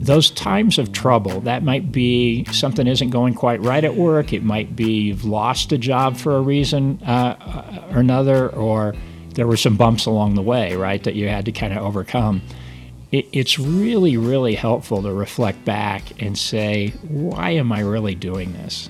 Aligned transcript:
those 0.00 0.30
times 0.30 0.78
of 0.78 0.92
trouble, 0.92 1.42
that 1.42 1.62
might 1.62 1.92
be 1.92 2.46
something 2.46 2.86
isn't 2.86 3.10
going 3.10 3.34
quite 3.34 3.60
right 3.60 3.84
at 3.84 3.96
work. 3.96 4.32
It 4.32 4.42
might 4.42 4.74
be 4.74 4.92
you've 4.92 5.26
lost 5.26 5.72
a 5.72 5.78
job 5.78 6.16
for 6.16 6.36
a 6.36 6.40
reason 6.40 7.02
uh, 7.02 7.86
or 7.92 7.98
another, 7.98 8.48
or 8.48 8.94
there 9.34 9.46
were 9.46 9.58
some 9.58 9.76
bumps 9.76 10.06
along 10.06 10.36
the 10.36 10.42
way, 10.42 10.74
right, 10.74 11.04
that 11.04 11.16
you 11.16 11.28
had 11.28 11.44
to 11.44 11.52
kind 11.52 11.74
of 11.74 11.84
overcome. 11.84 12.40
It, 13.12 13.26
it's 13.32 13.58
really, 13.58 14.16
really 14.16 14.54
helpful 14.54 15.02
to 15.02 15.12
reflect 15.12 15.66
back 15.66 16.22
and 16.22 16.38
say, 16.38 16.94
why 17.02 17.50
am 17.50 17.70
I 17.70 17.80
really 17.80 18.14
doing 18.14 18.54
this? 18.54 18.88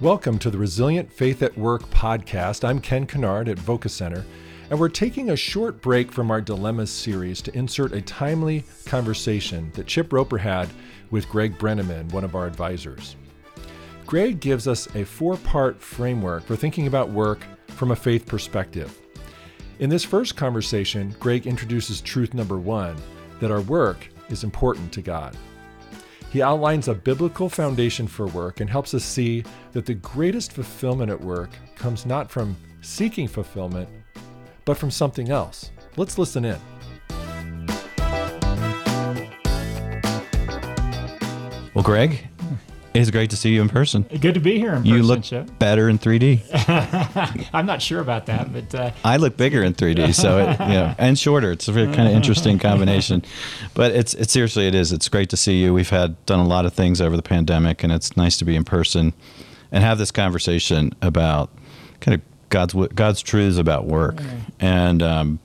Welcome 0.00 0.38
to 0.38 0.50
the 0.50 0.56
Resilient 0.56 1.12
Faith 1.12 1.42
at 1.42 1.58
Work 1.58 1.90
podcast. 1.90 2.66
I'm 2.66 2.80
Ken 2.80 3.06
Kennard 3.06 3.46
at 3.50 3.58
Voca 3.58 3.90
Center 3.90 4.24
and 4.70 4.78
we're 4.78 4.88
taking 4.88 5.30
a 5.30 5.36
short 5.36 5.82
break 5.82 6.12
from 6.12 6.30
our 6.30 6.40
Dilemmas 6.40 6.90
series 6.90 7.42
to 7.42 7.56
insert 7.56 7.92
a 7.92 8.00
timely 8.00 8.64
conversation 8.86 9.70
that 9.74 9.88
Chip 9.88 10.12
Roper 10.12 10.38
had 10.38 10.68
with 11.10 11.28
Greg 11.28 11.58
Brenneman, 11.58 12.10
one 12.12 12.22
of 12.22 12.36
our 12.36 12.46
advisors. 12.46 13.16
Greg 14.06 14.38
gives 14.38 14.68
us 14.68 14.92
a 14.94 15.04
four 15.04 15.36
part 15.38 15.80
framework 15.82 16.44
for 16.44 16.54
thinking 16.54 16.86
about 16.86 17.10
work 17.10 17.40
from 17.68 17.90
a 17.90 17.96
faith 17.96 18.26
perspective. 18.26 18.96
In 19.80 19.90
this 19.90 20.04
first 20.04 20.36
conversation, 20.36 21.16
Greg 21.18 21.48
introduces 21.48 22.00
truth 22.00 22.32
number 22.32 22.58
one 22.58 22.96
that 23.40 23.50
our 23.50 23.62
work 23.62 24.08
is 24.28 24.44
important 24.44 24.92
to 24.92 25.02
God. 25.02 25.36
He 26.30 26.42
outlines 26.42 26.86
a 26.86 26.94
biblical 26.94 27.48
foundation 27.48 28.06
for 28.06 28.28
work 28.28 28.60
and 28.60 28.70
helps 28.70 28.94
us 28.94 29.04
see 29.04 29.42
that 29.72 29.84
the 29.84 29.94
greatest 29.94 30.52
fulfillment 30.52 31.10
at 31.10 31.20
work 31.20 31.50
comes 31.74 32.06
not 32.06 32.30
from 32.30 32.56
seeking 32.82 33.26
fulfillment, 33.26 33.88
but 34.70 34.78
from 34.78 34.88
something 34.92 35.30
else. 35.30 35.72
Let's 35.96 36.16
listen 36.16 36.44
in. 36.44 36.56
Well, 41.74 41.82
Greg, 41.82 42.28
it's 42.94 43.10
great 43.10 43.30
to 43.30 43.36
see 43.36 43.52
you 43.52 43.62
in 43.62 43.68
person. 43.68 44.02
Good 44.20 44.34
to 44.34 44.38
be 44.38 44.60
here 44.60 44.74
in 44.74 44.82
person. 44.82 44.94
You 44.94 45.02
look 45.02 45.24
Chip. 45.24 45.50
better 45.58 45.88
in 45.88 45.98
3D. 45.98 47.48
I'm 47.52 47.66
not 47.66 47.82
sure 47.82 47.98
about 47.98 48.26
that, 48.26 48.52
but 48.52 48.72
uh, 48.72 48.92
I 49.04 49.16
look 49.16 49.36
bigger 49.36 49.64
in 49.64 49.74
3D, 49.74 50.14
so 50.14 50.38
it, 50.38 50.60
you 50.60 50.74
know, 50.74 50.94
and 50.98 51.18
shorter. 51.18 51.50
It's 51.50 51.66
a 51.66 51.72
very 51.72 51.92
kind 51.92 52.06
of 52.06 52.14
interesting 52.14 52.56
combination. 52.60 53.24
But 53.74 53.90
it's 53.90 54.14
it's 54.14 54.32
seriously 54.32 54.68
it 54.68 54.76
is. 54.76 54.92
It's 54.92 55.08
great 55.08 55.30
to 55.30 55.36
see 55.36 55.60
you. 55.60 55.74
We've 55.74 55.90
had 55.90 56.24
done 56.26 56.38
a 56.38 56.46
lot 56.46 56.64
of 56.64 56.72
things 56.74 57.00
over 57.00 57.16
the 57.16 57.24
pandemic, 57.24 57.82
and 57.82 57.92
it's 57.92 58.16
nice 58.16 58.38
to 58.38 58.44
be 58.44 58.54
in 58.54 58.62
person 58.62 59.14
and 59.72 59.82
have 59.82 59.98
this 59.98 60.12
conversation 60.12 60.94
about 61.02 61.50
kind 61.98 62.14
of 62.14 62.29
God's 62.50 62.74
God's 62.94 63.22
truths 63.22 63.56
about 63.56 63.86
work, 63.86 64.20
and 64.60 65.02
um, 65.02 65.40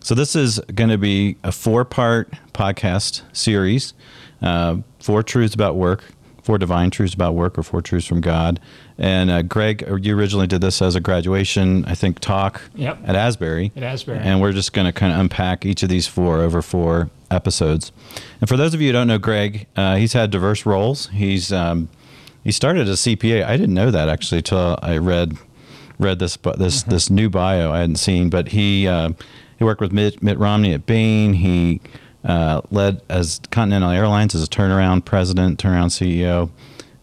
so 0.00 0.14
this 0.14 0.36
is 0.36 0.58
going 0.74 0.90
to 0.90 0.98
be 0.98 1.36
a 1.42 1.52
four 1.52 1.84
part 1.84 2.30
podcast 2.52 3.22
series, 3.32 3.94
uh, 4.42 4.78
four 4.98 5.22
truths 5.22 5.54
about 5.54 5.76
work, 5.76 6.04
four 6.42 6.58
divine 6.58 6.90
truths 6.90 7.14
about 7.14 7.34
work, 7.34 7.58
or 7.58 7.62
four 7.62 7.82
truths 7.82 8.06
from 8.06 8.20
God. 8.20 8.58
And 8.96 9.30
uh, 9.30 9.42
Greg, 9.42 9.84
uh, 9.88 9.96
you 9.96 10.16
originally 10.16 10.46
did 10.46 10.60
this 10.60 10.80
as 10.80 10.96
a 10.96 11.00
graduation, 11.00 11.84
I 11.84 11.94
think, 11.94 12.20
talk 12.20 12.62
yep. 12.74 12.98
at 13.04 13.14
Asbury. 13.14 13.70
At 13.76 13.82
Asbury, 13.82 14.18
and 14.18 14.40
we're 14.40 14.52
just 14.52 14.72
going 14.72 14.86
to 14.86 14.92
kind 14.92 15.12
of 15.12 15.20
unpack 15.20 15.66
each 15.66 15.82
of 15.82 15.88
these 15.88 16.06
four 16.06 16.40
over 16.40 16.62
four 16.62 17.10
episodes. 17.30 17.92
And 18.40 18.48
for 18.48 18.56
those 18.56 18.74
of 18.74 18.80
you 18.80 18.88
who 18.88 18.92
don't 18.94 19.08
know 19.08 19.18
Greg, 19.18 19.66
uh, 19.76 19.96
he's 19.96 20.14
had 20.14 20.30
diverse 20.30 20.64
roles. 20.64 21.08
He's 21.08 21.52
um, 21.52 21.90
he 22.42 22.50
started 22.50 22.88
as 22.88 23.06
a 23.06 23.10
CPA. 23.10 23.44
I 23.44 23.56
didn't 23.56 23.74
know 23.74 23.90
that 23.90 24.08
actually 24.08 24.38
until 24.38 24.78
I 24.82 24.96
read 24.96 25.36
read 25.98 26.18
this 26.18 26.36
this 26.56 26.82
mm-hmm. 26.82 26.90
this 26.90 27.10
new 27.10 27.28
bio 27.28 27.72
I 27.72 27.80
hadn't 27.80 27.96
seen, 27.96 28.30
but 28.30 28.48
he 28.48 28.86
uh, 28.86 29.10
he 29.58 29.64
worked 29.64 29.80
with 29.80 29.92
Mitt, 29.92 30.22
Mitt, 30.22 30.38
Romney 30.38 30.72
at 30.72 30.86
Bain. 30.86 31.34
He 31.34 31.80
uh, 32.24 32.60
led 32.70 33.02
as 33.08 33.40
Continental 33.50 33.90
Airlines 33.90 34.34
as 34.34 34.42
a 34.42 34.46
turnaround 34.46 35.04
president, 35.04 35.58
turnaround 35.58 35.90
CEO. 35.90 36.50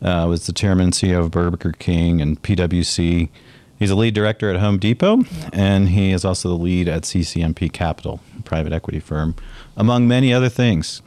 Uh, 0.02 0.28
was 0.28 0.46
the 0.46 0.54
chairman 0.54 0.86
and 0.86 0.94
CEO 0.94 1.22
of 1.22 1.32
Burger 1.32 1.72
King 1.72 2.22
and 2.22 2.40
PwC. 2.44 3.30
He's 3.80 3.90
a 3.90 3.96
lead 3.96 4.14
director 4.14 4.50
at 4.52 4.60
Home 4.60 4.78
Depot, 4.78 5.24
and 5.52 5.90
he 5.90 6.12
is 6.12 6.24
also 6.24 6.50
the 6.50 6.56
lead 6.56 6.88
at 6.88 7.04
CCMP 7.04 7.72
Capital, 7.74 8.20
private 8.44 8.72
equity 8.72 9.00
firm, 9.00 9.36
among 9.76 10.08
many 10.08 10.34
other 10.34 10.50
things. 10.50 11.02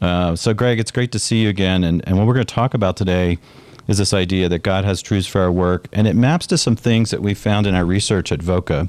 Uh, 0.00 0.36
so, 0.36 0.54
Greg, 0.54 0.78
it's 0.78 0.90
great 0.90 1.10
to 1.12 1.18
see 1.18 1.42
you 1.42 1.48
again. 1.48 1.84
And, 1.84 2.06
and 2.06 2.16
what 2.16 2.26
we're 2.26 2.34
going 2.34 2.46
to 2.46 2.54
talk 2.54 2.74
about 2.74 2.96
today 2.96 3.38
is 3.86 3.98
this 3.98 4.14
idea 4.14 4.48
that 4.48 4.60
God 4.60 4.84
has 4.84 5.02
truths 5.02 5.26
for 5.26 5.40
our 5.40 5.52
work, 5.52 5.88
and 5.92 6.06
it 6.06 6.16
maps 6.16 6.46
to 6.48 6.58
some 6.58 6.76
things 6.76 7.10
that 7.10 7.22
we 7.22 7.34
found 7.34 7.66
in 7.66 7.74
our 7.74 7.84
research 7.84 8.32
at 8.32 8.40
Voca. 8.40 8.88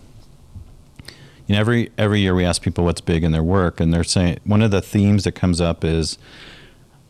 You 1.48 1.56
know, 1.56 1.60
every 1.60 1.92
every 1.98 2.22
year 2.22 2.34
we 2.34 2.46
ask 2.46 2.62
people 2.62 2.86
what's 2.86 3.02
big 3.02 3.24
in 3.24 3.32
their 3.32 3.44
work, 3.44 3.80
and 3.80 3.94
they're 3.94 4.04
saying 4.04 4.40
one 4.46 4.62
of 4.62 4.72
the 4.72 4.82
themes 4.82 5.26
that 5.26 5.34
comes 5.34 5.62
up 5.62 5.84
is, 5.84 6.18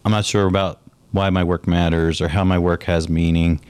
I'm 0.03 0.11
not 0.11 0.25
sure 0.25 0.47
about 0.47 0.81
why 1.11 1.29
my 1.29 1.43
work 1.43 1.67
matters 1.67 2.19
or 2.21 2.29
how 2.29 2.43
my 2.43 2.59
work 2.59 2.83
has 2.83 3.07
meaning. 3.07 3.61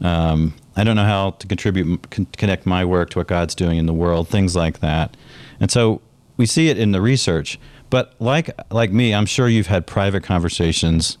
Um, 0.00 0.54
I 0.76 0.84
don't 0.84 0.96
know 0.96 1.04
how 1.04 1.30
to 1.32 1.46
contribute, 1.46 2.10
con- 2.10 2.26
connect 2.36 2.66
my 2.66 2.84
work 2.84 3.10
to 3.10 3.18
what 3.18 3.28
God's 3.28 3.54
doing 3.54 3.78
in 3.78 3.86
the 3.86 3.92
world, 3.92 4.28
things 4.28 4.56
like 4.56 4.80
that. 4.80 5.16
And 5.60 5.70
so 5.70 6.00
we 6.36 6.46
see 6.46 6.68
it 6.68 6.78
in 6.78 6.92
the 6.92 7.00
research. 7.00 7.58
But 7.90 8.14
like 8.18 8.50
like 8.70 8.92
me, 8.92 9.14
I'm 9.14 9.26
sure 9.26 9.48
you've 9.48 9.68
had 9.68 9.86
private 9.86 10.22
conversations 10.22 11.18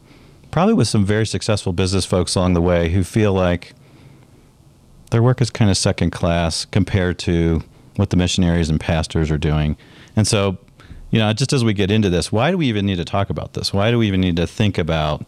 probably 0.50 0.74
with 0.74 0.88
some 0.88 1.04
very 1.04 1.26
successful 1.26 1.72
business 1.72 2.04
folks 2.04 2.34
along 2.34 2.54
the 2.54 2.60
way 2.60 2.90
who 2.90 3.04
feel 3.04 3.32
like 3.32 3.74
their 5.10 5.22
work 5.22 5.40
is 5.40 5.50
kind 5.50 5.70
of 5.70 5.76
second 5.76 6.10
class 6.10 6.64
compared 6.66 7.18
to 7.18 7.62
what 7.96 8.10
the 8.10 8.16
missionaries 8.16 8.68
and 8.68 8.78
pastors 8.78 9.30
are 9.30 9.38
doing. 9.38 9.76
And 10.14 10.26
so, 10.26 10.58
you 11.10 11.18
know, 11.18 11.32
just 11.32 11.52
as 11.52 11.64
we 11.64 11.72
get 11.72 11.90
into 11.90 12.10
this, 12.10 12.30
why 12.30 12.50
do 12.50 12.58
we 12.58 12.66
even 12.66 12.86
need 12.86 12.96
to 12.96 13.04
talk 13.04 13.30
about 13.30 13.54
this? 13.54 13.72
Why 13.72 13.90
do 13.90 13.98
we 13.98 14.06
even 14.06 14.20
need 14.20 14.36
to 14.36 14.46
think 14.46 14.78
about 14.78 15.24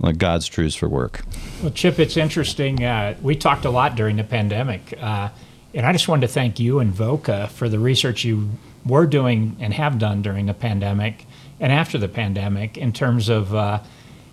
like 0.00 0.16
God's 0.16 0.46
truths 0.46 0.76
for 0.76 0.88
work? 0.88 1.24
Well, 1.62 1.72
Chip, 1.72 1.98
it's 1.98 2.16
interesting. 2.16 2.84
Uh, 2.84 3.16
we 3.20 3.34
talked 3.34 3.64
a 3.64 3.70
lot 3.70 3.96
during 3.96 4.16
the 4.16 4.24
pandemic, 4.24 4.94
uh, 5.00 5.30
and 5.74 5.84
I 5.84 5.92
just 5.92 6.08
wanted 6.08 6.26
to 6.26 6.32
thank 6.32 6.60
you 6.60 6.78
and 6.78 6.92
Voca 6.92 7.48
for 7.48 7.68
the 7.68 7.78
research 7.78 8.24
you 8.24 8.48
were 8.86 9.06
doing 9.06 9.56
and 9.60 9.74
have 9.74 9.98
done 9.98 10.22
during 10.22 10.46
the 10.46 10.54
pandemic 10.54 11.26
and 11.60 11.72
after 11.72 11.98
the 11.98 12.08
pandemic 12.08 12.78
in 12.78 12.92
terms 12.92 13.28
of 13.28 13.54
uh, 13.54 13.80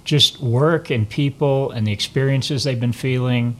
just 0.06 0.40
work 0.40 0.90
and 0.90 1.10
people 1.10 1.72
and 1.72 1.86
the 1.86 1.92
experiences 1.92 2.64
they've 2.64 2.80
been 2.80 2.94
feeling. 2.94 3.58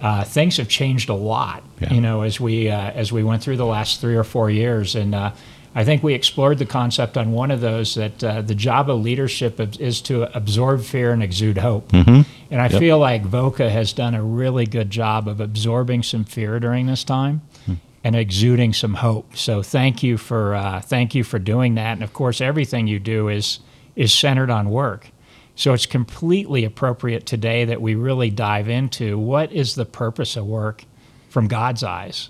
Uh, 0.00 0.22
things 0.22 0.58
have 0.58 0.68
changed 0.68 1.08
a 1.08 1.14
lot, 1.14 1.64
yeah. 1.80 1.92
you 1.92 2.02
know, 2.02 2.20
as 2.20 2.38
we 2.38 2.68
uh, 2.68 2.90
as 2.90 3.10
we 3.10 3.24
went 3.24 3.42
through 3.42 3.56
the 3.56 3.66
last 3.66 4.00
three 4.00 4.14
or 4.14 4.24
four 4.24 4.50
years, 4.50 4.94
and 4.94 5.14
uh, 5.14 5.32
I 5.74 5.84
think 5.84 6.02
we 6.02 6.12
explored 6.12 6.58
the 6.58 6.66
concept 6.66 7.16
on 7.16 7.32
one 7.32 7.50
of 7.50 7.62
those 7.62 7.94
that 7.94 8.22
uh, 8.22 8.42
the 8.42 8.54
job 8.54 8.90
of 8.90 9.00
leadership 9.00 9.58
is 9.80 10.02
to 10.02 10.34
absorb 10.36 10.82
fear 10.82 11.12
and 11.12 11.22
exude 11.22 11.58
hope. 11.58 11.88
Mm-hmm. 11.92 12.22
And 12.50 12.60
I 12.60 12.68
yep. 12.68 12.78
feel 12.78 12.98
like 12.98 13.24
Voca 13.24 13.70
has 13.70 13.92
done 13.92 14.14
a 14.14 14.22
really 14.22 14.66
good 14.66 14.90
job 14.90 15.28
of 15.28 15.40
absorbing 15.40 16.02
some 16.02 16.24
fear 16.24 16.60
during 16.60 16.86
this 16.86 17.02
time. 17.02 17.42
Hmm. 17.64 17.74
And 18.04 18.14
exuding 18.14 18.72
some 18.72 18.94
hope. 18.94 19.36
So 19.36 19.64
thank 19.64 20.04
you 20.04 20.16
for 20.16 20.54
uh, 20.54 20.80
thank 20.80 21.16
you 21.16 21.24
for 21.24 21.40
doing 21.40 21.74
that. 21.74 21.94
And 21.94 22.04
of 22.04 22.12
course, 22.12 22.40
everything 22.40 22.86
you 22.86 23.00
do 23.00 23.28
is 23.28 23.58
is 23.96 24.12
centered 24.14 24.48
on 24.48 24.70
work. 24.70 25.10
So 25.56 25.72
it's 25.72 25.86
completely 25.86 26.64
appropriate 26.64 27.24
today 27.24 27.64
that 27.64 27.80
we 27.80 27.94
really 27.94 28.30
dive 28.30 28.68
into 28.68 29.18
what 29.18 29.50
is 29.52 29.74
the 29.74 29.86
purpose 29.86 30.36
of 30.36 30.46
work 30.46 30.84
from 31.30 31.48
God's 31.48 31.82
eyes, 31.82 32.28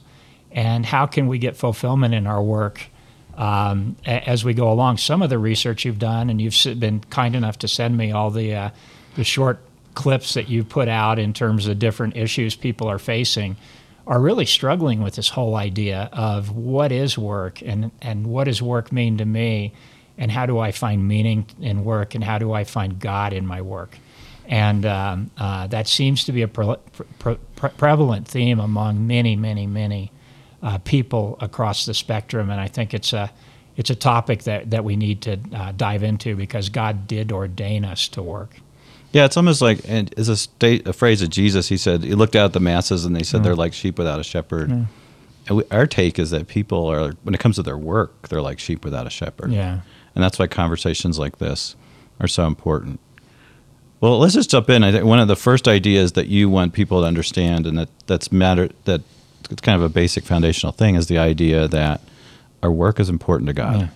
and 0.53 0.87
how 0.87 1.07
can 1.07 1.27
we 1.27 1.39
get 1.39 1.57
fulfillment 1.57 2.15
in 2.15 2.27
our 2.27 2.43
work 2.43 2.87
um, 3.37 3.97
as 4.07 4.45
we 4.45 4.55
go 4.55 4.71
along. 4.71 4.97
Some 4.99 5.23
of 5.23 5.29
the 5.29 5.39
research 5.39 5.85
you've 5.85 5.99
done, 5.99 6.31
and 6.31 6.41
you've 6.41 6.57
been 6.79 7.01
kind 7.11 7.37
enough 7.37 7.59
to 7.59 7.69
send 7.69 7.97
me 7.97 8.13
all 8.13 8.31
the 8.31 8.55
uh, 8.55 8.71
the 9.17 9.25
short 9.25 9.61
clips 9.95 10.35
that 10.35 10.49
you've 10.49 10.69
put 10.69 10.89
out 10.89 11.19
in 11.19 11.33
terms 11.33 11.67
of 11.67 11.79
different 11.79 12.17
issues 12.17 12.55
people 12.55 12.87
are 12.87 12.99
facing, 12.99 13.57
are 14.07 14.21
really 14.21 14.47
struggling 14.47 15.03
with 15.03 15.17
this 15.17 15.31
whole 15.31 15.57
idea 15.57 16.09
of 16.13 16.55
what 16.55 16.93
is 16.93 17.19
work 17.19 17.61
and 17.63 17.91
and 18.01 18.27
what 18.29 18.45
does 18.45 18.63
work 18.63 18.93
mean 18.93 19.19
to 19.19 19.25
me 19.25 19.73
and 20.19 20.31
how 20.31 20.47
do 20.47 20.59
I 20.59 20.73
find 20.73 21.07
meaning 21.07 21.47
in 21.61 21.85
work 21.85 22.15
and 22.15 22.25
how 22.25 22.39
do 22.39 22.53
I 22.53 22.65
find 22.65 22.99
God 22.99 23.33
in 23.33 23.47
my 23.47 23.61
work? 23.61 23.99
And 24.49 24.87
um, 24.87 25.31
uh, 25.37 25.67
that 25.69 25.89
seems 25.89 26.25
to 26.25 26.33
be 26.33 26.43
a 26.43 26.49
pre- 26.49 26.77
pre- 27.19 27.39
pre- 27.57 27.71
prevalent 27.71 28.29
theme 28.29 28.61
among 28.61 29.07
many, 29.07 29.37
many, 29.37 29.67
many 29.67 30.13
uh, 30.63 30.79
people 30.79 31.37
across 31.41 31.85
the 31.85 31.95
spectrum. 31.95 32.51
And 32.51 32.61
I 32.61 32.69
think 32.69 32.95
it's 32.95 33.13
a 33.13 33.31
it's 33.77 33.91
a 33.91 33.95
topic 33.95 34.45
that, 34.45 34.71
that 34.71 34.85
we 34.85 34.97
need 34.97 35.21
to 35.23 35.39
uh, 35.55 35.73
dive 35.73 36.03
into 36.03 36.35
because 36.35 36.71
God 36.71 37.07
did 37.07 37.31
ordain 37.31 37.85
us 37.85 38.09
to 38.09 38.23
work. 38.23 38.57
Yeah, 39.13 39.27
it's 39.27 39.37
almost 39.37 39.61
like 39.61 39.81
and 39.87 40.13
is 40.17 40.29
a 40.29 40.37
state 40.37 40.87
a 40.87 40.93
phrase 40.93 41.23
of 41.23 41.31
Jesus. 41.31 41.69
He 41.69 41.77
said 41.77 42.03
he 42.03 42.15
looked 42.15 42.37
out 42.37 42.47
at 42.47 42.53
the 42.53 42.61
masses 42.61 43.05
and 43.05 43.15
they 43.15 43.23
said 43.23 43.41
mm. 43.41 43.45
they're 43.45 43.55
like 43.55 43.73
sheep 43.73 43.99
without 43.99 44.19
a 44.19 44.25
shepherd. 44.25 44.71
Mm. 44.71 44.87
And 45.49 45.57
we, 45.59 45.65
our 45.71 45.87
take 45.87 46.19
is 46.19 46.31
that 46.31 46.49
people 46.49 46.87
are 46.87 47.13
when 47.23 47.35
it 47.35 47.41
comes 47.41 47.57
to 47.57 47.63
their 47.63 47.79
work, 47.79 48.29
they're 48.29 48.43
like 48.43 48.59
sheep 48.59 48.85
without 48.85 49.07
a 49.07 49.11
shepherd. 49.11 49.53
Yeah. 49.53 49.81
And 50.17 50.25
that's 50.25 50.39
why 50.39 50.49
conversations 50.49 51.19
like 51.19 51.39
this 51.39 51.77
are 52.19 52.27
so 52.27 52.47
important. 52.47 52.99
Well, 54.01 54.19
let's 54.19 54.35
just 54.35 54.51
jump 54.51 54.69
in. 54.69 54.83
I 54.83 54.91
think 54.91 55.05
one 55.05 55.21
of 55.21 55.29
the 55.29 55.37
first 55.37 55.69
ideas 55.69 56.13
that 56.13 56.27
you 56.27 56.51
want 56.51 56.73
people 56.73 57.03
to 57.03 57.07
understand, 57.07 57.67
and 57.67 57.79
that 57.79 57.89
that's 58.07 58.33
matter 58.33 58.71
that 58.87 59.03
it's 59.51 59.61
kind 59.61 59.77
of 59.77 59.83
a 59.83 59.89
basic 59.89 60.25
foundational 60.25 60.73
thing, 60.73 60.97
is 60.97 61.07
the 61.07 61.19
idea 61.19 61.69
that 61.69 62.01
our 62.63 62.71
work 62.71 62.99
is 62.99 63.09
important 63.09 63.47
to 63.49 63.55
God. 63.55 63.81
Yeah. 63.81 63.89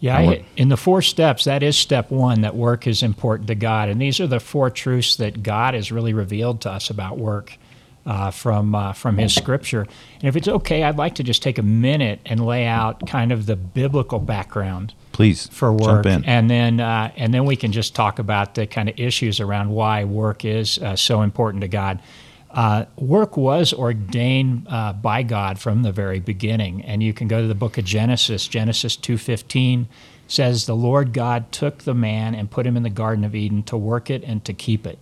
Yeah, 0.00 0.18
I, 0.18 0.44
in 0.58 0.68
the 0.68 0.76
four 0.76 1.00
steps, 1.00 1.44
that 1.44 1.62
is 1.62 1.76
step 1.76 2.10
one 2.10 2.42
that 2.42 2.54
work 2.54 2.86
is 2.86 3.02
important 3.02 3.48
to 3.48 3.54
God. 3.54 3.88
And 3.88 3.98
these 3.98 4.20
are 4.20 4.26
the 4.26 4.40
four 4.40 4.68
truths 4.68 5.16
that 5.16 5.42
God 5.42 5.72
has 5.72 5.90
really 5.90 6.12
revealed 6.12 6.60
to 6.62 6.70
us 6.70 6.90
about 6.90 7.16
work 7.16 7.56
uh, 8.04 8.30
from, 8.30 8.74
uh, 8.74 8.92
from 8.92 9.16
His 9.16 9.34
scripture. 9.34 9.86
And 10.20 10.24
if 10.24 10.36
it's 10.36 10.48
okay, 10.48 10.82
I'd 10.82 10.98
like 10.98 11.14
to 11.14 11.22
just 11.22 11.42
take 11.42 11.56
a 11.56 11.62
minute 11.62 12.20
and 12.26 12.44
lay 12.44 12.66
out 12.66 13.06
kind 13.06 13.32
of 13.32 13.46
the 13.46 13.56
biblical 13.56 14.18
background. 14.18 14.92
Please 15.16 15.46
for 15.46 15.72
work, 15.72 16.04
and 16.04 16.50
then 16.50 16.78
uh, 16.78 17.10
and 17.16 17.32
then 17.32 17.46
we 17.46 17.56
can 17.56 17.72
just 17.72 17.94
talk 17.94 18.18
about 18.18 18.54
the 18.54 18.66
kind 18.66 18.86
of 18.90 19.00
issues 19.00 19.40
around 19.40 19.70
why 19.70 20.04
work 20.04 20.44
is 20.44 20.76
uh, 20.76 20.94
so 20.94 21.22
important 21.22 21.62
to 21.62 21.68
God. 21.68 22.02
Uh, 22.50 22.84
work 22.96 23.34
was 23.34 23.72
ordained 23.72 24.66
uh, 24.68 24.92
by 24.92 25.22
God 25.22 25.58
from 25.58 25.82
the 25.82 25.90
very 25.90 26.20
beginning, 26.20 26.82
and 26.84 27.02
you 27.02 27.14
can 27.14 27.28
go 27.28 27.40
to 27.40 27.48
the 27.48 27.54
book 27.54 27.78
of 27.78 27.86
Genesis. 27.86 28.46
Genesis 28.46 28.94
two 28.94 29.16
fifteen 29.16 29.88
says, 30.28 30.66
"The 30.66 30.76
Lord 30.76 31.14
God 31.14 31.50
took 31.50 31.84
the 31.84 31.94
man 31.94 32.34
and 32.34 32.50
put 32.50 32.66
him 32.66 32.76
in 32.76 32.82
the 32.82 32.90
Garden 32.90 33.24
of 33.24 33.34
Eden 33.34 33.62
to 33.62 33.76
work 33.78 34.10
it 34.10 34.22
and 34.22 34.44
to 34.44 34.52
keep 34.52 34.86
it." 34.86 34.98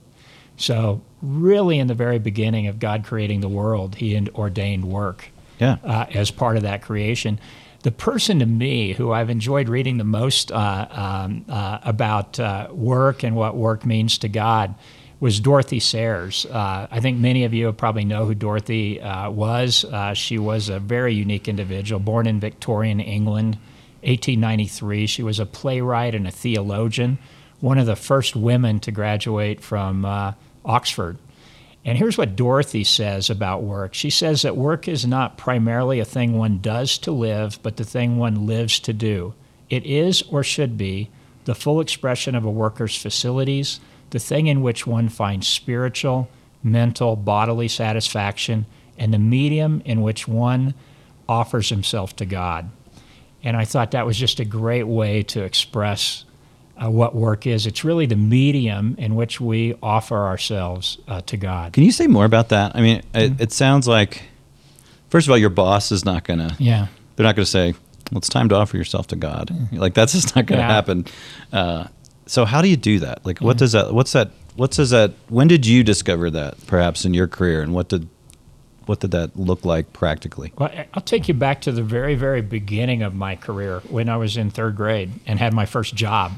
So, 0.57 1.03
really, 1.23 1.81
in 1.81 1.89
the 1.89 1.95
very 1.95 2.21
beginning 2.21 2.69
of 2.69 2.79
God 2.79 3.03
creating 3.05 3.41
the 3.41 3.49
world, 3.49 3.97
He 3.97 4.17
ordained 4.37 4.85
work 4.85 5.31
yeah. 5.59 5.79
uh, 5.83 6.07
as 6.15 6.31
part 6.31 6.57
of 6.57 6.63
that 6.63 6.83
creation 6.83 7.41
the 7.85 7.93
person 7.93 8.39
to 8.39 8.47
me 8.47 8.95
who 8.95 9.13
I've 9.13 9.29
enjoyed 9.29 9.69
reading 9.69 9.99
the 9.99 10.05
most 10.05 10.51
uh, 10.51 10.87
um, 10.91 11.45
uh, 11.51 11.81
about 11.83 12.41
uh, 12.41 12.69
work 12.71 13.23
and 13.23 13.37
what 13.37 13.57
work 13.57 13.85
means 13.85 14.17
to 14.19 14.29
God 14.29 14.75
was 15.21 15.39
Dorothy 15.39 15.81
Sayers. 15.81 16.47
Uh, 16.47 16.87
I 16.91 17.01
think 17.01 17.19
many 17.19 17.45
of 17.45 17.53
you 17.53 17.71
probably 17.75 18.07
know 18.07 18.25
who 18.25 18.35
Dorothy 18.35 19.03
uh, 19.03 19.29
was. 19.31 19.85
Uh, 19.85 20.15
she 20.15 20.39
was 20.39 20.71
a 20.71 20.81
very 20.81 21.13
unique 21.13 21.47
individual, 21.47 22.01
born 22.01 22.27
in 22.27 22.41
Victorian 22.41 23.01
England, 23.01 23.57
1893. 24.01 25.07
She 25.07 25.23
was 25.23 25.39
a 25.39 25.45
playwright 25.45 26.15
and 26.15 26.27
a 26.27 26.31
theologian, 26.31 27.19
one 27.61 27.77
of 27.77 27.85
the 27.85 27.97
first 27.97 28.35
women 28.35 28.81
to 28.81 28.93
graduate 28.93 29.61
from 29.61 30.07
Oxford. 30.65 31.19
And 31.85 31.99
here's 31.99 32.17
what 32.17 32.37
Dorothy 32.37 32.83
says 32.83 33.29
about 33.29 33.63
work. 33.63 33.93
She 33.93 34.09
says 34.09 34.43
that 34.43 34.57
work 34.57 34.89
is 34.89 35.07
not 35.07 35.37
primarily 35.37 36.01
a 36.01 36.05
thing 36.05 36.39
one 36.39 36.59
does 36.61 36.97
to 36.99 37.13
live, 37.13 37.59
but 37.63 37.77
the 37.77 37.85
thing 37.85 38.17
one 38.17 38.47
lives 38.47 38.81
to 38.81 38.93
do. 38.93 39.35
It 39.69 39.85
is, 39.85 40.23
or 40.23 40.43
should 40.43 40.79
be, 40.79 41.11
the 41.45 41.55
full 41.55 41.81
expression 41.81 42.35
of 42.35 42.45
a 42.45 42.51
worker's 42.51 42.97
facilities, 42.97 43.81
the 44.11 44.19
thing 44.19 44.47
in 44.47 44.63
which 44.63 44.87
one 44.87 45.11
finds 45.11 45.47
spiritual, 45.47 46.29
mental, 46.63 47.17
bodily 47.17 47.69
satisfaction, 47.69 48.65
and 48.97 49.13
the 49.13 49.19
medium 49.19 49.83
in 49.85 50.01
which 50.01 50.27
one 50.27 50.73
offers 51.29 51.69
himself 51.69 52.17
to 52.17 52.25
God. 52.25 52.71
And 53.43 53.57
I 53.59 53.67
thought 53.67 53.91
that 53.91 54.07
was 54.07 54.17
just 54.17 54.41
a 54.41 54.45
great 54.45 54.85
way 54.85 55.23
to 55.25 55.43
express 55.43 56.25
uh, 56.83 56.91
what 56.91 57.15
work 57.15 57.47
is. 57.47 57.67
It's 57.67 57.85
really 57.85 58.07
the 58.07 58.17
medium 58.17 58.97
in 58.99 59.15
which 59.15 59.41
we 59.41 59.75
offer 59.83 60.25
ourselves 60.25 60.99
uh, 61.09 61.21
to 61.23 61.37
God. 61.37 61.73
Can 61.73 61.85
you 61.85 61.93
say 61.93 62.07
more 62.07 62.25
about 62.25 62.49
that? 62.51 62.75
I 62.75 62.81
mean, 62.81 62.99
it, 62.99 63.05
mm-hmm. 63.13 63.43
it 63.43 63.53
sounds 63.53 63.87
like, 63.87 64.23
first 65.11 65.27
of 65.27 65.31
all, 65.31 65.39
your 65.39 65.51
boss 65.51 65.93
is 65.93 66.05
not 66.05 66.25
going 66.25 66.41
to. 66.41 66.57
Yeah. 66.59 66.89
They're 67.17 67.25
not 67.25 67.37
going 67.37 67.45
to 67.45 67.51
say, 67.51 67.75
well, 68.11 68.19
it's 68.19 68.29
time 68.29 68.49
to 68.49 68.57
offer 68.57 68.77
yourself 68.77 69.07
to 69.09 69.17
God. 69.17 69.49
Mm-hmm. 69.49 69.77
Like 69.77 69.95
that's 69.95 70.13
just 70.13 70.37
not 70.37 70.47
going 70.47 70.59
to 70.61 70.67
yeah. 70.67 70.73
happen. 70.73 71.07
Uh, 71.53 71.87
so 72.27 72.45
how 72.45 72.63
do 72.63 72.69
you 72.69 72.77
do 72.77 73.01
that? 73.01 73.25
Like, 73.25 73.41
what 73.41 73.59
does 73.59 73.73
that? 73.73 73.93
What's 73.93 74.13
that? 74.13 74.31
What 74.57 74.71
does 74.71 74.91
that? 74.91 75.13
When 75.29 75.47
did 75.49 75.67
you 75.67 75.85
discover 75.85 76.31
that, 76.31 76.67
perhaps 76.67 77.05
in 77.05 77.13
your 77.13 77.27
career, 77.27 77.61
and 77.61 77.75
what 77.75 77.89
did 77.89 78.09
what 78.87 79.01
did 79.01 79.11
that 79.13 79.37
look 79.37 79.65
like 79.65 79.93
practically? 79.93 80.53
Well, 80.57 80.71
I'll 80.95 81.03
take 81.03 81.29
you 81.29 81.35
back 81.35 81.63
to 81.63 81.73
the 81.73 81.83
very, 81.83 82.15
very 82.15 82.41
beginning 82.41 83.03
of 83.03 83.15
my 83.15 83.37
career 83.37 83.81
when 83.89 84.09
I 84.09 84.17
was 84.17 84.37
in 84.37 84.51
third 84.51 84.77
grade 84.77 85.11
and 85.27 85.39
had 85.39 85.53
my 85.53 85.67
first 85.67 85.95
job. 85.95 86.33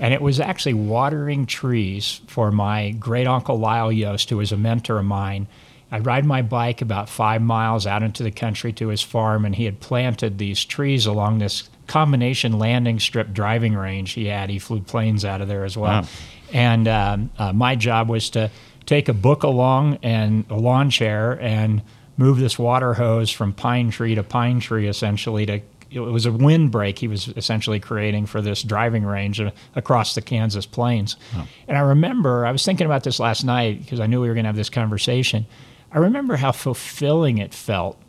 And 0.00 0.12
it 0.12 0.20
was 0.20 0.40
actually 0.40 0.74
watering 0.74 1.46
trees 1.46 2.20
for 2.26 2.50
my 2.50 2.90
great 2.90 3.26
uncle 3.26 3.58
Lyle 3.58 3.92
Yost, 3.92 4.30
who 4.30 4.38
was 4.38 4.52
a 4.52 4.56
mentor 4.56 4.98
of 4.98 5.04
mine. 5.04 5.46
I'd 5.90 6.06
ride 6.06 6.24
my 6.24 6.40
bike 6.42 6.80
about 6.80 7.08
five 7.08 7.42
miles 7.42 7.86
out 7.86 8.02
into 8.02 8.22
the 8.22 8.30
country 8.30 8.72
to 8.74 8.88
his 8.88 9.02
farm, 9.02 9.44
and 9.44 9.54
he 9.54 9.66
had 9.66 9.78
planted 9.80 10.38
these 10.38 10.64
trees 10.64 11.04
along 11.04 11.38
this 11.38 11.68
combination 11.86 12.58
landing 12.58 12.98
strip 12.98 13.32
driving 13.32 13.74
range 13.74 14.12
he 14.12 14.26
had. 14.26 14.48
He 14.48 14.58
flew 14.58 14.80
planes 14.80 15.24
out 15.24 15.42
of 15.42 15.48
there 15.48 15.64
as 15.64 15.76
well. 15.76 16.02
Wow. 16.02 16.08
And 16.52 16.88
um, 16.88 17.30
uh, 17.38 17.52
my 17.52 17.76
job 17.76 18.08
was 18.08 18.30
to 18.30 18.50
take 18.86 19.08
a 19.08 19.12
book 19.12 19.42
along 19.42 19.98
and 20.02 20.44
a 20.50 20.56
lawn 20.56 20.90
chair 20.90 21.38
and 21.40 21.82
move 22.16 22.38
this 22.38 22.58
water 22.58 22.94
hose 22.94 23.30
from 23.30 23.52
pine 23.52 23.90
tree 23.90 24.14
to 24.14 24.22
pine 24.22 24.60
tree 24.60 24.88
essentially 24.88 25.46
to 25.46 25.60
it 25.92 26.00
was 26.00 26.26
a 26.26 26.32
windbreak 26.32 26.98
he 26.98 27.08
was 27.08 27.28
essentially 27.36 27.78
creating 27.78 28.26
for 28.26 28.40
this 28.40 28.62
driving 28.62 29.04
range 29.04 29.40
uh, 29.40 29.50
across 29.74 30.14
the 30.14 30.22
Kansas 30.22 30.66
plains. 30.66 31.16
Oh. 31.36 31.46
And 31.68 31.76
I 31.76 31.80
remember, 31.80 32.46
I 32.46 32.52
was 32.52 32.64
thinking 32.64 32.86
about 32.86 33.04
this 33.04 33.20
last 33.20 33.44
night 33.44 33.80
because 33.80 34.00
I 34.00 34.06
knew 34.06 34.20
we 34.20 34.28
were 34.28 34.34
going 34.34 34.44
to 34.44 34.48
have 34.48 34.56
this 34.56 34.70
conversation. 34.70 35.46
I 35.90 35.98
remember 35.98 36.36
how 36.36 36.52
fulfilling 36.52 37.38
it 37.38 37.52
felt 37.52 38.00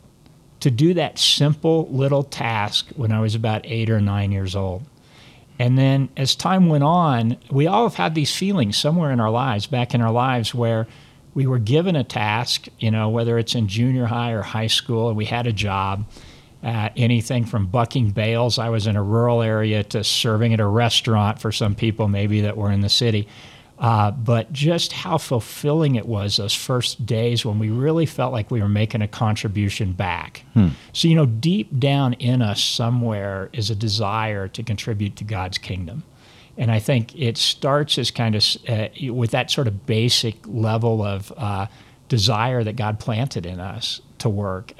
to 0.60 0.70
do 0.70 0.94
that 0.94 1.18
simple 1.18 1.86
little 1.90 2.22
task 2.22 2.88
when 2.96 3.12
I 3.12 3.20
was 3.20 3.34
about 3.34 3.66
eight 3.66 3.90
or 3.90 4.00
nine 4.00 4.32
years 4.32 4.56
old. 4.56 4.82
And 5.58 5.78
then 5.78 6.08
as 6.16 6.34
time 6.34 6.68
went 6.68 6.84
on, 6.84 7.36
we 7.50 7.66
all 7.66 7.84
have 7.84 7.94
had 7.94 8.14
these 8.14 8.34
feelings 8.34 8.76
somewhere 8.76 9.12
in 9.12 9.20
our 9.20 9.30
lives, 9.30 9.66
back 9.66 9.94
in 9.94 10.00
our 10.00 10.10
lives, 10.10 10.54
where 10.54 10.86
we 11.34 11.46
were 11.46 11.58
given 11.58 11.96
a 11.96 12.04
task, 12.04 12.66
you 12.78 12.90
know, 12.90 13.08
whether 13.08 13.38
it's 13.38 13.54
in 13.54 13.68
junior 13.68 14.06
high 14.06 14.32
or 14.32 14.42
high 14.42 14.66
school, 14.68 15.08
and 15.08 15.16
we 15.16 15.26
had 15.26 15.46
a 15.46 15.52
job. 15.52 16.06
Uh, 16.64 16.88
anything 16.96 17.44
from 17.44 17.66
bucking 17.66 18.10
bales, 18.10 18.58
I 18.58 18.70
was 18.70 18.86
in 18.86 18.96
a 18.96 19.02
rural 19.02 19.42
area, 19.42 19.84
to 19.84 20.02
serving 20.02 20.54
at 20.54 20.60
a 20.60 20.66
restaurant 20.66 21.38
for 21.38 21.52
some 21.52 21.74
people 21.74 22.08
maybe 22.08 22.40
that 22.40 22.56
were 22.56 22.72
in 22.72 22.80
the 22.80 22.88
city. 22.88 23.28
Uh, 23.78 24.10
but 24.12 24.52
just 24.52 24.92
how 24.92 25.18
fulfilling 25.18 25.96
it 25.96 26.06
was 26.06 26.36
those 26.36 26.54
first 26.54 27.04
days 27.04 27.44
when 27.44 27.58
we 27.58 27.70
really 27.70 28.06
felt 28.06 28.32
like 28.32 28.50
we 28.50 28.62
were 28.62 28.68
making 28.68 29.02
a 29.02 29.08
contribution 29.08 29.92
back. 29.92 30.44
Hmm. 30.54 30.68
So, 30.92 31.08
you 31.08 31.16
know, 31.16 31.26
deep 31.26 31.78
down 31.78 32.14
in 32.14 32.40
us 32.40 32.62
somewhere 32.62 33.50
is 33.52 33.70
a 33.70 33.74
desire 33.74 34.48
to 34.48 34.62
contribute 34.62 35.16
to 35.16 35.24
God's 35.24 35.58
kingdom. 35.58 36.04
And 36.56 36.70
I 36.70 36.78
think 36.78 37.14
it 37.18 37.36
starts 37.36 37.98
as 37.98 38.12
kind 38.12 38.36
of 38.36 38.44
uh, 38.68 38.88
with 39.12 39.32
that 39.32 39.50
sort 39.50 39.66
of 39.66 39.86
basic 39.86 40.36
level 40.46 41.02
of 41.02 41.32
uh, 41.36 41.66
desire 42.08 42.62
that 42.62 42.76
God 42.76 43.00
planted 43.00 43.44
in 43.44 43.58
us 43.58 44.00
to 44.18 44.28
work. 44.28 44.72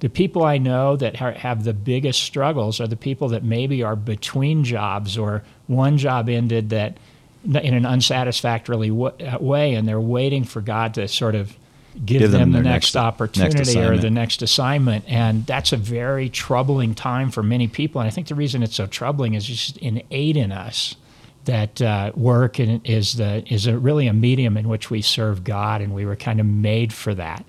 The 0.00 0.08
people 0.08 0.44
I 0.44 0.58
know 0.58 0.96
that 0.96 1.16
ha- 1.16 1.32
have 1.32 1.64
the 1.64 1.74
biggest 1.74 2.22
struggles 2.22 2.80
are 2.80 2.88
the 2.88 2.96
people 2.96 3.28
that 3.28 3.44
maybe 3.44 3.82
are 3.82 3.96
between 3.96 4.64
jobs 4.64 5.16
or 5.16 5.42
one 5.66 5.98
job 5.98 6.28
ended 6.28 6.70
that 6.70 6.96
in 7.44 7.74
an 7.74 7.86
unsatisfactorily 7.86 8.90
uh, 8.90 9.38
way, 9.38 9.74
and 9.74 9.88
they're 9.88 10.00
waiting 10.00 10.44
for 10.44 10.60
God 10.60 10.94
to 10.94 11.08
sort 11.08 11.34
of 11.34 11.56
give, 12.04 12.20
give 12.20 12.30
them, 12.30 12.52
them, 12.52 12.52
the 12.52 12.58
next, 12.62 12.94
next 12.94 12.96
opportunity 12.96 13.74
next 13.74 13.76
or 13.76 13.98
the 13.98 14.10
next 14.10 14.42
assignment. 14.42 15.04
And 15.08 15.46
that's 15.46 15.72
a 15.72 15.76
very 15.76 16.28
troubling 16.28 16.94
time 16.94 17.30
for 17.30 17.42
many 17.42 17.68
people. 17.68 18.00
And 18.00 18.08
I 18.08 18.10
think 18.10 18.28
the 18.28 18.34
reason 18.34 18.62
it's 18.62 18.76
so 18.76 18.86
troubling 18.86 19.34
is 19.34 19.46
just 19.46 19.76
innate 19.78 20.36
in 20.36 20.52
us 20.52 20.96
that 21.46 21.80
uh, 21.80 22.12
work 22.14 22.60
is 22.60 23.14
the 23.14 23.42
is 23.52 23.66
a, 23.66 23.78
really 23.78 24.06
a 24.06 24.12
medium 24.12 24.56
in 24.56 24.68
which 24.68 24.90
we 24.90 25.00
serve 25.02 25.42
God, 25.42 25.80
and 25.80 25.94
we 25.94 26.04
were 26.04 26.16
kind 26.16 26.38
of 26.38 26.46
made 26.46 26.92
for 26.92 27.14
that. 27.14 27.44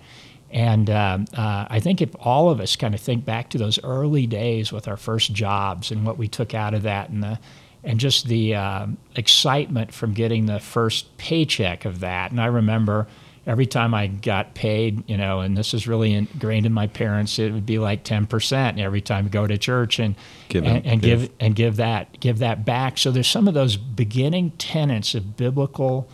And 0.51 0.89
um, 0.89 1.25
uh, 1.35 1.65
I 1.69 1.79
think 1.79 2.01
if 2.01 2.09
all 2.19 2.49
of 2.49 2.59
us 2.59 2.75
kind 2.75 2.93
of 2.93 2.99
think 2.99 3.23
back 3.25 3.49
to 3.51 3.57
those 3.57 3.81
early 3.83 4.27
days 4.27 4.71
with 4.71 4.87
our 4.87 4.97
first 4.97 5.33
jobs 5.33 5.91
and 5.91 6.05
what 6.05 6.17
we 6.17 6.27
took 6.27 6.53
out 6.53 6.73
of 6.73 6.83
that, 6.83 7.09
and 7.09 7.23
the 7.23 7.39
and 7.83 7.99
just 7.99 8.27
the 8.27 8.55
uh, 8.55 8.87
excitement 9.15 9.93
from 9.93 10.13
getting 10.13 10.45
the 10.45 10.59
first 10.59 11.17
paycheck 11.17 11.85
of 11.85 12.01
that. 12.01 12.31
And 12.31 12.39
I 12.39 12.45
remember 12.47 13.07
every 13.47 13.65
time 13.65 13.95
I 13.95 14.07
got 14.07 14.53
paid, 14.53 15.09
you 15.09 15.17
know, 15.17 15.39
and 15.39 15.57
this 15.57 15.73
is 15.73 15.87
really 15.87 16.13
ingrained 16.13 16.67
in 16.67 16.73
my 16.73 16.85
parents, 16.85 17.39
it 17.39 17.51
would 17.51 17.65
be 17.65 17.79
like 17.79 18.03
ten 18.03 18.27
percent 18.27 18.79
every 18.79 19.01
time 19.01 19.25
I 19.25 19.29
go 19.29 19.47
to 19.47 19.57
church 19.57 19.99
and 19.99 20.15
give 20.49 20.65
and, 20.65 20.85
and 20.85 21.01
give. 21.01 21.21
give 21.21 21.31
and 21.39 21.55
give 21.55 21.75
that 21.77 22.19
give 22.19 22.39
that 22.39 22.65
back. 22.65 22.97
So 22.97 23.09
there's 23.09 23.27
some 23.27 23.47
of 23.47 23.53
those 23.53 23.77
beginning 23.77 24.51
tenets 24.57 25.15
of 25.15 25.37
biblical 25.37 26.09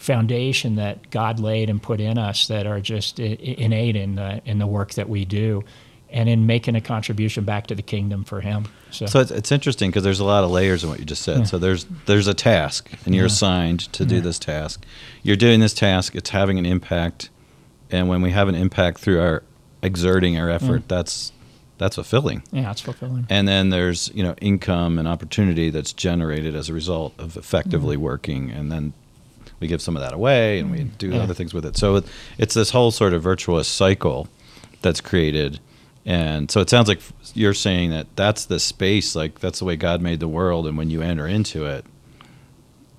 foundation 0.00 0.76
that 0.76 1.10
God 1.10 1.38
laid 1.38 1.68
and 1.68 1.80
put 1.80 2.00
in 2.00 2.16
us 2.16 2.48
that 2.48 2.66
are 2.66 2.80
just 2.80 3.20
innate 3.20 3.96
in 3.96 4.14
the 4.14 4.40
in 4.46 4.58
the 4.58 4.66
work 4.66 4.94
that 4.94 5.10
we 5.10 5.26
do 5.26 5.62
and 6.08 6.26
in 6.26 6.46
making 6.46 6.74
a 6.74 6.80
contribution 6.80 7.44
back 7.44 7.66
to 7.66 7.74
the 7.74 7.82
kingdom 7.82 8.24
for 8.24 8.40
him. 8.40 8.66
So, 8.90 9.04
so 9.04 9.20
it's, 9.20 9.30
it's 9.30 9.52
interesting 9.52 9.90
because 9.90 10.02
there's 10.02 10.18
a 10.18 10.24
lot 10.24 10.42
of 10.42 10.50
layers 10.50 10.82
in 10.82 10.88
what 10.88 11.00
you 11.00 11.04
just 11.04 11.20
said. 11.20 11.40
Yeah. 11.40 11.44
So 11.44 11.58
there's 11.58 11.84
there's 12.06 12.26
a 12.28 12.34
task, 12.34 12.90
and 13.04 13.14
you're 13.14 13.24
yeah. 13.24 13.26
assigned 13.26 13.92
to 13.92 14.06
do 14.06 14.22
this 14.22 14.38
task. 14.38 14.86
You're 15.22 15.36
doing 15.36 15.60
this 15.60 15.74
task. 15.74 16.14
It's 16.14 16.30
having 16.30 16.58
an 16.58 16.64
impact, 16.64 17.28
and 17.90 18.08
when 18.08 18.22
we 18.22 18.30
have 18.30 18.48
an 18.48 18.54
impact 18.54 19.00
through 19.00 19.20
our 19.20 19.42
exerting 19.82 20.38
our 20.38 20.48
effort, 20.48 20.88
that's 20.88 21.30
that's 21.76 21.96
fulfilling. 21.96 22.42
Yeah, 22.52 22.70
it's 22.70 22.80
fulfilling. 22.80 23.26
And 23.28 23.46
then 23.46 23.68
there's 23.68 24.10
you 24.14 24.22
know 24.22 24.34
income 24.40 24.98
and 24.98 25.06
opportunity 25.06 25.68
that's 25.68 25.92
generated 25.92 26.54
as 26.54 26.70
a 26.70 26.72
result 26.72 27.12
of 27.18 27.36
effectively 27.36 27.96
mm. 27.96 28.00
working, 28.00 28.50
and 28.50 28.72
then 28.72 28.94
we 29.60 29.68
give 29.68 29.80
some 29.80 29.94
of 29.96 30.02
that 30.02 30.12
away, 30.12 30.58
and 30.58 30.70
we 30.70 30.84
do 30.84 31.14
other 31.14 31.34
things 31.34 31.54
with 31.54 31.64
it. 31.64 31.76
So 31.76 32.02
it's 32.38 32.54
this 32.54 32.70
whole 32.70 32.90
sort 32.90 33.12
of 33.12 33.22
virtuous 33.22 33.68
cycle 33.68 34.26
that's 34.82 35.00
created 35.00 35.60
And 36.06 36.50
so 36.50 36.60
it 36.60 36.70
sounds 36.70 36.88
like 36.88 37.00
you're 37.34 37.54
saying 37.54 37.90
that 37.90 38.06
that's 38.16 38.46
the 38.46 38.58
space, 38.58 39.14
like 39.14 39.40
that's 39.40 39.58
the 39.58 39.64
way 39.64 39.76
God 39.76 40.00
made 40.00 40.20
the 40.20 40.28
world, 40.28 40.66
and 40.66 40.76
when 40.78 40.90
you 40.90 41.02
enter 41.02 41.26
into 41.26 41.66
it, 41.66 41.84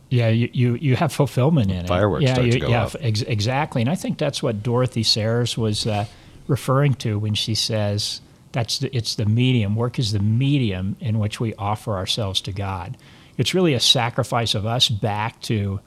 yeah, 0.09 0.27
you, 0.27 0.49
you, 0.51 0.75
you 0.75 0.95
have 0.97 1.13
fulfillment 1.13 1.71
in 1.71 1.87
Fireworks 1.87 2.23
it. 2.23 2.27
Yeah, 2.27 2.33
start 2.33 2.51
to 2.51 2.53
you, 2.53 2.61
go 2.61 2.67
yeah, 2.67 2.83
off. 2.83 2.97
ex- 2.99 3.21
exactly. 3.21 3.81
And 3.81 3.89
I 3.89 3.95
think 3.95 4.17
that's 4.17 4.43
what 4.43 4.61
Dorothy 4.61 5.03
Sayers 5.03 5.57
was 5.57 5.87
uh, 5.87 6.05
referring 6.47 6.95
to 6.95 7.17
when 7.17 7.33
she 7.33 7.55
says 7.55 8.19
that's 8.51 8.79
the, 8.79 8.93
it's 8.95 9.15
the 9.15 9.25
medium. 9.25 9.73
Work 9.77 9.99
is 9.99 10.11
the 10.11 10.19
medium 10.19 10.97
in 10.99 11.17
which 11.17 11.39
we 11.39 11.55
offer 11.55 11.95
ourselves 11.95 12.41
to 12.41 12.51
God. 12.51 12.97
It's 13.37 13.53
really 13.53 13.73
a 13.73 13.79
sacrifice 13.79 14.53
of 14.53 14.65
us 14.65 14.89
back 14.89 15.39
to 15.43 15.79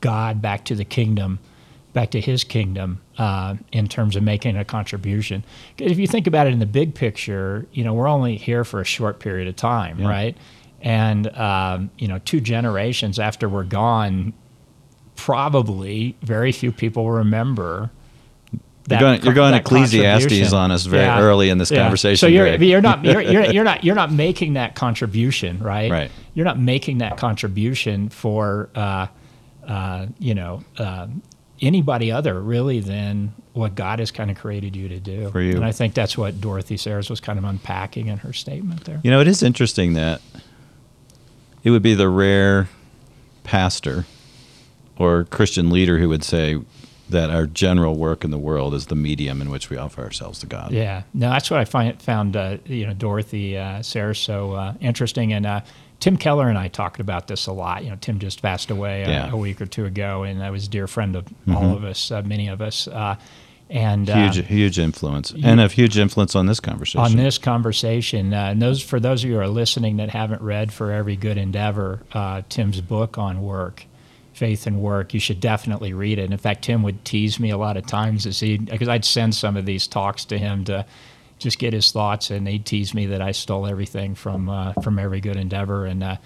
God, 0.00 0.40
back 0.42 0.64
to 0.66 0.74
the 0.74 0.84
kingdom, 0.84 1.38
back 1.92 2.10
to 2.10 2.20
His 2.20 2.44
kingdom 2.44 3.00
uh, 3.18 3.56
in 3.72 3.88
terms 3.88 4.16
of 4.16 4.22
making 4.22 4.56
a 4.56 4.64
contribution. 4.64 5.44
If 5.78 5.98
you 5.98 6.06
think 6.06 6.26
about 6.26 6.46
it 6.46 6.52
in 6.52 6.58
the 6.58 6.66
big 6.66 6.94
picture, 6.94 7.66
you 7.72 7.84
know 7.84 7.94
we're 7.94 8.08
only 8.08 8.36
here 8.36 8.64
for 8.64 8.80
a 8.80 8.84
short 8.84 9.18
period 9.20 9.48
of 9.48 9.56
time, 9.56 9.98
Yeah. 10.00 10.08
right? 10.08 10.36
And 10.80 11.26
um, 11.36 11.90
you 11.98 12.06
know, 12.08 12.18
two 12.24 12.40
generations 12.40 13.18
after 13.18 13.48
we're 13.48 13.64
gone, 13.64 14.32
probably 15.16 16.16
very 16.22 16.52
few 16.52 16.72
people 16.72 17.04
will 17.04 17.12
remember. 17.12 17.90
you're 18.52 18.60
that 18.84 19.00
going, 19.00 19.22
you're 19.22 19.34
going 19.34 19.54
Ecclesiastes 19.54 20.52
on 20.52 20.70
us 20.70 20.86
very 20.86 21.04
Yeah. 21.04 21.20
early 21.20 21.50
in 21.50 21.58
this 21.58 21.70
Yeah. 21.70 21.82
conversation. 21.82 22.16
So 22.16 22.26
you're 22.28 22.54
you're 22.62 22.80
not 22.80 23.04
you're, 23.04 23.20
you're, 23.20 23.44
you're 23.52 23.64
not 23.64 23.84
you're 23.84 23.94
not 23.96 24.12
making 24.12 24.54
that 24.54 24.74
contribution, 24.76 25.58
right? 25.58 25.90
Right. 25.90 26.10
You're 26.34 26.46
not 26.46 26.58
making 26.58 26.98
that 26.98 27.16
contribution 27.16 28.08
for 28.08 28.70
uh, 28.74 29.08
uh, 29.68 30.06
you 30.18 30.34
know 30.34 30.64
uh, 30.78 31.06
anybody 31.60 32.10
other 32.10 32.40
really 32.40 32.80
than 32.80 33.32
what 33.52 33.74
God 33.74 33.98
has 33.98 34.10
kind 34.10 34.30
of 34.30 34.36
created 34.36 34.74
you 34.74 34.88
to 34.88 34.98
do. 34.98 35.30
For 35.30 35.40
you. 35.40 35.56
and 35.56 35.64
I 35.64 35.72
think 35.72 35.94
that's 35.94 36.16
what 36.16 36.40
Dorothy 36.40 36.76
Sayers 36.76 37.10
was 37.10 37.20
kind 37.20 37.38
of 37.38 37.44
unpacking 37.44 38.06
in 38.06 38.18
her 38.18 38.32
statement 38.32 38.84
there. 38.84 39.00
You 39.02 39.10
know, 39.10 39.20
it 39.20 39.28
is 39.28 39.42
interesting 39.42 39.94
that 39.94 40.20
it 41.62 41.70
would 41.70 41.82
be 41.82 41.94
the 41.94 42.08
rare 42.08 42.68
pastor 43.44 44.06
or 44.96 45.24
Christian 45.24 45.70
leader 45.70 45.98
who 45.98 46.08
would 46.08 46.24
say 46.24 46.60
that 47.08 47.30
our 47.30 47.46
general 47.46 47.96
work 47.96 48.24
in 48.24 48.30
the 48.30 48.38
world 48.38 48.74
is 48.74 48.86
the 48.86 48.94
medium 48.94 49.40
in 49.40 49.50
which 49.50 49.70
we 49.70 49.76
offer 49.76 50.02
ourselves 50.02 50.38
to 50.40 50.46
God. 50.46 50.72
Yeah, 50.72 51.04
no, 51.14 51.30
that's 51.30 51.50
what 51.50 51.58
I 51.58 51.64
find 51.64 52.00
found 52.00 52.36
uh, 52.36 52.58
you 52.66 52.86
know 52.86 52.94
Dorothy 52.94 53.56
uh, 53.56 53.82
Sayers 53.82 54.18
so 54.18 54.52
uh, 54.52 54.74
interesting, 54.80 55.32
and 55.32 55.46
uh, 55.46 55.60
Tim 56.00 56.16
Keller 56.16 56.48
and 56.48 56.56
I 56.56 56.68
talked 56.68 57.00
about 57.00 57.26
this 57.26 57.46
a 57.46 57.52
lot. 57.52 57.82
You 57.84 57.90
know, 57.90 57.96
Tim 58.00 58.18
just 58.18 58.40
passed 58.40 58.70
away 58.70 59.02
a, 59.02 59.08
Yeah. 59.08 59.22
Mm-hmm. 59.26 59.34
a 59.34 59.36
week 59.38 59.60
or 59.60 59.66
two 59.66 59.84
ago, 59.84 60.22
and 60.22 60.42
I 60.42 60.50
was 60.50 60.66
a 60.66 60.70
dear 60.70 60.86
friend 60.86 61.16
of 61.16 61.26
all 61.52 61.74
of 61.76 61.84
us, 61.84 62.10
uh, 62.10 62.22
many 62.22 62.48
of 62.48 62.60
us, 62.62 62.86
uh, 62.88 63.16
and 63.70 64.08
uh, 64.08 64.30
Huge, 64.30 64.46
huge 64.46 64.78
influence, 64.78 65.34
and 65.42 65.60
a 65.60 65.68
huge 65.68 65.98
influence 65.98 66.34
on 66.34 66.46
this 66.46 66.60
conversation. 66.60 67.00
on 67.00 67.16
this 67.16 67.36
conversation. 67.36 68.32
Uh, 68.32 68.46
and 68.52 68.62
those 68.62 68.80
for 68.82 68.98
those 69.00 69.22
of 69.24 69.28
you 69.28 69.36
who 69.36 69.40
are 69.42 69.48
listening 69.48 69.96
that 69.98 70.08
haven't 70.10 70.40
read 70.40 70.72
For 70.72 70.90
Every 70.92 71.16
Good 71.16 71.36
Endeavor, 71.36 72.00
uh, 72.12 72.42
Tim's 72.48 72.80
book 72.80 73.18
on 73.18 73.42
work, 73.42 73.84
faith 74.32 74.66
and 74.66 74.80
work, 74.80 75.12
you 75.12 75.20
should 75.20 75.40
definitely 75.40 75.92
read 75.92 76.18
it. 76.18 76.22
And 76.24 76.32
In 76.32 76.38
fact, 76.38 76.62
Tim 76.64 76.82
would 76.84 77.04
tease 77.04 77.38
me 77.40 77.50
a 77.50 77.58
lot 77.58 77.76
of 77.76 77.86
times 77.86 78.24
as 78.24 78.40
he 78.40 78.56
because 78.56 78.88
I'd 78.88 79.04
send 79.04 79.34
some 79.34 79.56
of 79.56 79.66
these 79.66 79.86
talks 79.86 80.24
to 80.26 80.38
him 80.38 80.64
to 80.66 80.86
just 81.38 81.58
get 81.58 81.72
his 81.72 81.90
thoughts, 81.92 82.30
and 82.30 82.46
he'd 82.48 82.66
tease 82.66 82.94
me 82.94 83.06
that 83.06 83.22
I 83.22 83.32
stole 83.32 83.66
everything 83.66 84.14
from 84.14 84.48
uh, 84.48 84.72
from 84.82 84.98
Every 84.98 85.20
Good 85.20 85.36
Endeavor, 85.36 85.86
and 85.86 86.02
uh, 86.02 86.16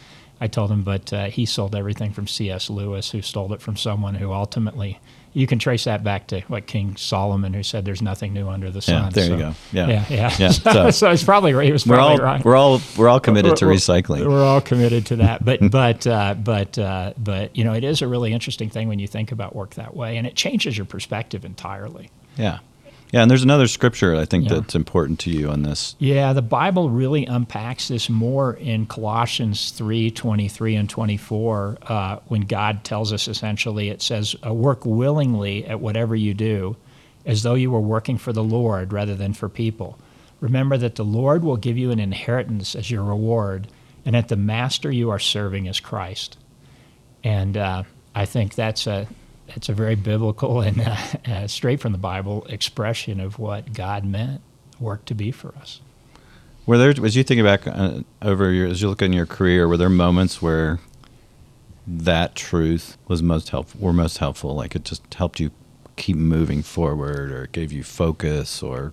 I 0.40 0.48
told 0.48 0.70
him, 0.70 0.82
but 0.82 1.12
uh, 1.12 1.24
he 1.26 1.46
sold 1.46 1.74
everything 1.76 2.12
from 2.12 2.26
C.S. 2.26 2.68
Lewis, 2.70 3.10
who 3.10 3.22
stole 3.22 3.52
it 3.52 3.60
from 3.60 3.76
someone 3.76 4.14
who 4.14 4.32
ultimately. 4.32 4.98
You 5.34 5.46
can 5.46 5.58
trace 5.58 5.84
that 5.84 6.04
back 6.04 6.26
to 6.26 6.40
what 6.42 6.66
King 6.66 6.94
Solomon, 6.96 7.54
who 7.54 7.62
said, 7.62 7.86
"There's 7.86 8.02
nothing 8.02 8.34
new 8.34 8.48
under 8.50 8.70
the 8.70 8.80
Yeah, 8.80 9.00
sun." 9.08 9.12
there 9.12 9.30
you 9.30 9.36
go. 9.38 9.54
Yeah. 9.72 9.86
yeah, 9.88 10.04
yeah. 10.10 10.34
Yeah, 10.38 10.48
So, 10.50 10.70
so- 10.72 10.90
so 10.90 11.10
it's 11.10 11.24
probably 11.24 11.54
right. 11.54 11.64
He 11.64 11.72
was 11.72 11.86
we're 11.86 11.96
probably 11.96 12.18
all 12.18 12.24
right. 12.24 12.44
we're 12.44 12.54
all 12.56 12.82
we're 12.98 13.08
all 13.08 13.18
committed 13.20 13.56
to 13.56 13.64
We're- 13.64 13.78
recycling. 13.78 14.26
We're 14.26 14.44
all 14.44 14.60
committed 14.60 15.06
to 15.06 15.16
that, 15.16 15.42
but 15.42 15.60
but 15.70 16.06
uh, 16.06 16.34
but 16.34 16.76
uh, 16.76 17.14
but 17.16 17.56
you 17.56 17.64
know, 17.64 17.72
it 17.72 17.82
is 17.82 18.02
a 18.02 18.08
really 18.08 18.34
interesting 18.34 18.68
thing 18.68 18.88
when 18.88 18.98
you 18.98 19.06
think 19.08 19.32
about 19.32 19.56
work 19.56 19.74
that 19.76 19.96
way, 19.96 20.18
and 20.18 20.26
it 20.26 20.34
changes 20.34 20.76
your 20.76 20.84
perspective 20.84 21.46
entirely. 21.46 22.10
Yeah, 22.36 22.58
yeah. 23.12 23.22
And 23.22 23.30
there's 23.30 23.44
another 23.44 23.68
scripture 23.68 24.16
I 24.16 24.24
think 24.24 24.48
Yeah. 24.48 24.56
that's 24.56 24.74
important 24.74 25.20
to 25.20 25.30
you 25.30 25.48
on 25.50 25.62
this. 25.62 25.94
Yeah, 26.00 26.32
the 26.32 26.42
Bible 26.42 26.90
really 26.90 27.24
unpacks 27.26 27.86
this 27.88 28.10
more 28.10 28.54
in 28.54 28.86
Colossians 28.86 29.70
3 29.70 30.10
23 30.10 30.74
and 30.74 30.90
24, 30.90 31.78
uh, 31.82 32.16
when 32.26 32.40
God 32.42 32.82
tells 32.82 33.12
us 33.12 33.28
essentially, 33.28 33.88
it 33.90 34.02
says, 34.02 34.34
uh, 34.44 34.52
Work 34.52 34.84
willingly 34.84 35.64
at 35.66 35.80
whatever 35.80 36.16
you 36.16 36.34
do, 36.34 36.76
as 37.24 37.44
though 37.44 37.54
you 37.54 37.70
were 37.70 37.80
working 37.80 38.18
for 38.18 38.32
the 38.32 38.42
Lord 38.42 38.92
rather 38.92 39.14
than 39.14 39.32
for 39.32 39.48
people. 39.48 39.96
Remember 40.40 40.76
that 40.76 40.96
the 40.96 41.04
Lord 41.04 41.44
will 41.44 41.56
give 41.56 41.78
you 41.78 41.92
an 41.92 42.00
inheritance 42.00 42.74
as 42.74 42.90
your 42.90 43.04
reward, 43.04 43.68
and 44.04 44.16
that 44.16 44.26
the 44.26 44.36
master 44.36 44.90
you 44.90 45.08
are 45.10 45.20
serving 45.20 45.66
is 45.66 45.78
Christ. 45.78 46.36
And 47.22 47.56
uh, 47.56 47.84
I 48.16 48.24
think 48.24 48.56
that's 48.56 48.88
a 48.88 49.06
it's 49.54 49.68
a 49.68 49.72
very 49.72 49.94
biblical 49.94 50.60
and 50.60 50.80
uh, 50.80 50.96
uh, 51.26 51.46
straight 51.46 51.80
from 51.80 51.92
the 51.92 51.98
Bible 51.98 52.44
expression 52.48 53.20
of 53.20 53.38
what 53.38 53.72
God 53.72 54.04
meant 54.04 54.40
work 54.80 55.04
to 55.06 55.14
be 55.14 55.30
for 55.30 55.54
us. 55.56 55.80
Were 56.64 56.78
there, 56.78 56.90
as 57.04 57.16
you 57.16 57.24
think 57.24 57.42
back 57.42 57.66
uh, 57.66 58.00
over 58.20 58.50
your, 58.50 58.68
as 58.68 58.80
you 58.80 58.88
look 58.88 59.02
in 59.02 59.12
your 59.12 59.26
career, 59.26 59.66
were 59.66 59.76
there 59.76 59.88
moments 59.88 60.40
where 60.40 60.78
that 61.86 62.34
truth 62.36 62.96
was 63.08 63.22
most 63.22 63.48
helpful, 63.50 63.80
were 63.80 63.92
most 63.92 64.18
helpful? 64.18 64.54
Like 64.54 64.76
it 64.76 64.84
just 64.84 65.12
helped 65.14 65.40
you 65.40 65.50
keep 65.96 66.16
moving 66.16 66.62
forward, 66.62 67.32
or 67.32 67.44
it 67.44 67.52
gave 67.52 67.72
you 67.72 67.82
focus, 67.82 68.62
or 68.62 68.92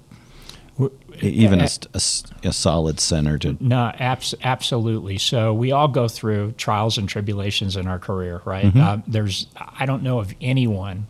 even 1.21 1.59
a, 1.61 1.67
a 1.93 2.01
a 2.43 2.53
solid 2.53 2.99
center 2.99 3.37
to. 3.39 3.57
No, 3.59 3.91
abs- 3.99 4.35
absolutely. 4.43 5.17
So 5.17 5.53
we 5.53 5.71
all 5.71 5.87
go 5.87 6.07
through 6.07 6.53
trials 6.53 6.97
and 6.97 7.07
tribulations 7.09 7.75
in 7.75 7.87
our 7.87 7.99
career, 7.99 8.41
right? 8.45 8.65
Mm-hmm. 8.65 8.79
Uh, 8.81 8.97
there's, 9.07 9.47
I 9.57 9.85
don't 9.85 10.03
know 10.03 10.19
of 10.19 10.33
anyone 10.41 11.07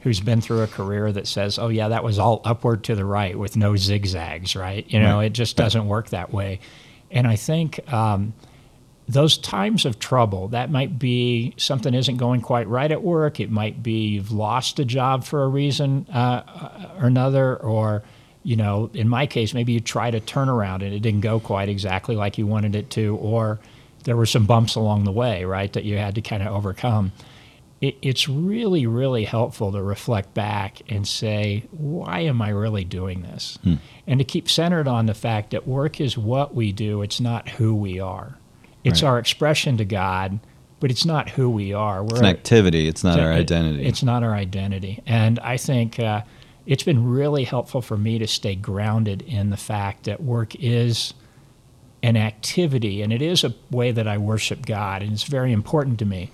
who's 0.00 0.20
been 0.20 0.40
through 0.40 0.62
a 0.62 0.66
career 0.66 1.12
that 1.12 1.26
says, 1.26 1.58
"Oh 1.58 1.68
yeah, 1.68 1.88
that 1.88 2.02
was 2.02 2.18
all 2.18 2.40
upward 2.44 2.84
to 2.84 2.94
the 2.94 3.04
right 3.04 3.38
with 3.38 3.56
no 3.56 3.76
zigzags," 3.76 4.56
right? 4.56 4.84
You 4.90 5.00
know, 5.00 5.16
Right. 5.18 5.26
it 5.26 5.32
just 5.34 5.56
doesn't 5.56 5.86
work 5.86 6.08
that 6.10 6.32
way. 6.32 6.60
And 7.10 7.26
I 7.26 7.36
think 7.36 7.92
um, 7.92 8.32
those 9.06 9.36
times 9.36 9.84
of 9.84 9.98
trouble, 9.98 10.48
that 10.48 10.70
might 10.70 10.98
be 10.98 11.52
something 11.58 11.92
isn't 11.92 12.16
going 12.16 12.40
quite 12.40 12.66
right 12.68 12.90
at 12.90 13.02
work. 13.02 13.38
It 13.40 13.50
might 13.50 13.82
be 13.82 14.08
you've 14.08 14.32
lost 14.32 14.78
a 14.78 14.84
job 14.86 15.24
for 15.24 15.42
a 15.42 15.48
reason 15.48 16.06
uh, 16.10 16.92
or 16.98 17.06
another, 17.06 17.56
or 17.56 18.02
you 18.44 18.56
know, 18.56 18.90
in 18.94 19.08
my 19.08 19.26
case, 19.26 19.54
maybe 19.54 19.72
you 19.72 19.80
tried 19.80 20.14
a 20.14 20.20
turnaround 20.20 20.76
and 20.76 20.92
it 20.94 21.00
didn't 21.00 21.20
go 21.20 21.38
quite 21.40 21.68
exactly 21.68 22.16
like 22.16 22.38
you 22.38 22.46
wanted 22.46 22.74
it 22.74 22.90
to, 22.90 23.16
or 23.16 23.60
there 24.04 24.16
were 24.16 24.26
some 24.26 24.46
bumps 24.46 24.74
along 24.74 25.04
the 25.04 25.12
way, 25.12 25.44
right, 25.44 25.72
that 25.74 25.84
you 25.84 25.96
had 25.96 26.14
to 26.16 26.20
kind 26.22 26.42
of 26.42 26.52
overcome. 26.52 27.12
It, 27.80 27.96
it's 28.02 28.28
really, 28.28 28.86
really 28.86 29.24
helpful 29.24 29.72
to 29.72 29.82
reflect 29.82 30.34
back 30.34 30.82
and 30.88 31.06
say, 31.06 31.64
why 31.72 32.20
am 32.20 32.40
I 32.42 32.48
really 32.50 32.84
doing 32.84 33.22
this? 33.22 33.58
And 34.06 34.18
to 34.18 34.24
keep 34.24 34.48
centered 34.50 34.86
on 34.88 35.06
the 35.06 35.14
fact 35.14 35.50
that 35.50 35.66
work 35.66 36.00
is 36.00 36.16
what 36.18 36.54
we 36.54 36.72
do, 36.72 37.02
it's 37.02 37.20
not 37.20 37.48
who 37.48 37.74
we 37.74 37.98
are. 38.00 38.36
It's 38.84 39.02
Right. 39.02 39.08
our 39.10 39.18
expression 39.20 39.76
to 39.78 39.84
God, 39.84 40.40
but 40.80 40.90
it's 40.90 41.04
not 41.04 41.30
who 41.30 41.48
we 41.50 41.72
are. 41.72 42.02
We're 42.02 42.10
It's 42.10 42.20
an 42.20 42.26
activity. 42.26 42.88
It's 42.88 43.04
not 43.04 43.14
it's- 43.14 43.24
our 43.26 43.32
it- 43.32 43.40
identity. 43.40 43.84
It's 43.84 44.02
not 44.02 44.22
our 44.24 44.34
identity. 44.34 45.00
And 45.06 45.38
I 45.40 45.56
think 45.56 45.98
uh, 46.00 46.22
it's 46.66 46.82
been 46.82 47.04
really 47.08 47.44
helpful 47.44 47.82
for 47.82 47.96
me 47.96 48.18
to 48.18 48.26
stay 48.26 48.54
grounded 48.54 49.22
in 49.22 49.50
the 49.50 49.56
fact 49.56 50.04
that 50.04 50.22
work 50.22 50.54
is 50.56 51.12
an 52.02 52.16
activity 52.16 53.02
and 53.02 53.12
it 53.12 53.22
is 53.22 53.44
a 53.44 53.54
way 53.70 53.90
that 53.92 54.06
I 54.08 54.18
worship 54.18 54.66
God 54.66 55.02
and 55.02 55.12
it's 55.12 55.22
very 55.24 55.52
important 55.52 55.98
to 56.00 56.04
me. 56.04 56.30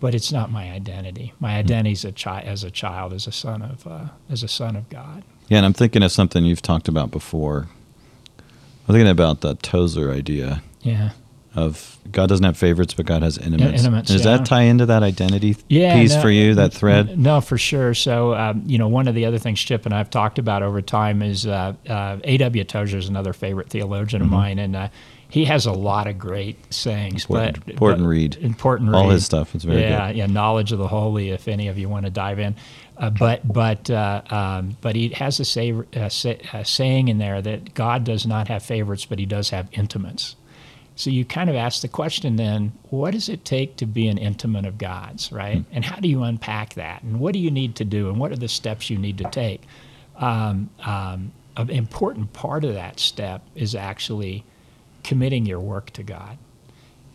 But 0.00 0.14
it's 0.14 0.32
not 0.32 0.50
my 0.50 0.70
identity. 0.70 1.34
My 1.40 1.56
identity 1.56 1.92
is 1.92 2.04
a 2.06 2.12
chi- 2.12 2.40
as 2.40 2.64
a 2.64 2.70
child, 2.70 3.12
as 3.12 3.26
a 3.26 3.32
son 3.32 3.60
of, 3.60 3.86
uh, 3.86 4.06
as 4.30 4.42
a 4.42 4.48
son 4.48 4.74
of 4.76 4.88
God. 4.88 5.22
yeah, 5.48 5.58
and 5.58 5.66
I'm 5.66 5.74
thinking 5.74 6.02
of 6.02 6.10
something 6.10 6.44
you've 6.44 6.62
talked 6.62 6.88
about 6.88 7.10
before. 7.10 7.68
I'm 8.88 8.94
thinking 8.94 9.08
about 9.08 9.42
the 9.42 9.54
Tozer 9.56 10.10
idea 10.10 10.62
Yeah. 10.82 11.10
Of 11.54 11.98
God 12.10 12.28
doesn't 12.28 12.44
have 12.44 12.56
favorites, 12.56 12.94
but 12.94 13.06
God 13.06 13.22
has 13.22 13.36
intimates. 13.38 13.80
intimates, 13.82 14.10
Does 14.10 14.24
yeah. 14.24 14.36
that 14.38 14.46
tie 14.46 14.62
into 14.62 14.86
that 14.86 15.02
identity 15.02 15.56
yeah, 15.68 15.94
piece 16.00 16.14
no, 16.14 16.22
for 16.22 16.30
you? 16.30 16.54
That 16.54 16.72
thread? 16.72 17.18
No, 17.18 17.40
for 17.40 17.58
sure. 17.58 17.92
So, 17.94 18.34
um, 18.34 18.62
you 18.66 18.78
know, 18.78 18.88
one 18.88 19.08
of 19.08 19.14
the 19.14 19.24
other 19.26 19.38
things 19.38 19.60
Chip 19.60 19.84
and 19.84 19.94
I 19.94 19.98
have 19.98 20.10
talked 20.10 20.38
about 20.38 20.62
over 20.62 20.80
time 20.80 21.22
is 21.22 21.46
uh, 21.46 21.74
uh, 21.88 22.18
A.W. 22.24 22.64
Tozer 22.64 22.98
is 22.98 23.08
another 23.08 23.32
favorite 23.32 23.68
theologian 23.68 24.22
Mm-hmm. 24.22 24.32
of 24.32 24.38
mine, 24.38 24.58
and 24.58 24.76
uh, 24.76 24.88
he 25.28 25.44
has 25.44 25.66
a 25.66 25.72
lot 25.72 26.06
of 26.06 26.18
great 26.18 26.72
sayings. 26.72 27.24
Important- 27.24 27.64
but 27.64 27.72
important 27.72 28.02
but- 28.04 28.08
read. 28.08 28.36
Important 28.36 28.94
All 28.94 29.10
his 29.10 29.24
stuff 29.24 29.54
is 29.54 29.64
very 29.64 29.80
yeah, 29.82 30.08
good. 30.08 30.16
Yeah, 30.18 30.26
knowledge 30.26 30.72
of 30.72 30.78
the 30.78 30.88
holy. 30.88 31.30
If 31.30 31.46
any 31.48 31.68
of 31.68 31.78
you 31.78 31.88
want 31.88 32.04
to 32.06 32.10
dive 32.10 32.38
in, 32.38 32.56
uh, 32.96 33.10
but 33.10 33.46
but 33.46 33.88
uh, 33.90 34.22
um, 34.30 34.76
but 34.80 34.94
he 34.96 35.08
has 35.10 35.38
a, 35.40 35.44
say, 35.44 35.72
uh, 35.96 36.08
say, 36.08 36.40
a 36.52 36.64
saying 36.64 37.08
in 37.08 37.18
there 37.18 37.40
that 37.42 37.74
God 37.74 38.04
does 38.04 38.26
not 38.26 38.48
have 38.48 38.62
favorites, 38.64 39.04
but 39.06 39.18
He 39.18 39.26
does 39.26 39.50
have 39.50 39.68
intimates. 39.72 40.36
So 41.00 41.08
you 41.08 41.24
kind 41.24 41.48
of 41.48 41.56
ask 41.56 41.80
the 41.80 41.88
question 41.88 42.36
then, 42.36 42.72
what 42.90 43.12
does 43.12 43.30
it 43.30 43.42
take 43.42 43.76
to 43.76 43.86
be 43.86 44.06
an 44.08 44.18
intimate 44.18 44.66
of 44.66 44.76
God's, 44.76 45.32
right? 45.32 45.64
And 45.72 45.82
how 45.82 45.96
do 45.96 46.08
you 46.08 46.22
unpack 46.24 46.74
that? 46.74 47.02
And 47.02 47.18
what 47.20 47.32
do 47.32 47.38
you 47.38 47.50
need 47.50 47.76
to 47.76 47.86
do? 47.86 48.10
And 48.10 48.18
what 48.18 48.32
are 48.32 48.36
the 48.36 48.48
steps 48.48 48.90
you 48.90 48.98
need 48.98 49.16
to 49.16 49.24
take? 49.30 49.62
Um, 50.16 50.68
um, 50.80 51.32
an 51.56 51.70
important 51.70 52.34
part 52.34 52.64
of 52.64 52.74
that 52.74 53.00
step 53.00 53.42
is 53.54 53.74
actually 53.74 54.44
committing 55.02 55.46
your 55.46 55.58
work 55.58 55.88
to 55.92 56.02
God. 56.02 56.36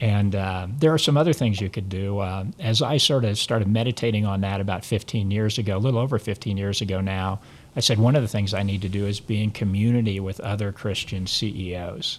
And 0.02 0.34
uh, 0.34 0.66
there 0.80 0.92
are 0.92 0.98
some 0.98 1.16
other 1.16 1.32
things 1.32 1.62
you 1.62 1.70
could 1.70 1.88
do. 1.88 2.18
Uh, 2.18 2.46
as 2.60 2.82
I 2.82 2.98
sort 2.98 3.24
of 3.24 3.38
started 3.38 3.68
meditating 3.68 4.26
on 4.26 4.42
that 4.42 4.62
about 4.62 4.84
15 4.84 5.30
years 5.30 5.60
ago, 5.60 5.78
a 5.78 5.80
little 5.80 6.00
over 6.00 6.18
15 6.18 6.58
years 6.58 6.82
ago 6.82 7.02
now, 7.02 7.40
I 7.76 7.82
said 7.82 8.00
one 8.00 8.16
of 8.16 8.24
the 8.24 8.28
things 8.28 8.52
I 8.52 8.64
need 8.64 8.82
to 8.82 8.90
do 8.90 9.06
is 9.06 9.20
be 9.20 9.44
in 9.44 9.52
community 9.52 10.20
with 10.20 10.40
other 10.40 10.72
Christian 10.72 11.28
CEOs. 11.28 12.18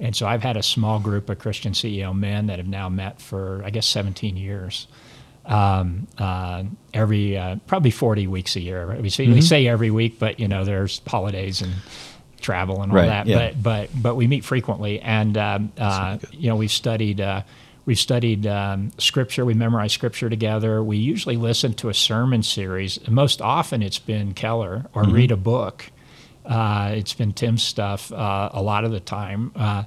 And 0.00 0.16
so 0.16 0.26
I've 0.26 0.42
had 0.42 0.56
a 0.56 0.62
small 0.62 0.98
group 0.98 1.28
of 1.28 1.38
Christian 1.38 1.72
CEO 1.72 2.16
men 2.16 2.46
that 2.46 2.58
have 2.58 2.66
now 2.66 2.88
met 2.88 3.20
for, 3.20 3.62
I 3.64 3.70
guess, 3.70 3.86
17 3.86 4.36
years. 4.36 4.88
Um, 5.44 6.06
uh, 6.18 6.64
every 6.94 7.36
uh, 7.36 7.56
probably 7.66 7.90
40 7.90 8.26
weeks 8.26 8.56
a 8.56 8.60
year. 8.60 8.96
We 9.00 9.10
say, 9.10 9.24
mm-hmm. 9.24 9.34
we 9.34 9.40
say 9.40 9.66
every 9.66 9.90
week, 9.90 10.18
but 10.18 10.38
you 10.38 10.48
know 10.48 10.64
there's 10.64 11.00
holidays 11.06 11.60
and 11.62 11.72
travel 12.40 12.82
and 12.82 12.92
all 12.92 12.98
right, 12.98 13.06
that. 13.06 13.26
Yeah. 13.26 13.52
But 13.52 13.62
but 13.62 14.02
but 14.02 14.14
we 14.16 14.26
meet 14.26 14.44
frequently, 14.44 15.00
and 15.00 15.36
um, 15.36 15.72
uh, 15.78 16.18
you 16.32 16.48
know 16.48 16.56
we've 16.56 16.70
studied 16.70 17.20
uh, 17.20 17.42
we've 17.86 17.98
studied 17.98 18.46
um, 18.46 18.90
scripture. 18.98 19.44
We 19.44 19.54
memorize 19.54 19.92
scripture 19.92 20.28
together. 20.28 20.82
We 20.82 20.96
usually 20.98 21.36
listen 21.36 21.74
to 21.74 21.88
a 21.88 21.94
sermon 21.94 22.42
series. 22.42 22.98
Most 23.08 23.40
often, 23.40 23.82
it's 23.82 23.98
been 23.98 24.34
Keller 24.34 24.86
or 24.94 25.02
mm-hmm. 25.02 25.12
read 25.12 25.30
a 25.32 25.36
book. 25.36 25.90
Uh, 26.50 26.92
it's 26.96 27.14
been 27.14 27.32
Tim's 27.32 27.62
stuff 27.62 28.12
uh, 28.12 28.50
a 28.52 28.60
lot 28.60 28.84
of 28.84 28.90
the 28.90 29.00
time, 29.00 29.52
uh, 29.54 29.84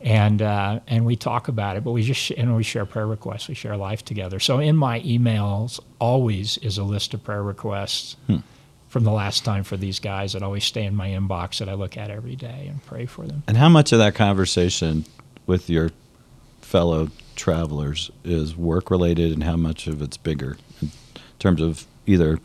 and 0.00 0.40
uh, 0.40 0.80
and 0.86 1.04
we 1.04 1.14
talk 1.14 1.48
about 1.48 1.76
it. 1.76 1.84
But 1.84 1.92
we 1.92 2.02
just 2.02 2.20
sh- 2.20 2.32
and 2.36 2.56
we 2.56 2.62
share 2.62 2.86
prayer 2.86 3.06
requests. 3.06 3.48
We 3.48 3.54
share 3.54 3.76
life 3.76 4.04
together. 4.04 4.40
So 4.40 4.58
in 4.58 4.76
my 4.76 5.00
emails, 5.00 5.78
always 5.98 6.56
is 6.58 6.78
a 6.78 6.84
list 6.84 7.12
of 7.14 7.22
prayer 7.22 7.42
requests. 7.42 8.16
Hmm 8.26 8.38
from 8.88 9.04
the 9.04 9.12
last 9.12 9.44
time 9.44 9.62
for 9.62 9.76
these 9.76 9.98
guys 9.98 10.32
that 10.32 10.42
always 10.42 10.64
stay 10.64 10.84
in 10.84 10.94
my 10.94 11.08
inbox 11.08 11.58
that 11.58 11.68
I 11.68 11.74
look 11.74 11.98
at 11.98 12.10
every 12.10 12.34
day 12.34 12.66
and 12.66 12.82
pray 12.86 13.04
for 13.04 13.26
them. 13.26 13.42
And 13.46 13.56
how 13.56 13.68
much 13.68 13.92
of 13.92 13.98
that 13.98 14.14
conversation 14.14 15.04
with 15.44 15.68
your 15.68 15.90
fellow 16.62 17.10
travelers 17.34 18.10
is 18.24 18.56
work 18.56 18.90
related 18.90 19.32
and 19.32 19.44
how 19.44 19.56
much 19.56 19.86
of 19.86 20.00
it's 20.00 20.16
bigger 20.16 20.56
in 20.80 20.90
terms 21.38 21.60
of 21.60 21.86
either 22.06 22.38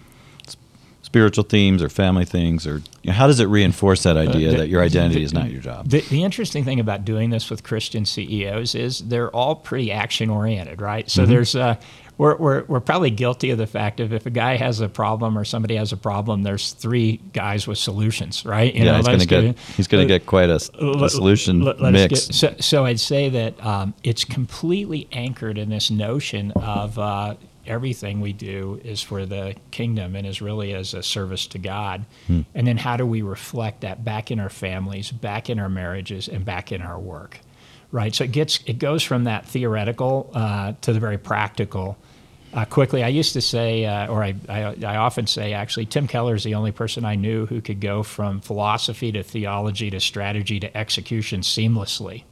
spiritual 1.12 1.44
themes 1.44 1.84
or 1.84 1.90
family 1.90 2.24
things 2.24 2.66
or 2.66 2.76
you 3.04 3.08
know, 3.08 3.12
how 3.12 3.28
does 3.28 3.42
it 3.42 3.46
reinforce 3.48 4.04
that 4.04 4.16
idea 4.16 4.48
uh, 4.48 4.52
the, 4.52 4.58
that 4.60 4.70
your 4.70 4.82
identity 4.82 5.20
the, 5.20 5.26
is 5.26 5.34
not 5.34 5.52
your 5.52 5.60
job 5.60 5.86
the, 5.90 6.00
the, 6.10 6.24
interesting 6.24 6.64
thing 6.64 6.80
about 6.80 7.04
doing 7.04 7.32
this 7.32 7.50
with 7.50 7.64
christian 7.64 8.06
ceos 8.06 8.76
is 8.76 9.00
they're 9.00 9.30
all 9.32 9.54
pretty 9.54 9.92
action 9.92 10.30
oriented 10.30 10.80
right 10.80 11.10
so 11.10 11.24
mm-hmm. 11.24 11.32
there's 11.32 11.54
uh, 11.54 11.76
we're, 12.18 12.36
we're, 12.38 12.64
we're 12.66 12.80
probably 12.80 13.10
guilty 13.10 13.50
of 13.50 13.58
the 13.58 13.66
fact 13.66 14.00
of 14.00 14.14
if 14.14 14.28
a 14.28 14.30
guy 14.30 14.56
has 14.56 14.80
a 14.80 14.88
problem 14.88 15.36
or 15.36 15.44
somebody 15.44 15.76
has 15.76 15.92
a 15.92 15.98
problem, 15.98 16.44
there's 16.44 16.74
three 16.74 17.20
guys 17.34 17.66
with 17.66 17.80
solutions, 17.80 18.46
right? 18.46 18.72
You 18.76 18.84
yeah, 18.84 18.92
know, 18.92 18.98
he's 18.98 19.08
going 19.08 19.20
to 19.20 19.26
get 19.26 19.60
he's 19.76 19.88
going 19.88 20.08
to 20.08 20.08
get 20.08 20.28
quite 20.28 20.52
a, 20.52 20.58
a 20.58 21.10
solution 21.10 21.62
let, 21.62 21.80
mix. 21.80 22.28
Get, 22.28 22.36
so, 22.36 22.56
so 22.60 22.86
I'd 22.86 23.00
say 23.00 23.30
that 23.30 23.66
um, 23.66 23.96
it's 24.04 24.24
completely 24.24 25.08
anchored 25.12 25.58
in 25.58 25.70
this 25.70 25.90
notion 25.90 26.52
of 26.52 27.00
uh, 27.00 27.36
everything 27.66 28.22
we 28.22 28.34
do 28.34 28.80
is 28.84 29.02
for 29.02 29.26
the 29.26 29.56
kingdom 29.72 30.16
and 30.16 30.26
is 30.26 30.42
really 30.42 30.74
as 30.74 30.94
a 30.94 31.04
service 31.04 31.48
to 31.48 31.58
God. 31.58 32.06
Hmm. 32.28 32.42
And 32.54 32.68
then 32.68 32.78
how 32.78 32.98
do 32.98 33.06
we 33.06 33.22
reflect 33.22 33.82
that 33.82 34.04
back 34.04 34.32
in 34.32 34.40
our 34.40 34.50
families, 34.50 35.12
back 35.12 35.50
in 35.50 35.60
our 35.60 35.70
marriages, 35.70 36.28
and 36.28 36.46
back 36.46 36.72
in 36.72 36.82
our 36.82 37.00
work? 37.00 37.40
Right. 37.92 38.16
So 38.16 38.24
it 38.24 38.32
gets 38.32 38.60
it 38.66 38.80
goes 38.80 39.04
from 39.04 39.26
that 39.26 39.46
theoretical 39.46 40.32
uh, 40.34 40.74
to 40.82 40.94
the 40.94 41.00
very 41.00 41.18
practical 41.18 41.98
uh, 42.54 42.66
quickly. 42.66 43.04
I 43.04 43.10
used 43.10 43.34
to 43.34 43.42
say, 43.42 43.86
uh, 43.86 44.08
or 44.08 44.24
I, 44.24 44.36
I, 44.50 44.76
I, 44.86 44.98
often 44.98 45.28
say, 45.28 45.54
actually, 45.54 45.86
Tim 45.86 46.08
Keller 46.08 46.36
is 46.36 46.44
the 46.44 46.56
only 46.56 46.72
person 46.72 47.06
I 47.06 47.16
knew 47.16 47.46
who 47.46 47.62
could 47.62 47.80
go 47.80 48.04
from 48.04 48.42
philosophy 48.42 49.12
to 49.14 49.24
theology 49.24 49.90
to 49.90 50.00
strategy 50.00 50.60
to 50.60 50.78
execution 50.78 51.42
seamlessly. 51.42 52.24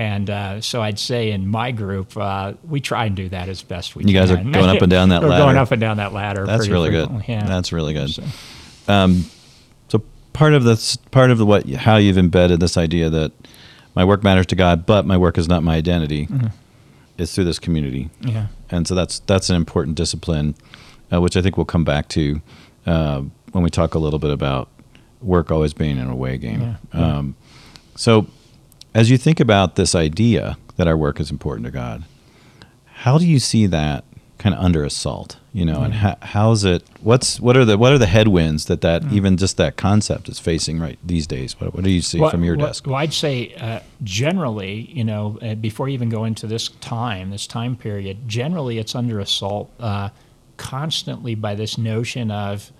And 0.00 0.30
uh, 0.30 0.60
so 0.62 0.80
I'd 0.80 0.98
say 0.98 1.30
in 1.30 1.46
my 1.46 1.72
group, 1.72 2.16
uh, 2.16 2.54
we 2.66 2.80
try 2.80 3.04
and 3.04 3.14
do 3.14 3.28
that 3.28 3.48
as 3.50 3.62
best 3.62 3.94
we 3.94 4.02
you 4.02 4.06
can. 4.06 4.14
You 4.14 4.20
guys 4.20 4.30
are 4.30 4.36
going 4.36 4.76
up 4.76 4.82
and 4.82 4.90
down 4.90 5.10
that 5.10 5.22
ladder. 5.22 5.42
going 5.42 5.56
up 5.58 5.70
and 5.72 5.80
down 5.80 5.98
that 5.98 6.14
ladder. 6.14 6.46
That's 6.46 6.68
really 6.68 6.90
good. 6.90 7.10
Yeah. 7.28 7.46
That's 7.46 7.70
really 7.72 7.92
good. 7.92 8.08
So, 8.10 8.24
um, 8.88 9.26
so 9.88 10.02
part 10.32 10.54
of 10.54 10.64
the 10.64 10.98
part 11.10 11.30
of 11.30 11.36
the 11.36 11.44
what 11.44 11.68
how 11.68 11.96
you've 11.96 12.16
embedded 12.16 12.60
this 12.60 12.78
idea 12.78 13.10
that 13.10 13.32
my 13.94 14.04
work 14.04 14.24
matters 14.24 14.46
to 14.46 14.56
God, 14.56 14.86
but 14.86 15.04
my 15.04 15.18
work 15.18 15.36
is 15.36 15.48
not 15.48 15.62
my 15.62 15.76
identity. 15.76 16.26
Mm-hmm 16.26 16.46
is 17.20 17.34
through 17.34 17.44
this 17.44 17.58
community. 17.58 18.10
Yeah. 18.20 18.46
And 18.70 18.88
so 18.88 18.94
that's 18.94 19.20
that's 19.20 19.50
an 19.50 19.56
important 19.56 19.96
discipline, 19.96 20.54
uh, 21.12 21.20
which 21.20 21.36
I 21.36 21.42
think 21.42 21.56
we'll 21.56 21.66
come 21.66 21.84
back 21.84 22.08
to 22.10 22.40
uh, 22.86 23.22
when 23.52 23.62
we 23.62 23.70
talk 23.70 23.94
a 23.94 23.98
little 23.98 24.18
bit 24.18 24.30
about 24.30 24.68
work 25.20 25.50
always 25.50 25.74
being 25.74 25.98
an 25.98 26.08
away 26.08 26.38
game. 26.38 26.60
Yeah. 26.60 26.76
Yeah. 26.94 27.18
Um, 27.18 27.36
so, 27.96 28.26
as 28.94 29.10
you 29.10 29.18
think 29.18 29.40
about 29.40 29.76
this 29.76 29.94
idea 29.94 30.56
that 30.76 30.86
our 30.86 30.96
work 30.96 31.20
is 31.20 31.30
important 31.30 31.66
to 31.66 31.70
God, 31.70 32.04
how 32.86 33.18
do 33.18 33.26
you 33.26 33.38
see 33.38 33.66
that 33.66 34.04
kind 34.38 34.54
of 34.54 34.62
under 34.62 34.84
assault? 34.84 35.36
you 35.52 35.64
know, 35.64 35.82
and 35.82 35.94
how, 35.94 36.16
how's 36.22 36.64
it? 36.64 36.84
What's 37.00 37.40
what 37.40 37.56
are 37.56 37.64
the 37.64 37.76
what 37.76 37.92
are 37.92 37.98
the 37.98 38.06
headwinds 38.06 38.66
that 38.66 38.82
that 38.82 39.02
mm. 39.02 39.12
even 39.12 39.36
just 39.36 39.56
that 39.56 39.76
concept 39.76 40.28
is 40.28 40.38
facing 40.38 40.78
right 40.78 40.98
these 41.04 41.26
days? 41.26 41.60
What, 41.60 41.74
what 41.74 41.82
do 41.82 41.90
you 41.90 42.02
see 42.02 42.20
well, 42.20 42.30
from 42.30 42.44
your 42.44 42.56
well, 42.56 42.68
desk? 42.68 42.86
Well, 42.86 42.96
I'd 42.96 43.12
say 43.12 43.54
uh, 43.54 43.80
generally, 44.04 44.82
you 44.92 45.02
know, 45.02 45.38
uh, 45.42 45.56
before 45.56 45.88
you 45.88 45.94
even 45.94 46.08
go 46.08 46.24
into 46.24 46.46
this 46.46 46.68
time, 46.68 47.30
this 47.30 47.48
time 47.48 47.76
period, 47.76 48.28
generally 48.28 48.78
it's 48.78 48.94
under 48.94 49.18
assault 49.18 49.72
uh, 49.80 50.10
constantly 50.56 51.34
by 51.34 51.56
this 51.56 51.76
notion 51.76 52.30
of 52.30 52.70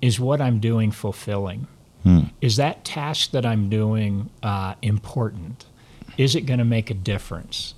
is 0.00 0.18
what 0.18 0.40
I'm 0.40 0.58
doing 0.58 0.90
fulfilling? 0.90 1.68
Hmm. 2.02 2.20
Is 2.40 2.56
that 2.56 2.84
task 2.84 3.32
that 3.32 3.44
I'm 3.44 3.68
doing 3.68 4.30
uh, 4.42 4.74
important? 4.82 5.66
Is 6.16 6.34
it 6.34 6.42
going 6.42 6.58
to 6.58 6.64
make 6.64 6.90
a 6.90 6.94
difference? 6.94 7.74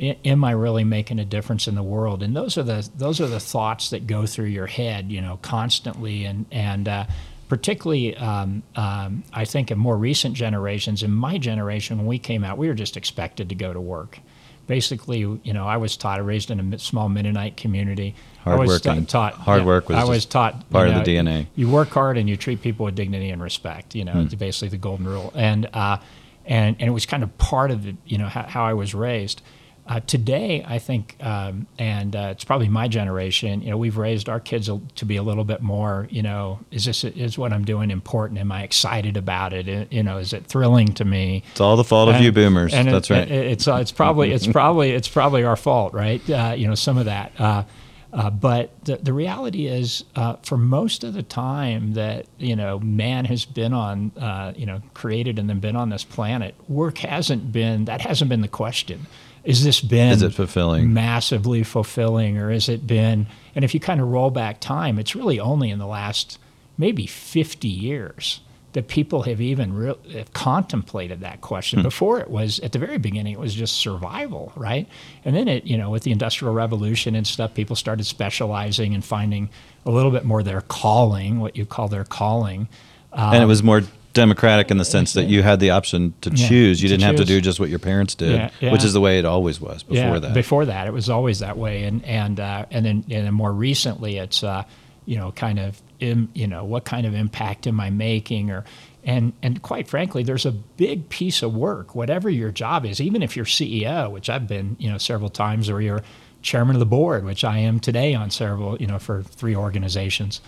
am 0.00 0.44
I 0.44 0.50
really 0.52 0.84
making 0.84 1.18
a 1.18 1.24
difference 1.24 1.68
in 1.68 1.74
the 1.74 1.82
world? 1.82 2.22
And 2.22 2.34
those 2.34 2.58
are 2.58 2.62
the 2.62 2.88
those 2.96 3.20
are 3.20 3.28
the 3.28 3.40
thoughts 3.40 3.90
that 3.90 4.06
go 4.06 4.26
through 4.26 4.46
your 4.46 4.66
head, 4.66 5.10
you 5.10 5.20
know, 5.20 5.38
constantly. 5.42 6.24
And 6.24 6.46
and 6.50 6.88
uh, 6.88 7.06
particularly, 7.48 8.16
um, 8.16 8.62
um, 8.76 9.22
I 9.32 9.44
think 9.44 9.70
in 9.70 9.78
more 9.78 9.96
recent 9.96 10.34
generations, 10.34 11.02
in 11.02 11.12
my 11.12 11.38
generation, 11.38 11.98
when 11.98 12.06
we 12.06 12.18
came 12.18 12.44
out, 12.44 12.58
we 12.58 12.68
were 12.68 12.74
just 12.74 12.96
expected 12.96 13.48
to 13.50 13.54
go 13.54 13.72
to 13.72 13.80
work. 13.80 14.18
Basically, 14.66 15.18
you 15.18 15.52
know, 15.52 15.66
I 15.66 15.76
was 15.76 15.96
taught, 15.96 16.18
I 16.18 16.22
raised 16.22 16.50
in 16.50 16.72
a 16.72 16.78
small 16.78 17.08
Mennonite 17.08 17.56
community. 17.56 18.14
Hard 18.42 18.58
I 18.58 18.60
was 18.60 18.68
working. 18.68 19.06
taught 19.06 19.34
hard 19.34 19.60
yeah, 19.60 19.66
work 19.66 19.88
was 19.88 19.98
I 19.98 20.04
was 20.04 20.24
taught 20.24 20.68
part 20.70 20.88
you 20.88 20.94
know, 20.94 21.00
of 21.00 21.04
the 21.04 21.16
DNA. 21.16 21.46
You 21.54 21.68
work 21.68 21.90
hard 21.90 22.16
and 22.16 22.28
you 22.28 22.36
treat 22.36 22.62
people 22.62 22.84
with 22.84 22.94
dignity 22.94 23.30
and 23.30 23.42
respect. 23.42 23.94
You 23.94 24.04
know, 24.04 24.12
hmm. 24.12 24.20
it's 24.20 24.34
basically 24.34 24.68
the 24.68 24.78
golden 24.78 25.06
rule. 25.06 25.32
And 25.34 25.68
uh, 25.72 25.98
and 26.44 26.76
and 26.78 26.88
it 26.88 26.92
was 26.92 27.06
kind 27.06 27.22
of 27.22 27.36
part 27.38 27.70
of 27.70 27.84
the, 27.84 27.96
you 28.06 28.18
know 28.18 28.28
how, 28.28 28.42
how 28.42 28.64
I 28.64 28.74
was 28.74 28.94
raised. 28.94 29.42
Uh, 29.84 29.98
today, 30.06 30.64
I 30.64 30.78
think, 30.78 31.16
um, 31.20 31.66
and 31.76 32.14
uh, 32.14 32.28
it's 32.30 32.44
probably 32.44 32.68
my 32.68 32.86
generation. 32.86 33.62
You 33.62 33.70
know, 33.70 33.76
we've 33.76 33.96
raised 33.96 34.28
our 34.28 34.38
kids 34.38 34.70
to 34.94 35.04
be 35.04 35.16
a 35.16 35.24
little 35.24 35.42
bit 35.42 35.60
more. 35.60 36.06
You 36.08 36.22
know, 36.22 36.60
is 36.70 36.84
this 36.84 37.02
is 37.02 37.36
what 37.36 37.52
I'm 37.52 37.64
doing 37.64 37.90
important? 37.90 38.38
Am 38.38 38.52
I 38.52 38.62
excited 38.62 39.16
about 39.16 39.52
it? 39.52 39.92
You 39.92 40.04
know, 40.04 40.18
is 40.18 40.32
it 40.32 40.46
thrilling 40.46 40.94
to 40.94 41.04
me? 41.04 41.42
It's 41.50 41.60
all 41.60 41.76
the 41.76 41.82
fault 41.82 42.10
and, 42.10 42.18
of 42.18 42.22
you 42.22 42.30
boomers. 42.30 42.72
And 42.72 42.86
That's 42.86 43.10
it, 43.10 43.14
right. 43.14 43.28
It, 43.28 43.46
it's 43.46 43.66
uh, 43.66 43.74
it's 43.76 43.90
probably 43.90 44.30
it's 44.30 44.46
probably 44.52 44.92
it's 44.92 45.08
probably 45.08 45.42
our 45.42 45.56
fault, 45.56 45.94
right? 45.94 46.30
Uh, 46.30 46.54
you 46.56 46.68
know, 46.68 46.76
some 46.76 46.96
of 46.96 47.06
that. 47.06 47.32
Uh, 47.40 47.64
uh, 48.12 48.30
but 48.30 48.84
the, 48.84 48.98
the 48.98 49.12
reality 49.12 49.66
is, 49.66 50.04
for 50.44 50.58
most 50.58 51.02
of 51.02 51.14
the 51.14 51.24
time 51.24 51.94
that 51.94 52.26
you 52.38 52.54
know 52.54 52.78
man 52.78 53.24
has 53.24 53.44
been 53.44 53.72
on, 53.72 54.12
you 54.56 54.64
know, 54.64 54.80
created 54.94 55.40
and 55.40 55.50
then 55.50 55.58
been 55.58 55.74
on 55.74 55.90
this 55.90 56.04
planet, 56.04 56.54
work 56.68 56.98
hasn't 56.98 57.50
been 57.50 57.86
that 57.86 58.00
hasn't 58.02 58.28
been 58.28 58.42
the 58.42 58.48
question 58.48 59.08
is 59.44 59.64
this 59.64 59.80
been 59.80 60.12
is 60.12 60.22
it 60.22 60.34
fulfilling? 60.34 60.92
massively 60.92 61.62
fulfilling 61.62 62.38
or 62.38 62.50
has 62.50 62.68
it 62.68 62.86
been 62.86 63.26
and 63.54 63.64
if 63.64 63.74
you 63.74 63.80
kind 63.80 64.00
of 64.00 64.08
roll 64.08 64.30
back 64.30 64.60
time 64.60 64.98
it's 64.98 65.14
really 65.14 65.40
only 65.40 65.70
in 65.70 65.78
the 65.78 65.86
last 65.86 66.38
maybe 66.78 67.06
50 67.06 67.68
years 67.68 68.40
that 68.72 68.88
people 68.88 69.24
have 69.24 69.38
even 69.40 69.74
re- 69.74 69.94
have 70.14 70.32
contemplated 70.32 71.20
that 71.20 71.42
question. 71.42 71.80
Hmm. 71.80 71.82
before 71.82 72.20
it 72.20 72.30
was 72.30 72.58
at 72.60 72.72
the 72.72 72.78
very 72.78 72.98
beginning 72.98 73.34
it 73.34 73.38
was 73.38 73.54
just 73.54 73.76
survival 73.76 74.52
right? 74.56 74.88
And 75.24 75.36
then 75.36 75.48
it 75.48 75.64
you 75.64 75.76
know 75.76 75.90
with 75.90 76.04
the 76.04 76.12
industrial 76.12 76.54
revolution 76.54 77.14
and 77.14 77.26
stuff 77.26 77.54
people 77.54 77.76
started 77.76 78.04
specializing 78.04 78.94
and 78.94 79.04
finding 79.04 79.50
a 79.84 79.90
little 79.90 80.10
bit 80.10 80.24
more 80.24 80.42
their 80.42 80.60
calling 80.62 81.40
what 81.40 81.56
you 81.56 81.66
call 81.66 81.88
their 81.88 82.04
calling. 82.04 82.68
Um, 83.12 83.34
and 83.34 83.42
it 83.42 83.46
was 83.46 83.62
more 83.62 83.82
democratic 84.12 84.70
in 84.70 84.76
the 84.78 84.84
sense 84.84 85.14
that 85.14 85.24
you 85.24 85.42
had 85.42 85.60
the 85.60 85.70
option 85.70 86.14
to 86.20 86.30
yeah, 86.30 86.48
choose. 86.48 86.82
You 86.82 86.88
didn't 86.88 87.00
choose. 87.00 87.06
have 87.06 87.16
to 87.16 87.24
do 87.24 87.40
just 87.40 87.60
what 87.60 87.68
your 87.68 87.78
parents 87.78 88.14
did, 88.14 88.32
yeah, 88.32 88.50
yeah. 88.60 88.72
which 88.72 88.84
is 88.84 88.92
the 88.92 89.00
way 89.00 89.18
it 89.18 89.24
always 89.24 89.60
was 89.60 89.82
before 89.82 90.20
that. 90.20 90.34
Before 90.34 90.64
that, 90.66 90.86
it 90.86 90.92
was 90.92 91.08
always 91.08 91.38
that 91.40 91.56
way, 91.56 91.84
and 91.84 92.04
and 92.04 92.38
uh, 92.38 92.66
and 92.70 92.84
then 92.84 93.04
and 93.10 93.26
then 93.26 93.34
more 93.34 93.52
recently, 93.52 94.18
it's 94.18 94.42
uh, 94.42 94.64
you 95.06 95.16
know 95.16 95.32
kind 95.32 95.58
of 95.58 95.80
Im, 96.00 96.28
you 96.34 96.46
know 96.46 96.64
what 96.64 96.84
kind 96.84 97.06
of 97.06 97.14
impact 97.14 97.66
am 97.66 97.80
I 97.80 97.90
making 97.90 98.50
or 98.50 98.64
and 99.04 99.32
and 99.42 99.62
quite 99.62 99.88
frankly, 99.88 100.22
there's 100.22 100.46
a 100.46 100.52
big 100.52 101.08
piece 101.08 101.42
of 101.42 101.54
work, 101.54 101.94
whatever 101.94 102.30
your 102.30 102.50
job 102.50 102.84
is, 102.86 103.00
even 103.00 103.22
if 103.22 103.36
you're 103.36 103.44
CEO, 103.44 104.10
which 104.10 104.30
I've 104.30 104.46
been 104.46 104.76
you 104.78 104.90
know 104.90 104.98
several 104.98 105.30
times, 105.30 105.68
or 105.68 105.80
you're 105.80 106.02
chairman 106.42 106.76
of 106.76 106.80
the 106.80 106.86
board, 106.86 107.24
which 107.24 107.44
I 107.44 107.58
am 107.58 107.80
today 107.80 108.14
on 108.14 108.30
several 108.30 108.76
you 108.76 108.86
know 108.86 108.98
for 108.98 109.22
three 109.22 109.56
organizations 109.56 110.40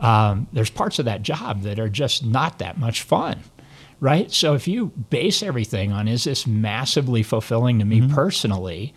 um, 0.00 0.46
there's 0.52 0.70
parts 0.70 0.98
of 0.98 1.04
that 1.06 1.22
job 1.22 1.62
that 1.62 1.78
are 1.78 1.88
just 1.88 2.24
not 2.24 2.58
that 2.58 2.78
much 2.78 3.02
fun, 3.02 3.40
right? 4.00 4.30
So 4.30 4.54
if 4.54 4.68
you 4.68 4.86
base 5.10 5.42
everything 5.42 5.92
on 5.92 6.06
is 6.08 6.24
this 6.24 6.46
massively 6.46 7.22
fulfilling 7.22 7.78
to 7.80 7.84
me 7.84 8.00
Mm-hmm. 8.00 8.14
personally, 8.14 8.94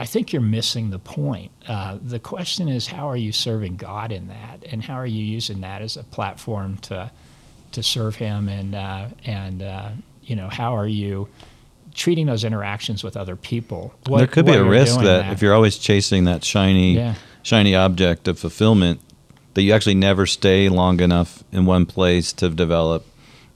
I 0.00 0.06
think 0.06 0.32
you're 0.32 0.42
missing 0.42 0.90
the 0.90 0.98
point. 0.98 1.52
Uh, 1.68 1.98
the 2.02 2.18
question 2.18 2.68
is, 2.68 2.88
how 2.88 3.08
are 3.08 3.16
you 3.16 3.30
serving 3.30 3.76
God 3.76 4.10
in 4.10 4.28
that, 4.28 4.64
and 4.70 4.82
how 4.82 4.94
are 4.94 5.06
you 5.06 5.22
using 5.24 5.60
that 5.60 5.80
as 5.82 5.96
a 5.96 6.02
platform 6.02 6.78
to 6.78 7.10
to 7.72 7.82
serve 7.82 8.16
Him, 8.16 8.48
and 8.48 8.74
uh, 8.74 9.06
and 9.24 9.62
uh, 9.62 9.90
you 10.24 10.34
know, 10.34 10.48
how 10.48 10.76
are 10.76 10.88
you 10.88 11.28
treating 11.94 12.26
those 12.26 12.42
interactions 12.42 13.04
with 13.04 13.16
other 13.16 13.36
people? 13.36 13.94
What- 14.06 14.18
there 14.18 14.26
could 14.26 14.46
be 14.46 14.52
a 14.54 14.64
risk 14.64 14.94
doing 14.94 15.06
that, 15.06 15.32
if 15.32 15.40
you're 15.40 15.54
always 15.54 15.78
chasing 15.78 16.24
that 16.24 16.42
shiny, 16.42 16.96
Yeah. 16.96 17.14
shiny 17.42 17.74
object 17.76 18.26
of 18.26 18.38
fulfillment, 18.40 19.00
that 19.54 19.62
you 19.62 19.72
actually 19.72 19.94
never 19.94 20.26
stay 20.26 20.68
long 20.68 21.00
enough 21.00 21.44
in 21.52 21.66
one 21.66 21.86
place 21.86 22.32
to 22.34 22.48
develop 22.48 23.06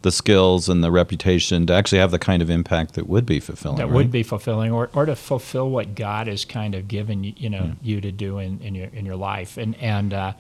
the 0.03 0.13
skills 0.13 0.69
and 0.69 0.85
the 0.85 0.91
reputation 0.93 1.67
to 1.67 1.73
actually 1.73 1.99
have 1.99 2.13
the 2.13 2.19
kind 2.19 2.41
of 2.41 2.49
impact 2.49 2.95
that 2.95 3.09
would 3.09 3.27
be 3.27 3.41
fulfilling. 3.41 3.79
that 3.79 3.87
right? 3.87 3.95
would 3.95 4.11
be 4.13 4.23
fulfilling 4.23 4.71
or, 4.71 4.89
or 4.95 5.05
to 5.05 5.17
fulfill 5.17 5.69
what 5.69 5.97
God 5.97 6.29
has 6.29 6.45
kind 6.45 6.77
of 6.77 6.87
given 6.87 7.25
you, 7.25 7.33
you 7.37 7.51
know 7.51 7.73
you 7.83 8.01
to 8.01 8.13
do 8.13 8.39
in, 8.39 8.61
in 8.61 8.75
your 8.75 8.89
in 8.89 9.05
your 9.05 9.17
life 9.17 9.57
and 9.57 9.75
and 9.77 10.15
uh, 10.15 10.33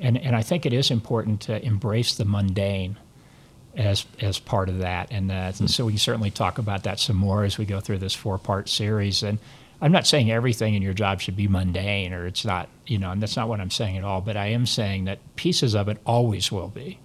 and 0.00 0.18
and 0.18 0.34
I 0.34 0.42
think 0.42 0.66
it 0.66 0.72
is 0.72 0.90
important 0.90 1.40
to 1.42 1.64
embrace 1.64 2.14
the 2.16 2.24
mundane 2.24 2.96
as 3.76 4.06
as 4.20 4.38
part 4.38 4.68
of 4.68 4.78
that 4.78 5.08
and, 5.10 5.30
uh, 5.30 5.52
and 5.58 5.70
so 5.70 5.84
we 5.84 5.92
can 5.92 5.98
certainly 5.98 6.30
talk 6.30 6.58
about 6.58 6.82
that 6.82 6.98
some 6.98 7.16
more 7.16 7.44
as 7.44 7.56
we 7.58 7.64
go 7.64 7.80
through 7.80 7.98
this 7.98 8.14
four 8.14 8.38
part 8.38 8.68
series 8.68 9.22
and 9.22 9.38
I'm 9.82 9.92
not 9.92 10.06
saying 10.06 10.30
everything 10.30 10.74
in 10.74 10.80
your 10.82 10.94
job 10.94 11.20
should 11.20 11.36
be 11.36 11.48
mundane 11.48 12.12
or 12.14 12.24
it's 12.26 12.44
not 12.44 12.68
you 12.86 12.98
know 12.98 13.10
and 13.10 13.20
that's 13.22 13.36
not 13.36 13.48
what 13.48 13.60
I'm 13.60 13.70
saying 13.70 13.98
at 13.98 14.04
all 14.04 14.20
but 14.20 14.36
I 14.36 14.46
am 14.46 14.64
saying 14.64 15.04
that 15.06 15.18
pieces 15.36 15.74
of 15.74 15.88
it 15.88 15.98
always 16.06 16.50
will 16.52 16.68
be 16.68 16.98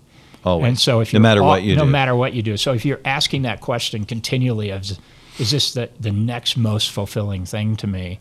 Always. 0.46 0.68
and 0.68 0.80
so 0.80 1.00
if 1.02 1.12
no 1.12 1.18
you're 1.18 1.22
matter 1.24 1.42
all- 1.42 1.50
what 1.50 1.64
you 1.64 1.76
no 1.76 1.84
do. 1.86 1.90
matter 1.92 2.16
what 2.16 2.34
you 2.34 2.42
do, 2.44 2.56
so 2.56 2.72
if 2.74 2.86
you're 2.86 3.02
asking 3.04 3.42
that 3.42 3.60
question 3.62 4.06
continually 4.06 4.70
of, 4.70 4.84
is 5.40 5.52
this 5.52 5.74
the, 5.74 5.90
the 6.00 6.12
next 6.12 6.56
most 6.56 6.92
fulfilling 6.92 7.44
thing 7.46 7.76
to 7.78 7.88
me? 7.88 8.20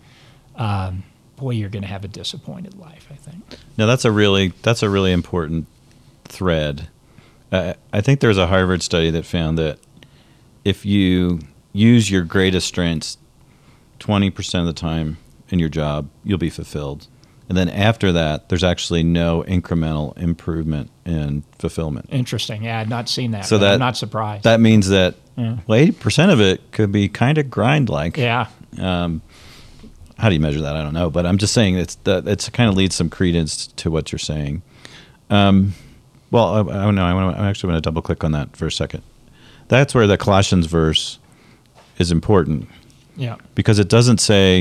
Um, 0.56 1.04
boy, 1.36 1.50
you're 1.50 1.68
going 1.68 1.82
to 1.82 1.88
have 1.88 2.04
a 2.04 2.08
disappointed 2.08 2.76
life. 2.78 3.06
I 3.10 3.14
think. 3.14 3.44
No, 3.78 3.86
that's 3.86 4.04
a 4.06 4.10
really 4.10 4.48
that's 4.62 4.82
a 4.82 4.88
really 4.90 5.12
important 5.12 5.66
thread. 6.24 6.88
Uh, 7.52 7.74
I 7.92 8.00
think 8.00 8.20
there's 8.20 8.38
a 8.38 8.46
Harvard 8.48 8.82
study 8.82 9.10
that 9.10 9.24
found 9.26 9.58
that 9.58 9.78
if 10.64 10.84
you 10.84 11.40
use 11.72 12.10
your 12.10 12.22
greatest 12.24 12.66
strengths 12.66 13.18
20% 14.00 14.60
of 14.60 14.66
the 14.66 14.72
time 14.72 15.16
in 15.48 15.58
your 15.58 15.68
job, 15.68 16.08
you'll 16.24 16.38
be 16.38 16.50
fulfilled. 16.50 17.06
And 17.48 17.56
then 17.56 17.68
after 17.68 18.10
that, 18.12 18.48
there's 18.48 18.64
actually 18.64 19.04
no 19.04 19.44
incremental 19.46 20.16
improvement 20.18 20.90
in 21.04 21.44
fulfillment. 21.58 22.08
Interesting. 22.10 22.64
Yeah, 22.64 22.80
I'd 22.80 22.88
not 22.88 23.08
seen 23.08 23.30
that. 23.30 23.46
So 23.46 23.58
that 23.58 23.74
I'm 23.74 23.78
not 23.78 23.96
surprised. 23.96 24.42
That 24.44 24.60
means 24.60 24.88
that 24.88 25.14
Yeah. 25.36 25.58
well, 25.66 25.78
80% 25.78 26.32
of 26.32 26.40
it 26.40 26.72
could 26.72 26.90
be 26.90 27.08
kind 27.08 27.38
of 27.38 27.48
grind 27.48 27.88
like. 27.88 28.16
yeah, 28.16 28.48
Um, 28.78 29.22
how 30.18 30.28
do 30.28 30.34
you 30.34 30.40
measure 30.40 30.60
that? 30.62 30.74
I 30.74 30.82
don't 30.82 30.94
know, 30.94 31.08
but 31.10 31.24
I'm 31.24 31.38
just 31.38 31.52
saying 31.54 31.76
it's 31.76 31.94
that 32.04 32.26
it's 32.26 32.48
kind 32.48 32.68
of 32.68 32.76
leads 32.76 32.96
some 32.96 33.08
credence 33.10 33.68
to 33.68 33.90
what 33.92 34.10
you're 34.10 34.18
saying. 34.18 34.62
Um, 35.30 35.74
well, 36.32 36.48
I, 36.48 36.60
I 36.60 36.84
don't 36.84 36.94
know. 36.96 37.04
I, 37.04 37.14
wanna, 37.14 37.38
I 37.38 37.48
actually 37.48 37.70
want 37.72 37.82
to 37.84 37.86
double 37.86 38.02
click 38.02 38.24
on 38.24 38.32
that 38.32 38.56
for 38.56 38.66
a 38.66 38.72
second. 38.72 39.02
That's 39.68 39.94
where 39.94 40.06
the 40.08 40.16
Colossians 40.16 40.66
verse 40.66 41.18
is 41.98 42.10
important 42.10 42.68
yeah, 43.16 43.36
because 43.54 43.78
it 43.78 43.88
doesn't 43.88 44.18
say, 44.18 44.60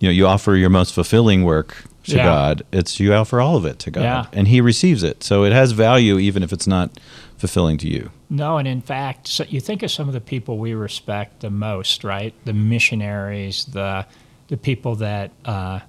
you 0.00 0.08
know, 0.08 0.10
you 0.10 0.26
offer 0.26 0.54
your 0.56 0.70
most 0.70 0.92
fulfilling 0.94 1.44
work 1.44 1.84
to 2.04 2.16
Yeah. 2.16 2.24
God. 2.24 2.62
It's 2.72 2.98
you 2.98 3.14
offer 3.14 3.40
all 3.40 3.56
of 3.56 3.64
it 3.64 3.78
to 3.80 3.90
God, 3.90 4.02
Yeah. 4.02 4.26
and 4.32 4.48
He 4.48 4.60
receives 4.60 5.02
it. 5.02 5.22
So 5.22 5.44
it 5.44 5.52
has 5.52 5.72
value 5.72 6.18
even 6.18 6.42
if 6.42 6.52
it's 6.52 6.66
not 6.66 6.90
fulfilling 7.36 7.76
to 7.78 7.88
you. 7.88 8.10
No, 8.30 8.56
and 8.58 8.66
in 8.66 8.80
fact, 8.80 9.28
so 9.28 9.44
you 9.48 9.60
think 9.60 9.82
of 9.82 9.90
some 9.90 10.08
of 10.08 10.14
the 10.14 10.20
people 10.20 10.58
we 10.58 10.74
respect 10.74 11.40
the 11.40 11.50
most, 11.50 12.02
right? 12.04 12.34
The 12.44 12.52
missionaries, 12.52 13.64
the 13.66 14.06
the 14.48 14.56
people 14.56 14.96
that 14.96 15.30
uh, 15.44 15.80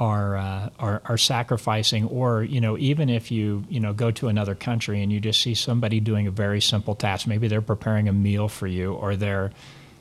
are, 0.00 0.36
uh, 0.36 0.68
are 0.80 1.02
are 1.04 1.16
sacrificing, 1.18 2.06
or 2.06 2.42
you 2.42 2.60
know, 2.60 2.76
even 2.78 3.08
if 3.08 3.30
you 3.30 3.64
you 3.68 3.78
know 3.80 3.92
go 3.92 4.10
to 4.10 4.28
another 4.28 4.54
country 4.54 5.02
and 5.02 5.12
you 5.12 5.20
just 5.20 5.40
see 5.40 5.54
somebody 5.54 6.00
doing 6.00 6.26
a 6.26 6.30
very 6.30 6.60
simple 6.60 6.94
task, 6.94 7.26
maybe 7.26 7.46
they're 7.48 7.60
preparing 7.60 8.08
a 8.08 8.12
meal 8.12 8.48
for 8.48 8.66
you, 8.66 8.92
or 8.94 9.14
they're 9.16 9.50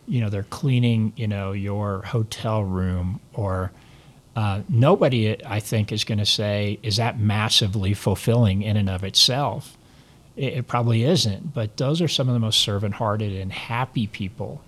you 0.08 0.22
know 0.22 0.30
they're 0.30 0.44
cleaning 0.44 1.14
you 1.16 1.28
know 1.28 1.52
your 1.52 2.02
hotel 2.04 2.64
room, 2.64 3.20
or 3.34 3.72
uh, 4.36 4.62
nobody 4.70 5.44
I 5.46 5.60
think 5.60 5.92
is 5.92 6.04
going 6.04 6.18
to 6.20 6.26
say 6.26 6.80
is 6.84 6.98
that 6.98 7.20
massively 7.20 7.94
fulfilling 7.94 8.62
in 8.62 8.78
and 8.78 8.90
of 8.90 9.04
itself. 9.04 9.78
It, 10.38 10.54
it 10.54 10.68
probably 10.68 11.04
isn't, 11.04 11.54
but 11.54 11.78
those 11.78 12.02
are 12.02 12.08
some 12.08 12.28
of 12.30 12.34
the 12.34 12.40
most 12.40 12.62
servant-hearted 12.62 13.34
and 13.34 13.52
happy 13.52 14.08
people 14.08 14.62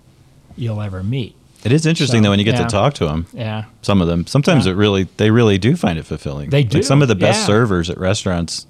you'll 0.57 0.81
ever 0.81 1.01
meet. 1.03 1.35
It 1.63 1.71
is 1.71 1.85
interesting 1.85 2.19
So, 2.19 2.23
though 2.25 2.29
when 2.31 2.39
you 2.39 2.45
get 2.45 2.55
yeah. 2.55 2.63
to 2.63 2.69
talk 2.69 2.93
to 2.95 3.05
them. 3.05 3.25
Yeah, 3.31 3.63
Some 3.81 4.01
of 4.01 4.07
them. 4.09 4.27
Sometimes 4.27 4.65
Yeah. 4.65 4.73
it 4.73 4.75
really 4.75 5.03
they 5.15 5.31
really 5.31 5.57
do 5.57 5.77
find 5.77 5.97
it 5.97 6.03
fulfilling. 6.03 6.49
They 6.49 6.63
Like 6.63 6.69
do, 6.69 6.83
some 6.83 7.01
of 7.01 7.07
the 7.07 7.15
best 7.15 7.39
yeah. 7.41 7.45
servers 7.47 7.89
at 7.89 7.97
restaurants, 7.97 8.67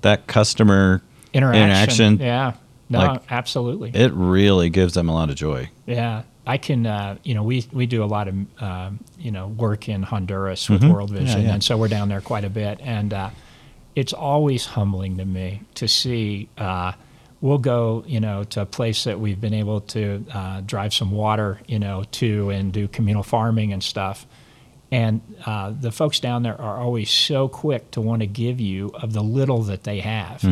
that 0.00 0.26
customer 0.26 1.02
interaction. 1.32 1.62
interaction, 1.62 2.18
Yeah, 2.18 2.52
no, 2.92 2.98
like- 2.98 3.22
absolutely. 3.30 3.90
it 3.94 4.12
really 4.12 4.70
gives 4.70 4.94
them 4.94 5.08
a 5.08 5.14
lot 5.14 5.30
of 5.30 5.36
joy. 5.36 5.68
Yeah, 5.86 6.22
I 6.46 6.58
can. 6.58 6.86
Uh, 6.86 7.16
you 7.24 7.34
know, 7.34 7.42
we 7.42 7.66
we 7.72 7.86
do 7.86 8.02
a 8.04 8.06
lot 8.06 8.28
of 8.28 8.34
um, 8.62 9.00
you 9.18 9.30
know 9.30 9.48
work 9.48 9.88
in 9.88 10.02
Honduras 10.02 10.68
with 10.70 10.84
World 10.84 11.10
Vision, 11.10 11.38
Mm-hmm. 11.40 11.46
yeah. 11.48 11.54
and 11.54 11.64
so 11.64 11.76
we're 11.76 11.88
down 11.88 12.08
there 12.08 12.20
quite 12.20 12.44
a 12.44 12.50
bit, 12.50 12.80
and 12.82 13.12
uh, 13.12 13.30
it's 13.96 14.12
always 14.12 14.66
humbling 14.66 15.16
to 15.18 15.24
me 15.24 15.62
to 15.74 15.86
see. 15.88 16.48
Uh, 16.58 16.92
we'll 17.40 17.58
go, 17.58 18.04
you 18.06 18.20
know, 18.20 18.44
to 18.44 18.60
a 18.60 18.66
place 18.66 19.02
that 19.02 19.18
we've 19.18 19.40
been 19.40 19.52
able 19.54 19.80
to 19.80 20.24
uh, 20.32 20.60
drive 20.60 20.94
some 20.94 21.10
water, 21.10 21.58
you 21.66 21.76
know, 21.78 22.04
to 22.12 22.50
and 22.50 22.72
do 22.72 22.86
communal 22.86 23.24
farming 23.24 23.72
and 23.72 23.82
stuff. 23.82 24.26
And 24.92 25.22
uh, 25.46 25.72
the 25.80 25.90
folks 25.90 26.20
down 26.20 26.42
there 26.44 26.60
are 26.60 26.78
always 26.78 27.10
so 27.10 27.48
quick 27.48 27.90
to 27.92 28.00
want 28.00 28.20
to 28.20 28.26
give 28.26 28.60
you 28.60 28.90
of 28.94 29.12
the 29.12 29.22
little 29.22 29.62
that 29.64 29.82
they 29.84 30.00
have. 30.00 30.44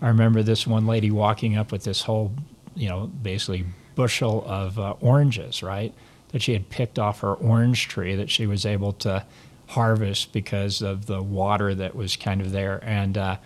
I 0.00 0.08
remember 0.08 0.42
this 0.42 0.66
one 0.66 0.86
lady 0.86 1.10
walking 1.10 1.56
up 1.56 1.72
with 1.72 1.84
this 1.84 2.02
whole, 2.02 2.32
you 2.76 2.88
know, 2.88 3.06
basically 3.06 3.64
bushel 3.94 4.44
of 4.46 4.78
uh, 4.78 4.94
oranges, 5.00 5.62
right? 5.62 5.92
That 6.28 6.42
she 6.42 6.52
had 6.52 6.68
picked 6.70 6.98
off 6.98 7.20
her 7.20 7.34
orange 7.34 7.88
tree 7.88 8.14
that 8.14 8.30
she 8.30 8.46
was 8.46 8.64
able 8.66 8.92
to 8.94 9.24
harvest 9.68 10.32
because 10.32 10.82
of 10.82 11.06
the 11.06 11.22
water 11.22 11.74
that 11.74 11.94
was 11.94 12.16
kind 12.16 12.40
of 12.40 12.52
there, 12.52 12.80
and 12.84 13.18
uh, 13.18 13.36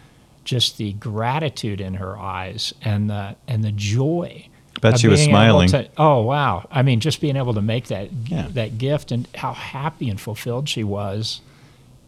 just 0.44 0.76
the 0.78 0.92
gratitude 0.94 1.80
in 1.80 1.94
her 1.94 2.18
eyes 2.18 2.74
and 2.82 3.08
the 3.08 3.36
and 3.48 3.64
the 3.64 3.72
joy. 3.72 4.46
Bet 4.80 4.98
she 4.98 5.06
was 5.08 5.22
smiling. 5.22 5.68
to- 5.68 5.88
oh 5.96 6.22
wow! 6.22 6.66
I 6.70 6.82
mean, 6.82 6.98
just 7.00 7.20
being 7.20 7.36
able 7.36 7.54
to 7.54 7.62
make 7.62 7.86
that 7.88 8.10
Yeah. 8.26 8.48
that 8.50 8.78
gift 8.78 9.12
and 9.12 9.28
how 9.36 9.52
happy 9.52 10.10
and 10.10 10.20
fulfilled 10.20 10.68
she 10.68 10.82
was, 10.84 11.40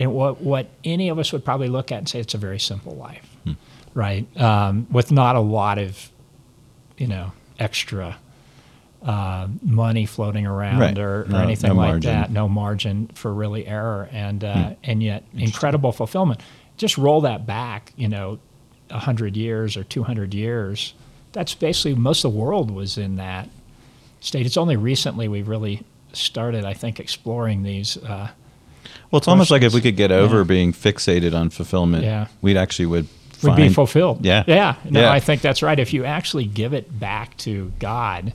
and 0.01 0.13
what 0.13 0.41
what 0.41 0.69
any 0.83 1.09
of 1.09 1.19
us 1.19 1.33
would 1.33 1.45
probably 1.45 1.69
look 1.69 1.93
at 1.93 1.99
and 1.99 2.09
say 2.09 2.19
it's 2.21 2.35
a 2.35 2.39
very 2.39 2.59
simple 2.59 2.95
life, 2.97 3.37
Hmm. 3.45 3.53
Right? 3.95 4.27
Um, 4.41 4.87
with 4.91 5.11
not 5.13 5.37
a 5.37 5.41
lot 5.41 5.79
of, 5.79 6.11
you 6.99 7.07
know, 7.07 7.33
extra 7.59 8.17
uh, 9.03 9.49
money 9.63 10.07
floating 10.07 10.47
around 10.47 10.81
Right. 10.81 10.99
or, 10.99 11.23
or 11.23 11.27
No- 11.29 11.39
anything 11.41 11.69
no 11.71 11.77
like 11.77 11.89
margin. 11.91 12.11
that. 12.13 12.31
No 12.31 12.49
margin 12.49 13.11
for 13.15 13.33
really 13.35 13.67
error, 13.67 14.09
and 14.13 14.43
uh, 14.43 14.55
Hmm. 14.55 14.73
and 14.83 15.03
yet 15.03 15.25
incredible 15.37 15.93
fulfillment. 15.93 16.41
Just 16.79 16.97
roll 16.99 17.21
that 17.23 17.47
back, 17.47 17.93
you 17.97 18.09
know, 18.09 18.39
hundred 18.91 19.37
years 19.37 19.77
or 19.77 19.85
two 19.85 20.05
hundred 20.05 20.33
years. 20.35 20.95
That's 21.33 21.55
basically 21.55 21.95
most 21.97 22.25
of 22.25 22.33
the 22.33 22.39
world 22.39 22.71
was 22.71 22.97
in 22.97 23.17
that 23.17 23.49
state. 24.21 24.47
It's 24.47 24.57
only 24.57 24.77
recently 24.77 25.29
we've 25.29 25.49
really 25.49 25.83
started, 26.15 26.65
I 26.65 26.73
think, 26.75 26.99
exploring 26.99 27.63
these. 27.63 27.97
Uh, 27.99 28.29
Well, 29.11 29.19
it's 29.19 29.29
almost 29.29 29.51
like 29.51 29.63
if 29.63 29.75
we 29.75 29.81
could 29.83 29.97
get 29.97 30.13
over 30.13 30.39
Yeah. 30.39 30.45
being 30.45 30.73
fixated 30.73 31.35
on 31.35 31.51
fulfillment, 31.51 32.05
Yeah. 32.05 32.29
we'd 32.41 32.57
actually 32.57 32.87
would 32.87 33.09
would 33.45 33.57
be 33.57 33.69
fulfilled. 33.69 34.25
Yeah. 34.25 34.45
yeah. 34.47 34.77
No, 34.89 35.01
Yeah. 35.01 35.13
I 35.13 35.21
think 35.21 35.43
that's 35.43 35.63
right. 35.63 35.79
If 35.79 35.93
you 35.93 36.05
actually 36.05 36.45
give 36.45 36.73
it 36.73 36.99
back 36.99 37.37
to 37.39 37.73
God, 37.79 38.33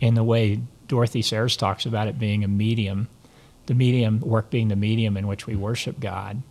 in 0.00 0.14
the 0.14 0.24
way 0.24 0.60
Dorothy 0.88 1.22
Sayers 1.22 1.56
talks 1.56 1.86
about 1.86 2.08
it 2.08 2.18
being 2.18 2.44
a 2.44 2.48
medium, 2.48 3.08
the 3.66 3.74
medium 3.74 4.20
work 4.20 4.50
being 4.50 4.68
the 4.68 4.76
medium 4.76 5.16
in 5.16 5.26
which 5.26 5.46
we 5.46 5.56
worship 5.56 5.98
God, 6.00 6.42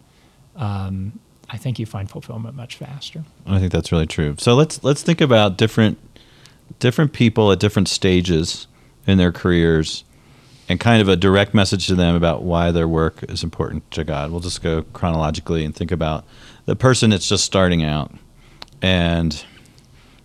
um, 0.55 1.19
I 1.49 1.57
think 1.57 1.79
you 1.79 1.85
find 1.85 2.09
fulfillment 2.09 2.55
much 2.55 2.75
faster. 2.75 3.23
I 3.45 3.59
think 3.59 3.71
that's 3.71 3.91
really 3.91 4.07
true. 4.07 4.35
So 4.39 4.55
let's 4.55 4.83
let's 4.83 5.03
think 5.03 5.21
about 5.21 5.57
different 5.57 5.97
different 6.79 7.13
people 7.13 7.51
at 7.51 7.59
different 7.59 7.87
stages 7.87 8.67
in 9.05 9.17
their 9.17 9.31
careers 9.31 10.03
and 10.67 10.79
kind 10.79 11.01
of 11.01 11.07
a 11.07 11.15
direct 11.15 11.53
message 11.53 11.85
to 11.87 11.95
them 11.95 12.15
about 12.15 12.41
why 12.41 12.71
their 12.71 12.87
work 12.87 13.23
is 13.29 13.43
important 13.43 13.89
to 13.91 14.03
God. 14.03 14.31
We'll 14.31 14.39
just 14.39 14.63
go 14.63 14.81
chronologically 14.93 15.63
and 15.63 15.75
think 15.75 15.91
about 15.91 16.25
the 16.65 16.75
person 16.75 17.09
that's 17.11 17.27
just 17.27 17.43
starting 17.45 17.83
out 17.83 18.11
and 18.81 19.45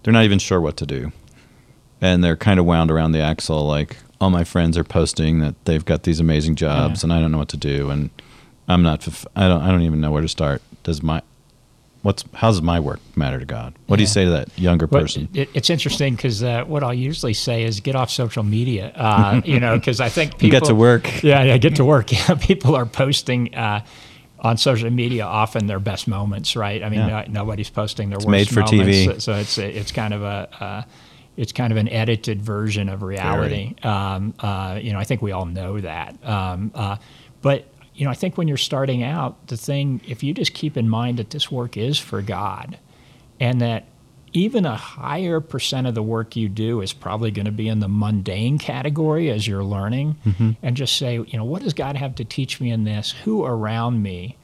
they're 0.03 0.13
not 0.13 0.25
even 0.25 0.39
sure 0.39 0.61
what 0.61 0.77
to 0.79 0.87
do. 0.87 1.13
And 2.01 2.25
they're 2.25 2.37
kind 2.37 2.59
of 2.59 2.67
wound 2.67 2.91
around 2.91 3.13
the 3.13 3.21
axle 3.21 3.67
like 3.67 3.99
all 4.21 4.31
my 4.31 4.45
friends 4.45 4.77
are 4.79 4.85
posting 4.85 5.41
that 5.41 5.55
they've 5.65 5.85
got 5.85 6.03
these 6.05 6.21
amazing 6.21 6.55
jobs 6.57 7.03
Yeah. 7.03 7.07
and 7.07 7.13
I 7.13 7.21
don't 7.21 7.33
know 7.33 7.39
what 7.39 7.49
to 7.51 7.57
do 7.57 7.91
and 7.91 8.11
I'm 8.69 8.83
not 8.83 9.07
I 9.37 9.49
don't 9.49 9.63
I 9.63 9.71
don't 9.71 9.83
even 9.83 10.01
know 10.01 10.11
where 10.11 10.23
to 10.23 10.29
start. 10.29 10.63
Does 10.83 11.03
my 11.03 11.21
what's 12.03 12.25
how 12.35 12.49
does 12.51 12.63
my 12.63 12.81
work 12.81 13.01
matter 13.17 13.39
to 13.39 13.45
God? 13.45 13.75
What 13.87 13.97
do 13.97 14.03
you 14.03 14.07
say 14.07 14.25
to 14.25 14.31
that 14.31 14.59
younger 14.59 14.87
person? 14.87 15.29
it, 15.35 15.51
it's 15.55 15.69
interesting 15.69 16.15
because 16.15 16.43
uh, 16.43 16.65
what 16.65 16.83
I'll 16.83 16.95
usually 16.95 17.35
say 17.35 17.65
is 17.65 17.81
get 17.81 17.97
off 17.97 18.11
social 18.11 18.43
media. 18.45 18.93
Uh, 18.95 19.41
you 19.45 19.59
know, 19.61 19.77
because 19.77 20.01
I 20.01 20.09
think 20.09 20.33
people 20.33 20.47
You 20.47 20.51
get 20.53 20.65
to 20.67 20.75
work. 20.75 21.23
Yeah, 21.23 21.43
yeah, 21.43 21.59
get 21.59 21.77
to 21.77 21.85
work. 21.85 22.13
Yeah, 22.29 22.35
people 22.37 22.75
are 22.77 22.87
posting 22.87 23.55
uh, 23.55 23.85
on 24.41 24.57
social 24.57 24.91
media 24.91 25.25
often 25.25 25.67
their 25.67 25.79
best 25.79 26.09
moments, 26.09 26.57
right? 26.57 26.83
I 26.83 26.89
mean, 26.89 27.01
Yeah. 27.01 27.25
no, 27.29 27.45
nobody's 27.45 27.71
posting 27.71 28.09
their 28.11 28.19
worst 28.19 28.29
made 28.29 28.49
for 28.49 28.61
moments, 28.61 28.99
TV. 28.99 29.05
So, 29.07 29.19
so 29.19 29.35
it's 29.35 29.59
it's 29.59 29.93
kind 29.93 30.15
of 30.15 30.23
a 30.23 30.49
uh, 30.61 30.83
it's 31.37 31.53
kind 31.53 31.73
of 31.73 31.77
an 31.77 31.89
edited 31.89 32.43
version 32.43 32.89
of 32.89 33.03
reality. 33.03 33.75
Um, 33.83 34.35
uh, 34.41 34.79
you 34.83 34.93
know, 34.93 34.99
I 34.99 35.05
think 35.05 35.23
we 35.23 35.33
all 35.33 35.47
know 35.47 35.81
that. 35.81 36.17
Um, 36.27 36.71
uh, 36.75 36.97
but 37.43 37.67
you 37.95 38.05
know, 38.05 38.11
I 38.11 38.15
think 38.15 38.39
when 38.39 38.49
you're 38.49 38.57
starting 38.57 39.03
out, 39.03 39.47
the 39.49 39.57
thing 39.57 40.01
if 40.07 40.23
you 40.23 40.33
just 40.35 40.55
keep 40.55 40.77
in 40.77 40.89
mind 40.89 41.19
that 41.19 41.31
this 41.31 41.51
work 41.51 41.77
is 41.77 41.99
for 41.99 42.23
God, 42.23 42.79
and 43.39 43.61
that 43.61 43.87
even 44.33 44.65
a 44.65 44.77
higher 44.77 45.41
percent 45.41 45.87
of 45.87 45.95
the 45.95 46.03
work 46.03 46.37
you 46.37 46.49
do 46.49 46.81
is 46.81 46.93
probably 46.93 47.31
going 47.31 47.47
to 47.47 47.53
be 47.53 47.69
in 47.69 47.81
the 47.81 47.89
mundane 47.89 48.59
category 48.59 49.31
as 49.31 49.47
you're 49.47 49.65
learning. 49.65 50.17
And 50.63 50.77
just 50.77 50.97
say 50.97 51.15
you 51.15 51.37
know 51.37 51.45
what 51.45 51.63
does 51.63 51.75
god 51.75 51.97
have 51.97 52.15
to 52.17 52.25
teach 52.25 52.61
me 52.61 52.71
in 52.71 52.85
this? 52.85 53.13
Who 53.25 53.45
around 53.45 54.03
me 54.03 54.37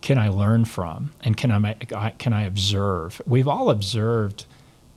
can 0.00 0.18
i 0.18 0.28
learn 0.28 0.64
from? 0.64 1.12
And 1.22 1.36
can 1.36 1.50
i 1.50 1.74
can 2.18 2.32
i 2.32 2.42
observe? 2.42 3.20
We've 3.26 3.48
all 3.48 3.70
observed 3.70 4.46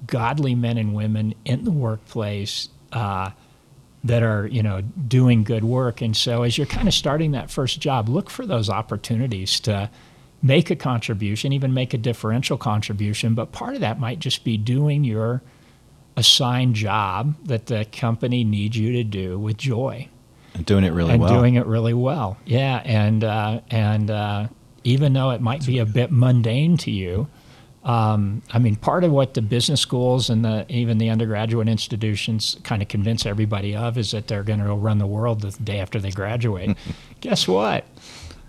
godly 0.05 0.55
men 0.55 0.77
and 0.77 0.93
women 0.93 1.33
in 1.43 1.65
the 1.65 1.71
workplace 1.71 2.69
uh, 2.91 3.31
that 4.03 4.23
are 4.23 4.47
you 4.47 4.63
know 4.63 4.81
doing 4.81 5.43
good 5.43 5.63
work. 5.63 6.01
And 6.01 6.15
so 6.15 6.43
as 6.43 6.57
you're 6.57 6.67
kind 6.67 6.87
of 6.87 6.93
starting 6.93 7.31
that 7.31 7.51
first 7.51 7.79
job 7.79 8.07
look 8.07 8.29
for 8.29 8.45
those 8.45 8.69
opportunities 8.69 9.59
to 9.61 9.89
make 10.41 10.69
a 10.69 10.75
contribution 10.75 11.51
even 11.51 11.73
make 11.73 11.93
a 11.93 11.97
differential 11.97 12.57
contribution 12.57 13.33
but 13.33 13.51
part 13.51 13.73
of 13.75 13.81
that 13.81 13.99
might 13.99 14.19
just 14.19 14.43
be 14.43 14.57
doing 14.57 15.03
your 15.03 15.41
assigned 16.15 16.75
job 16.75 17.35
that 17.45 17.67
the 17.67 17.85
company 17.91 18.43
needs 18.43 18.77
you 18.77 18.91
to 18.91 19.03
do 19.03 19.37
with 19.39 19.57
joy 19.57 20.07
And 20.53 20.65
doing 20.65 20.83
it 20.83 20.91
really 20.91 21.11
and 21.13 21.21
well. 21.21 21.33
doing 21.33 21.55
it 21.55 21.65
really 21.65 21.93
well 21.93 22.37
yeah 22.45 22.81
and 22.85 23.23
uh, 23.23 23.61
and 23.69 24.09
uh, 24.11 24.47
even 24.83 25.13
though 25.13 25.31
it 25.31 25.41
might 25.41 25.65
be 25.65 25.79
a 25.79 25.85
bit 25.85 26.11
mundane 26.11 26.77
to 26.77 26.91
you 26.91 27.27
um, 27.87 28.41
I 28.51 28.59
mean, 28.59 28.75
part 28.75 29.05
of 29.05 29.11
what 29.13 29.33
the 29.33 29.41
business 29.41 29.79
schools 29.79 30.29
and 30.29 30.43
the, 30.43 30.65
even 30.67 30.97
the 30.97 31.09
undergraduate 31.09 31.69
institutions 31.69 32.57
kind 32.63 32.81
of 32.81 32.89
convince 32.89 33.25
everybody 33.25 33.77
of 33.77 33.97
is 33.97 34.11
that 34.11 34.27
they're 34.27 34.43
going 34.43 34.59
to 34.59 34.73
run 34.73 34.97
the 34.97 35.07
world 35.07 35.39
the 35.39 35.51
day 35.63 35.79
after 35.79 35.97
they 35.97 36.11
graduate. 36.11 36.75
Guess 37.21 37.47
what? 37.47 37.85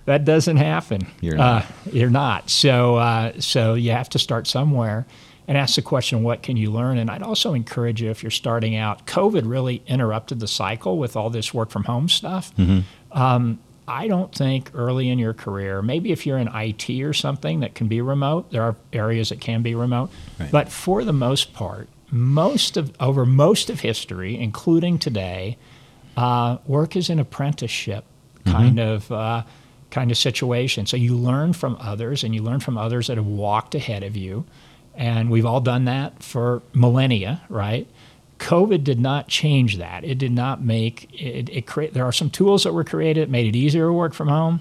That 0.09 0.25
doesn't 0.25 0.57
happen. 0.57 1.07
You're 1.21 1.37
not. 1.37 1.65
Uh, 1.65 1.67
you're 1.93 2.09
not. 2.09 2.49
So, 2.49 2.97
uh, 2.97 3.39
so 3.41 3.75
you 3.75 3.91
have 3.91 4.09
to 4.09 4.19
start 4.19 4.47
somewhere 4.47 5.07
and 5.47 5.59
ask 5.59 5.75
the 5.75 5.83
question, 5.83 6.23
what 6.23 6.43
can 6.43 6.57
you 6.57 6.71
learn? 6.71 6.97
And 6.97 7.11
I'd 7.11 7.23
also 7.23 7.53
encourage 7.53 8.01
you 8.01 8.09
if 8.09 8.23
you're 8.23 8.31
starting 8.31 8.75
out. 8.75 9.07
COVID 9.07 9.43
really 9.45 9.83
interrupted 9.87 10.41
the 10.41 10.49
cycle 10.49 10.97
with 10.97 11.15
all 11.15 11.29
this 11.29 11.53
work 11.53 11.69
from 11.69 11.85
home 11.85 12.09
stuff. 12.09 12.55
Um, 13.13 13.59
I 13.87 14.09
don't 14.09 14.35
think 14.35 14.71
early 14.73 15.11
in 15.11 15.19
your 15.19 15.35
career, 15.35 15.83
maybe 15.83 16.11
if 16.11 16.25
you're 16.25 16.39
in 16.39 16.49
IT 16.55 16.89
or 17.03 17.13
something 17.13 17.61
that 17.61 17.75
can 17.75 17.87
be 17.87 18.01
remote, 18.01 18.51
there 18.51 18.63
are 18.63 18.77
areas 18.95 19.29
that 19.29 19.43
can 19.43 19.61
be 19.61 19.75
remote. 19.75 20.09
Right. 20.41 20.51
But 20.51 20.73
for 20.73 21.05
the 21.05 21.13
most 21.13 21.53
part, 21.53 21.87
most 22.11 22.79
of 22.79 22.95
over 22.99 23.27
most 23.27 23.69
of 23.69 23.81
history, 23.81 24.39
including 24.41 24.99
today, 24.99 25.59
uh, 26.17 26.57
work 26.67 26.97
is 26.97 27.11
an 27.11 27.19
apprenticeship 27.19 28.07
kind 28.47 28.81
of 28.81 29.13
uh, 29.13 29.43
kind 29.91 30.11
of 30.11 30.17
situation. 30.17 30.87
So 30.87 30.97
you 30.97 31.17
learn 31.17 31.53
from 31.53 31.77
others, 31.81 32.25
and 32.25 32.35
you 32.35 32.43
learn 32.43 32.61
from 32.61 32.77
others 32.77 33.07
that 33.07 33.17
have 33.17 33.27
walked 33.27 33.75
ahead 33.75 34.03
of 34.03 34.17
you, 34.17 34.45
and 34.95 35.31
we've 35.31 35.47
all 35.47 35.61
done 35.61 35.85
that 35.87 36.23
for 36.23 36.63
millennia, 36.73 37.43
right? 37.49 37.87
COVID 38.39 38.85
did 38.85 39.01
not 39.01 39.29
change 39.29 39.79
that. 39.79 40.05
It 40.05 40.19
did 40.19 40.33
not 40.33 40.63
make 40.63 41.09
it. 41.13 41.49
it 41.49 41.67
create, 41.67 41.95
there 41.95 42.05
are 42.05 42.13
some 42.13 42.31
tools 42.31 42.65
that 42.65 42.73
were 42.73 42.85
created 42.85 43.29
that 43.29 43.31
made 43.31 43.47
it 43.47 43.57
easier 43.57 43.87
to 43.87 43.93
work 43.93 44.15
from 44.15 44.29
home, 44.29 44.61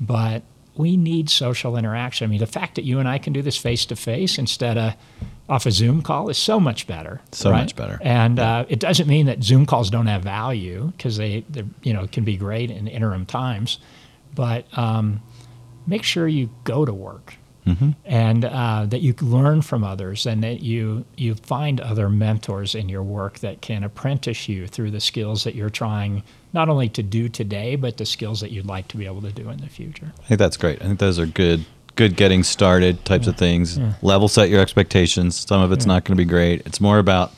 but 0.00 0.42
we 0.76 0.96
need 0.96 1.30
social 1.30 1.76
interaction. 1.76 2.26
I 2.26 2.28
mean, 2.28 2.38
the 2.38 2.46
fact 2.46 2.74
that 2.74 2.84
you 2.84 2.98
and 2.98 3.08
I 3.08 3.18
can 3.18 3.32
do 3.32 3.42
this 3.42 3.56
face 3.56 3.86
to 3.86 3.96
face 3.96 4.38
instead 4.38 4.76
of 4.76 4.94
off 5.48 5.64
a 5.64 5.70
Zoom 5.70 6.02
call 6.02 6.28
is 6.28 6.38
so 6.38 6.58
much 6.60 6.86
better. 6.86 7.20
So 7.32 7.50
right? 7.50 7.60
much 7.60 7.76
better. 7.76 7.98
And 8.02 8.38
uh, 8.38 8.66
it 8.68 8.80
doesn't 8.80 9.08
mean 9.08 9.26
that 9.26 9.42
Zoom 9.42 9.64
calls 9.64 9.90
don't 9.90 10.06
have 10.06 10.22
value 10.22 10.92
because 10.96 11.16
they, 11.16 11.44
they, 11.48 11.64
you 11.82 11.92
know, 11.92 12.06
can 12.06 12.24
be 12.24 12.36
great 12.36 12.70
in 12.70 12.88
interim 12.88 13.26
times, 13.26 13.78
but 14.36 14.66
um, 14.78 15.20
make 15.88 16.04
sure 16.04 16.28
you 16.28 16.50
go 16.62 16.84
to 16.84 16.94
work 16.94 17.34
and 18.04 18.44
uh, 18.44 18.86
that 18.86 19.00
you 19.00 19.12
learn 19.20 19.60
from 19.60 19.82
others 19.82 20.24
and 20.24 20.44
that 20.44 20.60
you 20.62 21.04
you 21.16 21.34
find 21.34 21.80
other 21.80 22.08
mentors 22.08 22.76
in 22.76 22.88
your 22.88 23.02
work 23.02 23.40
that 23.40 23.60
can 23.60 23.82
apprentice 23.82 24.48
you 24.48 24.68
through 24.68 24.92
the 24.92 25.00
skills 25.00 25.42
that 25.42 25.56
you're 25.56 25.68
trying 25.68 26.22
not 26.52 26.68
only 26.68 26.88
to 26.88 27.02
do 27.02 27.28
today 27.28 27.74
but 27.74 27.96
the 27.96 28.06
skills 28.06 28.40
that 28.40 28.52
you'd 28.52 28.66
like 28.66 28.86
to 28.86 28.96
be 28.96 29.04
able 29.04 29.20
to 29.20 29.32
do 29.32 29.50
in 29.50 29.58
the 29.58 29.68
future. 29.68 30.12
I 30.20 30.26
think 30.28 30.38
that's 30.38 30.56
great. 30.56 30.80
I 30.80 30.84
think 30.84 31.00
those 31.00 31.18
are 31.18 31.26
good, 31.26 31.64
good 31.96 32.14
getting 32.14 32.44
started 32.44 33.04
types 33.04 33.26
of 33.26 33.36
things. 33.36 33.80
Level 34.00 34.28
set 34.28 34.48
your 34.48 34.60
expectations. 34.60 35.34
Some 35.34 35.60
of 35.60 35.72
it's 35.72 35.86
not 35.86 36.04
going 36.04 36.16
to 36.16 36.22
be 36.24 36.28
great. 36.28 36.64
It's 36.66 36.80
more 36.80 37.00
about 37.00 37.32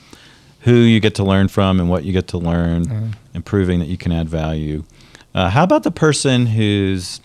who 0.60 0.74
you 0.74 1.00
get 1.00 1.14
to 1.14 1.24
learn 1.24 1.48
from 1.48 1.80
and 1.80 1.88
what 1.88 2.04
you 2.04 2.12
get 2.12 2.28
to 2.28 2.38
learn, 2.38 3.14
and 3.32 3.46
proving 3.46 3.78
that 3.78 3.88
you 3.88 3.96
can 3.96 4.12
add 4.12 4.28
value. 4.28 4.84
Uh, 5.34 5.50
how 5.50 5.62
about 5.62 5.82
the 5.82 5.90
person 5.90 6.46
who's, 6.46 7.20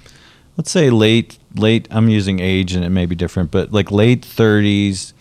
let's 0.57 0.71
say, 0.71 0.89
late, 0.89 1.37
late? 1.55 1.87
I'm 1.89 2.09
using 2.09 2.39
age, 2.39 2.73
and 2.73 2.83
it 2.83 2.89
may 2.89 3.05
be 3.05 3.15
different, 3.15 3.51
but 3.51 3.71
like 3.71 3.91
late 3.91 4.21
30s, 4.21 5.13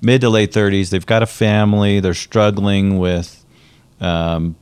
mid 0.00 0.20
to 0.22 0.30
late 0.30 0.52
30s. 0.52 0.90
They've 0.90 1.04
got 1.04 1.22
a 1.22 1.26
family. 1.26 2.00
They're 2.00 2.14
struggling 2.14 2.98
with 2.98 3.44
um, 4.00 4.56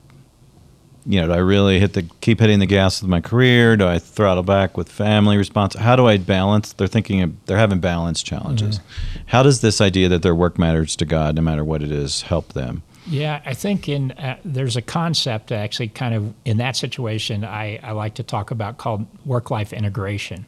you 1.08 1.20
know, 1.22 1.28
do 1.28 1.32
I 1.32 1.38
really 1.38 1.80
hit 1.80 1.94
the 1.94 2.02
keep 2.20 2.38
hitting 2.40 2.58
the 2.58 2.66
gas 2.66 3.00
with 3.00 3.08
my 3.08 3.22
career? 3.22 3.78
Do 3.78 3.86
I 3.86 3.98
throttle 3.98 4.42
back 4.42 4.76
with 4.76 4.90
family 4.90 5.38
response? 5.38 5.74
How 5.74 5.96
do 5.96 6.06
I 6.06 6.18
balance? 6.18 6.74
They're 6.74 6.86
thinking 6.86 7.22
of, 7.22 7.46
they're 7.46 7.56
having 7.56 7.80
balance 7.80 8.22
challenges. 8.22 8.80
How 9.26 9.42
does 9.42 9.62
this 9.62 9.80
idea 9.80 10.10
that 10.10 10.20
their 10.20 10.34
work 10.34 10.58
matters 10.58 10.94
to 10.96 11.06
God, 11.06 11.34
no 11.36 11.40
matter 11.40 11.64
what 11.64 11.82
it 11.82 11.90
is, 11.90 12.22
help 12.22 12.52
them? 12.52 12.82
Yeah, 13.08 13.40
I 13.44 13.54
think 13.54 13.88
in 13.88 14.12
uh, 14.12 14.38
there's 14.44 14.76
a 14.76 14.82
concept 14.82 15.50
actually 15.52 15.88
kind 15.88 16.14
of 16.14 16.34
in 16.44 16.58
that 16.58 16.76
situation 16.76 17.44
I, 17.44 17.78
I 17.82 17.92
like 17.92 18.14
to 18.14 18.22
talk 18.22 18.50
about 18.50 18.78
called 18.78 19.06
work 19.24 19.50
life 19.50 19.72
integration. 19.72 20.46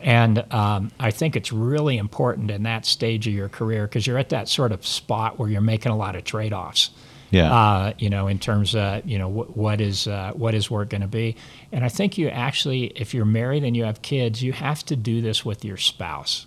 And 0.00 0.52
um, 0.52 0.92
I 1.00 1.10
think 1.10 1.34
it's 1.34 1.52
really 1.52 1.98
important 1.98 2.50
in 2.50 2.62
that 2.62 2.86
stage 2.86 3.26
of 3.26 3.34
your 3.34 3.48
career 3.48 3.86
because 3.86 4.06
you're 4.06 4.18
at 4.18 4.28
that 4.28 4.48
sort 4.48 4.70
of 4.70 4.86
spot 4.86 5.38
where 5.38 5.48
you're 5.48 5.60
making 5.60 5.90
a 5.90 5.96
lot 5.96 6.14
of 6.14 6.24
trade 6.24 6.52
offs. 6.52 6.90
Yeah. 7.30 7.52
Uh, 7.52 7.92
you 7.98 8.08
know, 8.08 8.28
in 8.28 8.38
terms 8.38 8.74
of 8.74 9.04
you 9.04 9.18
know 9.18 9.28
what, 9.28 9.56
what 9.56 9.80
is 9.80 10.06
uh, 10.06 10.32
what 10.34 10.54
is 10.54 10.70
work 10.70 10.90
going 10.90 11.02
to 11.02 11.08
be, 11.08 11.36
and 11.72 11.84
I 11.84 11.88
think 11.90 12.16
you 12.16 12.28
actually, 12.28 12.84
if 12.96 13.12
you're 13.12 13.26
married 13.26 13.64
and 13.64 13.76
you 13.76 13.84
have 13.84 14.00
kids, 14.00 14.42
you 14.42 14.52
have 14.52 14.82
to 14.86 14.96
do 14.96 15.20
this 15.20 15.44
with 15.44 15.64
your 15.64 15.76
spouse 15.76 16.46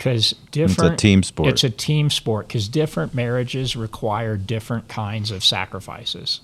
because 0.00 0.34
different. 0.50 0.94
it's 0.94 1.02
a 1.02 1.06
team 1.06 1.22
sport. 1.22 1.48
It's 1.50 1.62
a 1.62 1.68
team 1.68 2.08
sport 2.08 2.48
because 2.48 2.68
different 2.68 3.14
marriages 3.14 3.76
require 3.76 4.38
different 4.38 4.88
kinds 4.88 5.30
of 5.30 5.44
sacrifices. 5.44 6.40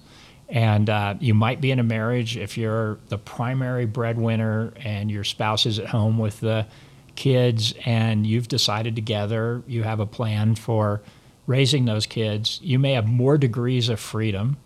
And 0.50 0.90
uh, 0.90 1.14
you 1.20 1.32
might 1.32 1.62
be 1.62 1.70
in 1.70 1.78
a 1.78 1.82
marriage 1.82 2.36
if 2.36 2.58
you're 2.58 2.98
the 3.08 3.16
primary 3.16 3.86
breadwinner 3.86 4.74
and 4.76 5.10
your 5.10 5.24
spouse 5.24 5.64
is 5.64 5.78
at 5.78 5.86
home 5.86 6.18
with 6.18 6.40
the 6.40 6.66
kids 7.14 7.72
and 7.86 8.26
you've 8.26 8.46
decided 8.46 8.94
together 8.94 9.62
you 9.66 9.84
have 9.84 10.00
a 10.00 10.06
plan 10.06 10.54
for 10.54 11.00
raising 11.46 11.86
those 11.86 12.04
kids. 12.04 12.60
You 12.62 12.78
may 12.78 12.92
have 12.92 13.06
more 13.06 13.38
degrees 13.38 13.88
of 13.88 13.98
freedom 13.98 14.58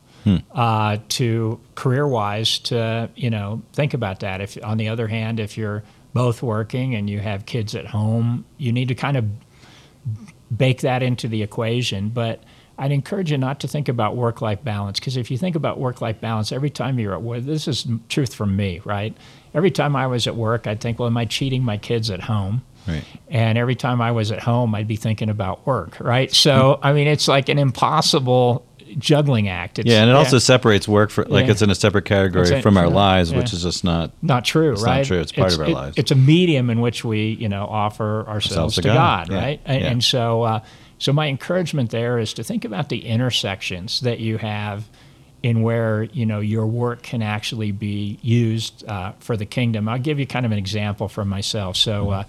uh, 0.52 0.98
to 1.10 1.60
career 1.76 2.08
wise 2.08 2.58
to 2.58 3.08
you 3.14 3.30
know 3.30 3.62
think 3.72 3.94
about 3.94 4.20
that. 4.20 4.40
If 4.40 4.58
on 4.64 4.78
the 4.78 4.88
other 4.88 5.06
hand, 5.06 5.38
if 5.38 5.56
you're 5.56 5.84
both 6.12 6.42
working 6.42 6.94
and 6.94 7.08
you 7.08 7.20
have 7.20 7.46
kids 7.46 7.74
at 7.74 7.86
home, 7.86 8.44
you 8.58 8.72
need 8.72 8.88
to 8.88 8.94
kind 8.94 9.16
of 9.16 9.24
bake 10.56 10.80
that 10.80 11.02
into 11.02 11.28
the 11.28 11.42
equation. 11.42 12.08
But 12.08 12.42
I'd 12.78 12.92
encourage 12.92 13.30
you 13.30 13.38
not 13.38 13.60
to 13.60 13.68
think 13.68 13.88
about 13.88 14.16
work 14.16 14.40
life 14.40 14.64
balance 14.64 14.98
because 14.98 15.16
if 15.16 15.30
you 15.30 15.36
think 15.36 15.54
about 15.54 15.78
work 15.78 16.00
life 16.00 16.20
balance, 16.20 16.50
every 16.50 16.70
time 16.70 16.98
you're 16.98 17.12
at 17.12 17.22
work, 17.22 17.42
this 17.42 17.68
is 17.68 17.86
truth 18.08 18.34
from 18.34 18.56
me, 18.56 18.80
right? 18.84 19.14
Every 19.52 19.70
time 19.70 19.94
I 19.94 20.06
was 20.06 20.26
at 20.26 20.34
work, 20.34 20.66
I'd 20.66 20.80
think, 20.80 20.98
well, 20.98 21.06
am 21.06 21.16
I 21.16 21.26
cheating 21.26 21.62
my 21.62 21.76
kids 21.76 22.10
at 22.10 22.22
home? 22.22 22.62
Right. 22.88 23.04
And 23.28 23.58
every 23.58 23.74
time 23.74 24.00
I 24.00 24.12
was 24.12 24.32
at 24.32 24.40
home, 24.40 24.74
I'd 24.74 24.88
be 24.88 24.96
thinking 24.96 25.28
about 25.28 25.66
work, 25.66 26.00
right? 26.00 26.32
So, 26.34 26.80
I 26.82 26.94
mean, 26.94 27.06
it's 27.06 27.28
like 27.28 27.50
an 27.50 27.58
impossible 27.58 28.64
juggling 28.98 29.48
act. 29.48 29.78
It's, 29.78 29.88
Yeah, 29.88 30.02
and 30.02 30.10
it 30.10 30.16
also 30.16 30.38
separates 30.38 30.86
work 30.88 31.10
for 31.10 31.24
like 31.24 31.46
Yeah. 31.46 31.52
it's 31.52 31.62
in 31.62 31.70
a 31.70 31.74
separate 31.74 32.04
category 32.04 32.50
a- 32.50 32.62
from 32.62 32.76
our 32.76 32.86
yeah, 32.86 32.94
lives, 32.94 33.32
which 33.32 33.52
is 33.52 33.62
just 33.62 33.84
not. 33.84 34.10
not 34.22 34.44
true, 34.44 34.72
It's 34.72 34.82
not 34.82 34.90
right? 34.90 35.06
true. 35.06 35.20
It's 35.20 35.32
part 35.32 35.52
of 35.52 35.60
our 35.60 35.66
it- 35.68 35.72
lives. 35.74 35.98
It's 35.98 36.10
a 36.10 36.14
medium 36.16 36.70
in 36.70 36.80
which 36.80 37.04
we, 37.04 37.36
you 37.40 37.48
know, 37.48 37.66
offer 37.66 38.24
ourselves, 38.28 38.74
to 38.76 38.82
to 38.82 38.88
God. 38.88 39.28
God, 39.28 39.34
Yeah. 39.34 39.40
right? 39.40 39.60
And, 39.64 39.84
and 39.84 40.04
so, 40.04 40.42
uh, 40.42 40.60
so 40.98 41.12
my 41.12 41.28
encouragement 41.28 41.90
there 41.90 42.18
is 42.18 42.34
to 42.34 42.42
think 42.42 42.64
about 42.64 42.88
the 42.88 43.06
intersections 43.06 44.00
that 44.00 44.20
you 44.20 44.38
have 44.38 44.84
in 45.42 45.62
where 45.62 46.02
you 46.12 46.26
know 46.26 46.40
your 46.40 46.66
work 46.66 47.02
can 47.02 47.22
actually 47.22 47.72
be 47.72 48.18
used 48.22 48.84
uh, 48.86 49.12
for 49.20 49.36
the 49.36 49.46
kingdom. 49.46 49.88
I'll 49.88 49.98
give 49.98 50.18
you 50.20 50.26
kind 50.26 50.44
of 50.44 50.52
an 50.52 50.58
example 50.58 51.08
from 51.08 51.28
myself. 51.28 51.76
So. 51.76 52.04
Mm-hmm. 52.04 52.12
Uh, 52.12 52.24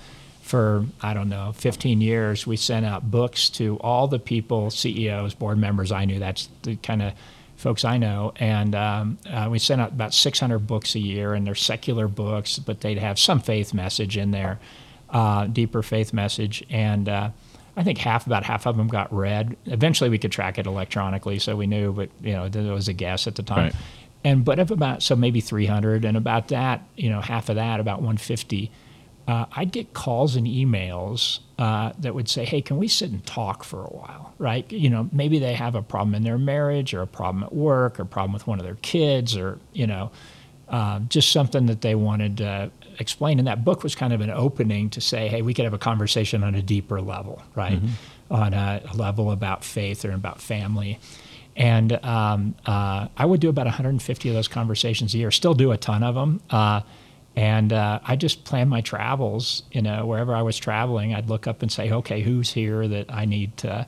for 0.51 0.85
I 1.01 1.13
don't 1.13 1.29
know 1.29 1.53
15 1.53 2.01
years, 2.01 2.45
we 2.45 2.57
sent 2.57 2.85
out 2.85 3.09
books 3.09 3.49
to 3.51 3.77
all 3.77 4.09
the 4.09 4.19
people, 4.19 4.69
CEOs, 4.69 5.33
board 5.33 5.57
members 5.57 5.93
I 5.93 6.03
knew. 6.03 6.19
That's 6.19 6.49
the 6.63 6.75
kind 6.75 7.01
of 7.01 7.13
folks 7.55 7.85
I 7.85 7.97
know, 7.97 8.33
and 8.35 8.75
um, 8.75 9.17
uh, 9.29 9.47
we 9.49 9.59
sent 9.59 9.79
out 9.79 9.91
about 9.91 10.13
600 10.13 10.59
books 10.59 10.93
a 10.95 10.99
year, 10.99 11.33
and 11.33 11.47
they're 11.47 11.55
secular 11.55 12.09
books, 12.09 12.59
but 12.59 12.81
they'd 12.81 12.97
have 12.97 13.17
some 13.17 13.39
faith 13.39 13.73
message 13.73 14.17
in 14.17 14.31
there, 14.31 14.59
uh, 15.11 15.45
deeper 15.45 15.81
faith 15.81 16.11
message, 16.11 16.65
and 16.69 17.07
uh, 17.07 17.29
I 17.77 17.83
think 17.83 17.99
half, 17.99 18.27
about 18.27 18.43
half 18.43 18.65
of 18.65 18.75
them 18.75 18.89
got 18.89 19.13
read. 19.13 19.55
Eventually, 19.67 20.09
we 20.09 20.17
could 20.17 20.33
track 20.33 20.57
it 20.57 20.65
electronically, 20.65 21.39
so 21.39 21.55
we 21.55 21.65
knew, 21.65 21.93
but 21.93 22.09
you 22.21 22.33
know, 22.33 22.43
it 22.43 22.55
was 22.55 22.89
a 22.89 22.93
guess 22.93 23.25
at 23.25 23.35
the 23.35 23.43
time. 23.43 23.67
Right. 23.67 23.75
And 24.25 24.43
but 24.43 24.59
of 24.59 24.69
about 24.69 25.01
so 25.01 25.15
maybe 25.15 25.39
300, 25.39 26.03
and 26.03 26.17
about 26.17 26.49
that, 26.49 26.81
you 26.97 27.09
know, 27.09 27.21
half 27.21 27.47
of 27.47 27.55
that, 27.55 27.79
about 27.79 27.99
150 27.99 28.69
uh, 29.27 29.45
I'd 29.55 29.71
get 29.71 29.93
calls 29.93 30.35
and 30.35 30.47
emails 30.47 31.39
uh, 31.59 31.93
that 31.99 32.15
would 32.15 32.27
say, 32.27 32.45
"Hey, 32.45 32.61
can 32.61 32.77
we 32.77 32.87
sit 32.87 33.11
and 33.11 33.25
talk 33.25 33.63
for 33.63 33.83
a 33.83 33.89
while?" 33.89 34.33
Right? 34.37 34.69
You 34.71 34.89
know, 34.89 35.09
maybe 35.11 35.39
they 35.39 35.53
have 35.53 35.75
a 35.75 35.81
problem 35.81 36.15
in 36.15 36.23
their 36.23 36.37
marriage, 36.37 36.93
or 36.93 37.01
a 37.01 37.07
problem 37.07 37.43
at 37.43 37.53
work, 37.53 37.99
or 37.99 38.03
a 38.03 38.05
problem 38.05 38.33
with 38.33 38.47
one 38.47 38.59
of 38.59 38.65
their 38.65 38.77
kids, 38.81 39.37
or 39.37 39.59
you 39.73 39.87
know, 39.87 40.11
uh, 40.69 40.99
just 40.99 41.31
something 41.31 41.67
that 41.67 41.81
they 41.81 41.95
wanted 41.95 42.37
to 42.37 42.71
explain. 42.99 43.39
And 43.39 43.47
that 43.47 43.63
book 43.63 43.83
was 43.83 43.95
kind 43.95 44.13
of 44.13 44.21
an 44.21 44.31
opening 44.31 44.89
to 44.91 45.01
say, 45.01 45.27
"Hey, 45.27 45.41
we 45.41 45.53
could 45.53 45.65
have 45.65 45.73
a 45.73 45.79
conversation 45.79 46.43
on 46.43 46.55
a 46.55 46.61
deeper 46.61 46.99
level, 47.01 47.41
right? 47.55 47.81
Mm-hmm. 47.81 48.33
On 48.33 48.53
a, 48.53 48.81
a, 48.91 48.95
level 48.95 49.31
about 49.31 49.63
faith 49.63 50.03
or 50.03 50.11
about 50.13 50.41
family." 50.41 50.99
And 51.55 51.93
um, 52.03 52.55
uh, 52.65 53.09
I 53.17 53.25
would 53.25 53.41
do 53.41 53.49
about 53.49 53.65
150 53.65 54.29
of 54.29 54.35
those 54.35 54.47
conversations 54.47 55.13
a 55.13 55.17
year. 55.17 55.31
Still 55.31 55.53
do 55.53 55.71
a 55.71 55.77
ton 55.77 56.01
of 56.01 56.15
them 56.15 56.41
uh, 56.49 56.81
and 57.35 57.71
uh, 57.71 57.99
I 58.03 58.15
just 58.15 58.43
planned 58.43 58.69
my 58.69 58.81
travels. 58.81 59.63
You 59.71 59.81
know, 59.81 60.05
wherever 60.05 60.35
I 60.35 60.41
was 60.41 60.57
traveling, 60.57 61.13
I'd 61.13 61.29
look 61.29 61.47
up 61.47 61.61
and 61.61 61.71
say, 61.71 61.91
"Okay, 61.91 62.21
who's 62.21 62.51
here 62.51 62.87
that 62.87 63.11
I 63.11 63.25
need 63.25 63.55
to, 63.57 63.87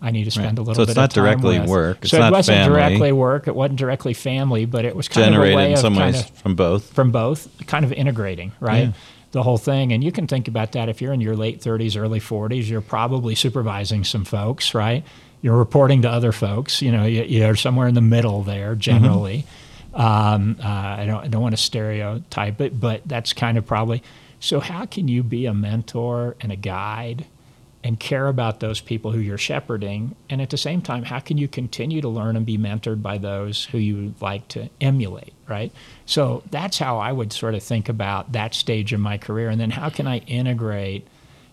I 0.00 0.10
need 0.10 0.24
to 0.24 0.30
spend 0.30 0.58
right. 0.58 0.58
a 0.58 0.62
little 0.62 0.86
so 0.86 0.86
bit 0.86 0.96
of 0.96 0.96
time 0.96 1.02
with." 1.02 1.12
So 1.12 1.14
it's 1.14 1.16
not 1.16 1.40
directly 1.40 1.70
work. 1.70 1.98
It's 2.02 2.10
so 2.10 2.22
it 2.22 2.30
wasn't 2.30 2.56
family. 2.56 2.74
directly 2.74 3.12
work. 3.12 3.48
It 3.48 3.54
wasn't 3.54 3.78
directly 3.78 4.14
family, 4.14 4.64
but 4.64 4.84
it 4.84 4.96
was 4.96 5.08
kind 5.08 5.32
generated 5.32 5.52
of 5.52 5.54
a 5.54 5.56
way 5.56 5.66
in 5.66 5.72
of 5.74 5.78
some 5.78 5.94
kind 5.94 6.16
of, 6.16 6.30
from 6.30 6.54
both. 6.54 6.92
From 6.92 7.10
both, 7.10 7.48
kind 7.66 7.84
of 7.84 7.92
integrating, 7.92 8.52
right? 8.60 8.88
Yeah. 8.88 8.92
The 9.32 9.42
whole 9.42 9.58
thing, 9.58 9.92
and 9.92 10.02
you 10.02 10.10
can 10.10 10.26
think 10.26 10.48
about 10.48 10.72
that 10.72 10.88
if 10.88 11.02
you're 11.02 11.12
in 11.12 11.20
your 11.20 11.36
late 11.36 11.60
30s, 11.60 12.00
early 12.00 12.18
40s, 12.18 12.66
you're 12.66 12.80
probably 12.80 13.34
supervising 13.34 14.04
some 14.04 14.24
folks, 14.24 14.72
right? 14.72 15.04
You're 15.42 15.58
reporting 15.58 16.00
to 16.02 16.10
other 16.10 16.32
folks. 16.32 16.80
You 16.80 16.90
know, 16.92 17.04
you're 17.04 17.54
somewhere 17.54 17.88
in 17.88 17.94
the 17.94 18.00
middle 18.00 18.42
there, 18.42 18.74
generally. 18.74 19.40
Mm-hmm 19.40 19.64
um, 19.94 20.56
uh, 20.62 20.66
I 20.66 21.04
don't, 21.06 21.24
I 21.24 21.28
don't 21.28 21.42
want 21.42 21.56
to 21.56 21.62
stereotype 21.62 22.60
it, 22.60 22.78
but 22.78 23.02
that's 23.06 23.32
kind 23.32 23.58
of 23.58 23.66
probably. 23.66 24.02
So, 24.40 24.60
how 24.60 24.86
can 24.86 25.08
you 25.08 25.22
be 25.22 25.46
a 25.46 25.54
mentor 25.54 26.36
and 26.40 26.52
a 26.52 26.56
guide 26.56 27.26
and 27.82 27.98
care 27.98 28.26
about 28.28 28.60
those 28.60 28.80
people 28.80 29.12
who 29.12 29.18
you're 29.18 29.38
shepherding? 29.38 30.14
And 30.30 30.40
at 30.40 30.50
the 30.50 30.56
same 30.56 30.82
time, 30.82 31.04
how 31.04 31.18
can 31.18 31.38
you 31.38 31.48
continue 31.48 32.00
to 32.00 32.08
learn 32.08 32.36
and 32.36 32.46
be 32.46 32.58
mentored 32.58 33.02
by 33.02 33.18
those 33.18 33.64
who 33.66 33.78
you 33.78 34.14
like 34.20 34.46
to 34.48 34.68
emulate, 34.80 35.32
right? 35.48 35.72
So, 36.06 36.42
that's 36.50 36.78
how 36.78 36.98
I 36.98 37.12
would 37.12 37.32
sort 37.32 37.54
of 37.54 37.62
think 37.62 37.88
about 37.88 38.32
that 38.32 38.54
stage 38.54 38.92
of 38.92 39.00
my 39.00 39.18
career. 39.18 39.48
And 39.48 39.60
then, 39.60 39.70
how 39.70 39.90
can 39.90 40.06
I 40.06 40.18
integrate? 40.18 41.06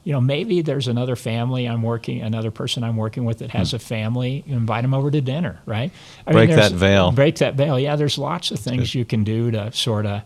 You 0.06 0.14
know, 0.14 0.22
maybe 0.22 0.62
there's 0.62 0.88
another 0.88 1.16
family 1.16 1.68
I'm 1.68 1.82
working, 1.82 2.22
another 2.22 2.52
person 2.52 2.84
I'm 2.84 2.96
working 2.96 3.26
with 3.26 3.40
that 3.40 3.50
has 3.50 3.72
hmm. 3.72 3.78
a 3.78 3.80
family. 3.80 4.44
You 4.46 4.56
invite 4.56 4.84
them 4.84 4.94
over 4.94 5.10
to 5.10 5.20
dinner, 5.20 5.60
right? 5.66 5.92
I 6.26 6.32
break 6.32 6.50
mean, 6.50 6.58
that 6.60 6.72
veil. 6.72 7.12
Break 7.12 7.38
that 7.38 7.56
veil. 7.56 7.78
Yeah, 7.80 7.96
there's 7.96 8.18
lots 8.18 8.52
of 8.52 8.60
things 8.60 8.94
you 8.94 9.04
can 9.04 9.24
do 9.24 9.50
to 9.52 9.72
sort 9.74 10.06
of 10.06 10.22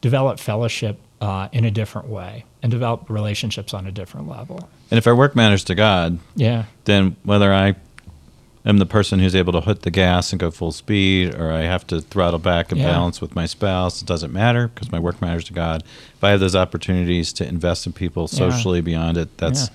develop 0.00 0.40
fellowship 0.40 0.98
uh, 1.20 1.48
in 1.52 1.64
a 1.64 1.70
different 1.70 2.08
way 2.08 2.44
and 2.62 2.72
develop 2.72 3.08
relationships 3.08 3.72
on 3.72 3.86
a 3.86 3.92
different 3.92 4.28
level. 4.28 4.68
And 4.90 4.98
if 4.98 5.06
our 5.06 5.14
work 5.14 5.36
matters 5.36 5.62
to 5.64 5.76
God, 5.76 6.18
yeah, 6.34 6.64
then 6.84 7.14
whether 7.22 7.52
I 7.52 7.76
am 8.64 8.78
the 8.78 8.86
person 8.86 9.20
who's 9.20 9.36
able 9.36 9.52
to 9.52 9.60
hit 9.60 9.82
the 9.82 9.90
gas 9.90 10.32
and 10.32 10.40
go 10.40 10.50
full 10.50 10.72
speed, 10.72 11.36
or 11.36 11.52
I 11.52 11.62
have 11.62 11.86
to 11.88 12.00
throttle 12.00 12.40
back 12.40 12.72
and 12.72 12.80
yeah. 12.80 12.88
balance 12.88 13.20
with 13.20 13.36
my 13.36 13.46
spouse. 13.46 14.02
It 14.02 14.08
doesn't 14.08 14.32
matter 14.32 14.68
because 14.68 14.90
my 14.90 14.98
work 14.98 15.20
matters 15.20 15.44
to 15.44 15.52
God. 15.52 15.84
If 16.20 16.24
I 16.24 16.30
have 16.32 16.40
those 16.40 16.54
opportunities 16.54 17.32
to 17.32 17.48
invest 17.48 17.86
in 17.86 17.94
people 17.94 18.28
socially 18.28 18.80
yeah. 18.80 18.82
beyond 18.82 19.16
it, 19.16 19.38
that's 19.38 19.68
yeah. 19.68 19.74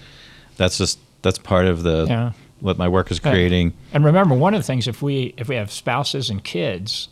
that's 0.58 0.77
just 0.77 0.99
that's 1.23 1.39
part 1.39 1.65
of 1.65 1.81
the 1.81 2.05
yeah. 2.08 2.34
what 2.60 2.77
my 2.77 2.88
work 2.88 3.10
is 3.10 3.19
creating. 3.19 3.73
And 3.91 4.05
remember, 4.05 4.36
one 4.36 4.53
of 4.53 4.60
the 4.60 4.67
things 4.67 4.88
if 4.88 5.01
we 5.01 5.34
if 5.38 5.49
we 5.49 5.55
have 5.55 5.71
spouses 5.71 6.29
and 6.29 6.43
kids, 6.43 7.08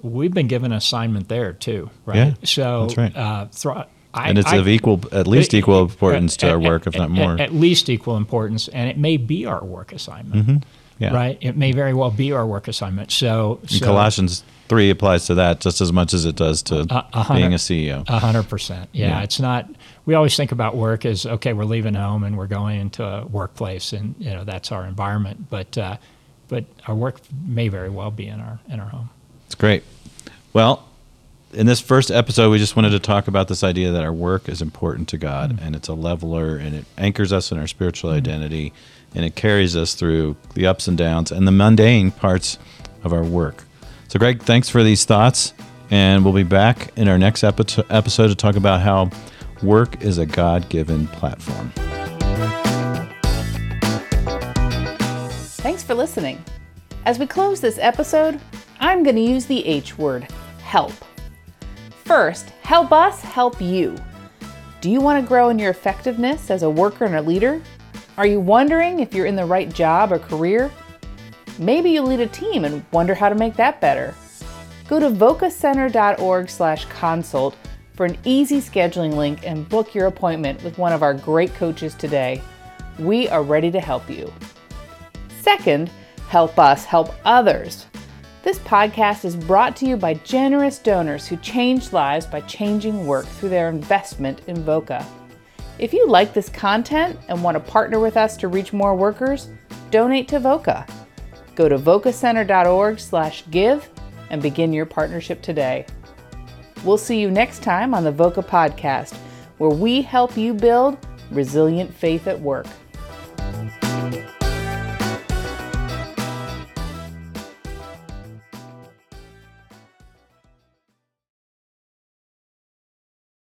we've 0.00 0.32
been 0.32 0.48
given 0.48 0.72
an 0.72 0.78
assignment 0.78 1.28
there 1.28 1.52
too, 1.52 1.90
right? 2.06 2.16
Yeah, 2.16 2.34
so 2.42 2.86
that's 2.86 2.96
right. 2.96 3.14
Uh, 3.14 3.46
thro- 3.52 3.84
I, 4.14 4.30
and 4.30 4.38
it's 4.38 4.50
I, 4.50 4.56
of 4.56 4.66
equal, 4.66 5.02
at 5.12 5.26
least 5.26 5.52
equal 5.52 5.82
importance 5.82 6.34
to 6.38 6.50
our 6.50 6.58
work, 6.58 6.86
if 6.86 6.96
not 6.96 7.10
more. 7.10 7.34
At, 7.34 7.40
at, 7.40 7.52
least 7.52 7.90
equal 7.90 8.16
importance, 8.16 8.68
and 8.68 8.88
it 8.88 8.96
may 8.96 9.18
be 9.18 9.44
our 9.44 9.62
work 9.62 9.92
assignment. 9.92 10.46
Mm-hmm. 10.46 11.04
Yeah. 11.04 11.14
Right? 11.14 11.36
It 11.42 11.54
may 11.54 11.72
very 11.72 11.92
well 11.92 12.10
be 12.10 12.32
our 12.32 12.46
work 12.46 12.66
assignment. 12.66 13.12
So, 13.12 13.60
so 13.66 13.84
Colossians 13.84 14.42
3 14.68 14.90
applies 14.90 15.26
to 15.26 15.34
that 15.34 15.60
just 15.60 15.80
as 15.80 15.92
much 15.92 16.14
as 16.14 16.24
it 16.24 16.36
does 16.36 16.62
to 16.64 16.80
a, 16.90 17.26
being 17.34 17.54
a 17.54 17.56
CEO. 17.56 18.04
A 18.08 18.18
hundred 18.18 18.48
percent. 18.48 18.88
Yeah, 18.92 19.22
It's 19.22 19.40
not, 19.40 19.68
we 20.06 20.14
always 20.14 20.36
think 20.36 20.52
about 20.52 20.76
work 20.76 21.04
as, 21.04 21.26
okay, 21.26 21.52
we're 21.52 21.64
leaving 21.64 21.94
home 21.94 22.24
and 22.24 22.36
we're 22.36 22.46
going 22.46 22.80
into 22.80 23.04
a 23.04 23.26
workplace 23.26 23.92
and, 23.92 24.14
you 24.18 24.30
know, 24.30 24.44
that's 24.44 24.72
our 24.72 24.84
environment. 24.86 25.48
But, 25.50 25.76
uh, 25.78 25.96
but 26.48 26.64
our 26.86 26.94
work 26.94 27.20
may 27.46 27.68
very 27.68 27.90
well 27.90 28.10
be 28.10 28.26
in 28.26 28.40
our, 28.40 28.58
in 28.68 28.80
our 28.80 28.88
home. 28.88 29.10
It's 29.46 29.54
great. 29.54 29.84
Well, 30.52 30.88
in 31.52 31.66
this 31.66 31.80
first 31.80 32.10
episode, 32.10 32.50
we 32.50 32.58
just 32.58 32.76
wanted 32.76 32.90
to 32.90 32.98
talk 32.98 33.28
about 33.28 33.48
this 33.48 33.64
idea 33.64 33.92
that 33.92 34.02
our 34.02 34.12
work 34.12 34.48
is 34.48 34.60
important 34.60 35.08
to 35.08 35.18
God 35.18 35.52
mm-hmm. 35.52 35.64
and 35.64 35.76
it's 35.76 35.88
a 35.88 35.94
leveler 35.94 36.56
and 36.56 36.74
it 36.74 36.84
anchors 36.96 37.32
us 37.32 37.50
in 37.50 37.58
our 37.58 37.66
spiritual 37.66 38.10
mm-hmm. 38.10 38.18
identity 38.18 38.72
and 39.14 39.24
it 39.24 39.34
carries 39.34 39.76
us 39.76 39.94
through 39.94 40.36
the 40.54 40.66
ups 40.66 40.88
and 40.88 40.98
downs 40.98 41.32
and 41.32 41.46
the 41.46 41.52
mundane 41.52 42.10
parts 42.10 42.58
of 43.02 43.12
our 43.12 43.24
work. 43.24 43.64
So, 44.08 44.18
Greg, 44.18 44.42
thanks 44.42 44.70
for 44.70 44.82
these 44.82 45.04
thoughts. 45.04 45.52
And 45.90 46.24
we'll 46.24 46.34
be 46.34 46.42
back 46.42 46.92
in 46.96 47.08
our 47.08 47.18
next 47.18 47.44
epi- 47.44 47.84
episode 47.90 48.28
to 48.28 48.34
talk 48.34 48.56
about 48.56 48.80
how 48.80 49.10
work 49.62 50.02
is 50.02 50.18
a 50.18 50.26
God 50.26 50.68
given 50.68 51.06
platform. 51.08 51.70
Thanks 55.60 55.82
for 55.82 55.94
listening. 55.94 56.42
As 57.04 57.18
we 57.18 57.26
close 57.26 57.60
this 57.60 57.78
episode, 57.78 58.40
I'm 58.80 59.02
going 59.02 59.16
to 59.16 59.22
use 59.22 59.46
the 59.46 59.64
H 59.66 59.96
word 59.98 60.26
help. 60.62 60.92
First, 62.04 62.50
help 62.62 62.92
us 62.92 63.20
help 63.20 63.60
you. 63.60 63.96
Do 64.80 64.90
you 64.90 65.00
want 65.00 65.22
to 65.22 65.28
grow 65.28 65.48
in 65.48 65.58
your 65.58 65.70
effectiveness 65.70 66.50
as 66.50 66.62
a 66.62 66.70
worker 66.70 67.04
and 67.04 67.16
a 67.16 67.22
leader? 67.22 67.60
Are 68.16 68.26
you 68.26 68.40
wondering 68.40 69.00
if 69.00 69.14
you're 69.14 69.26
in 69.26 69.36
the 69.36 69.44
right 69.44 69.72
job 69.72 70.12
or 70.12 70.18
career? 70.18 70.70
Maybe 71.58 71.90
you 71.90 72.02
lead 72.02 72.20
a 72.20 72.26
team 72.26 72.64
and 72.64 72.84
wonder 72.92 73.14
how 73.14 73.28
to 73.28 73.34
make 73.34 73.56
that 73.56 73.80
better. 73.80 74.14
Go 74.88 75.00
to 75.00 75.10
vocacenter.org/consult 75.10 77.56
for 77.94 78.06
an 78.06 78.16
easy 78.24 78.60
scheduling 78.60 79.14
link 79.14 79.44
and 79.44 79.68
book 79.68 79.92
your 79.94 80.06
appointment 80.06 80.62
with 80.62 80.78
one 80.78 80.92
of 80.92 81.02
our 81.02 81.14
great 81.14 81.52
coaches 81.54 81.94
today. 81.94 82.40
We 82.98 83.28
are 83.28 83.42
ready 83.42 83.72
to 83.72 83.80
help 83.80 84.08
you. 84.08 84.32
Second, 85.42 85.90
help 86.28 86.60
us 86.60 86.84
help 86.84 87.12
others. 87.24 87.86
This 88.44 88.60
podcast 88.60 89.24
is 89.24 89.34
brought 89.34 89.74
to 89.76 89.86
you 89.86 89.96
by 89.96 90.14
generous 90.14 90.78
donors 90.78 91.26
who 91.26 91.36
change 91.38 91.92
lives 91.92 92.24
by 92.24 92.40
changing 92.42 93.04
work 93.04 93.26
through 93.26 93.48
their 93.48 93.68
investment 93.68 94.42
in 94.46 94.62
VOCA. 94.62 95.04
If 95.78 95.92
you 95.92 96.06
like 96.06 96.32
this 96.32 96.48
content 96.48 97.18
and 97.28 97.42
want 97.42 97.56
to 97.56 97.60
partner 97.60 97.98
with 97.98 98.16
us 98.16 98.36
to 98.38 98.46
reach 98.48 98.72
more 98.72 98.94
workers, 98.94 99.48
donate 99.90 100.28
to 100.28 100.38
VOCA. 100.38 100.86
Go 101.58 101.68
to 101.68 101.76
vocacenter.org/give 101.76 103.90
and 104.30 104.40
begin 104.40 104.72
your 104.72 104.86
partnership 104.86 105.42
today. 105.42 105.84
We'll 106.84 106.96
see 106.96 107.20
you 107.20 107.32
next 107.32 107.64
time 107.64 107.94
on 107.94 108.04
the 108.04 108.12
VOCA 108.12 108.44
podcast, 108.44 109.16
where 109.56 109.70
we 109.70 110.02
help 110.02 110.36
you 110.36 110.54
build 110.54 111.04
resilient 111.32 111.92
faith 111.92 112.28
at 112.28 112.40
work. 112.40 112.68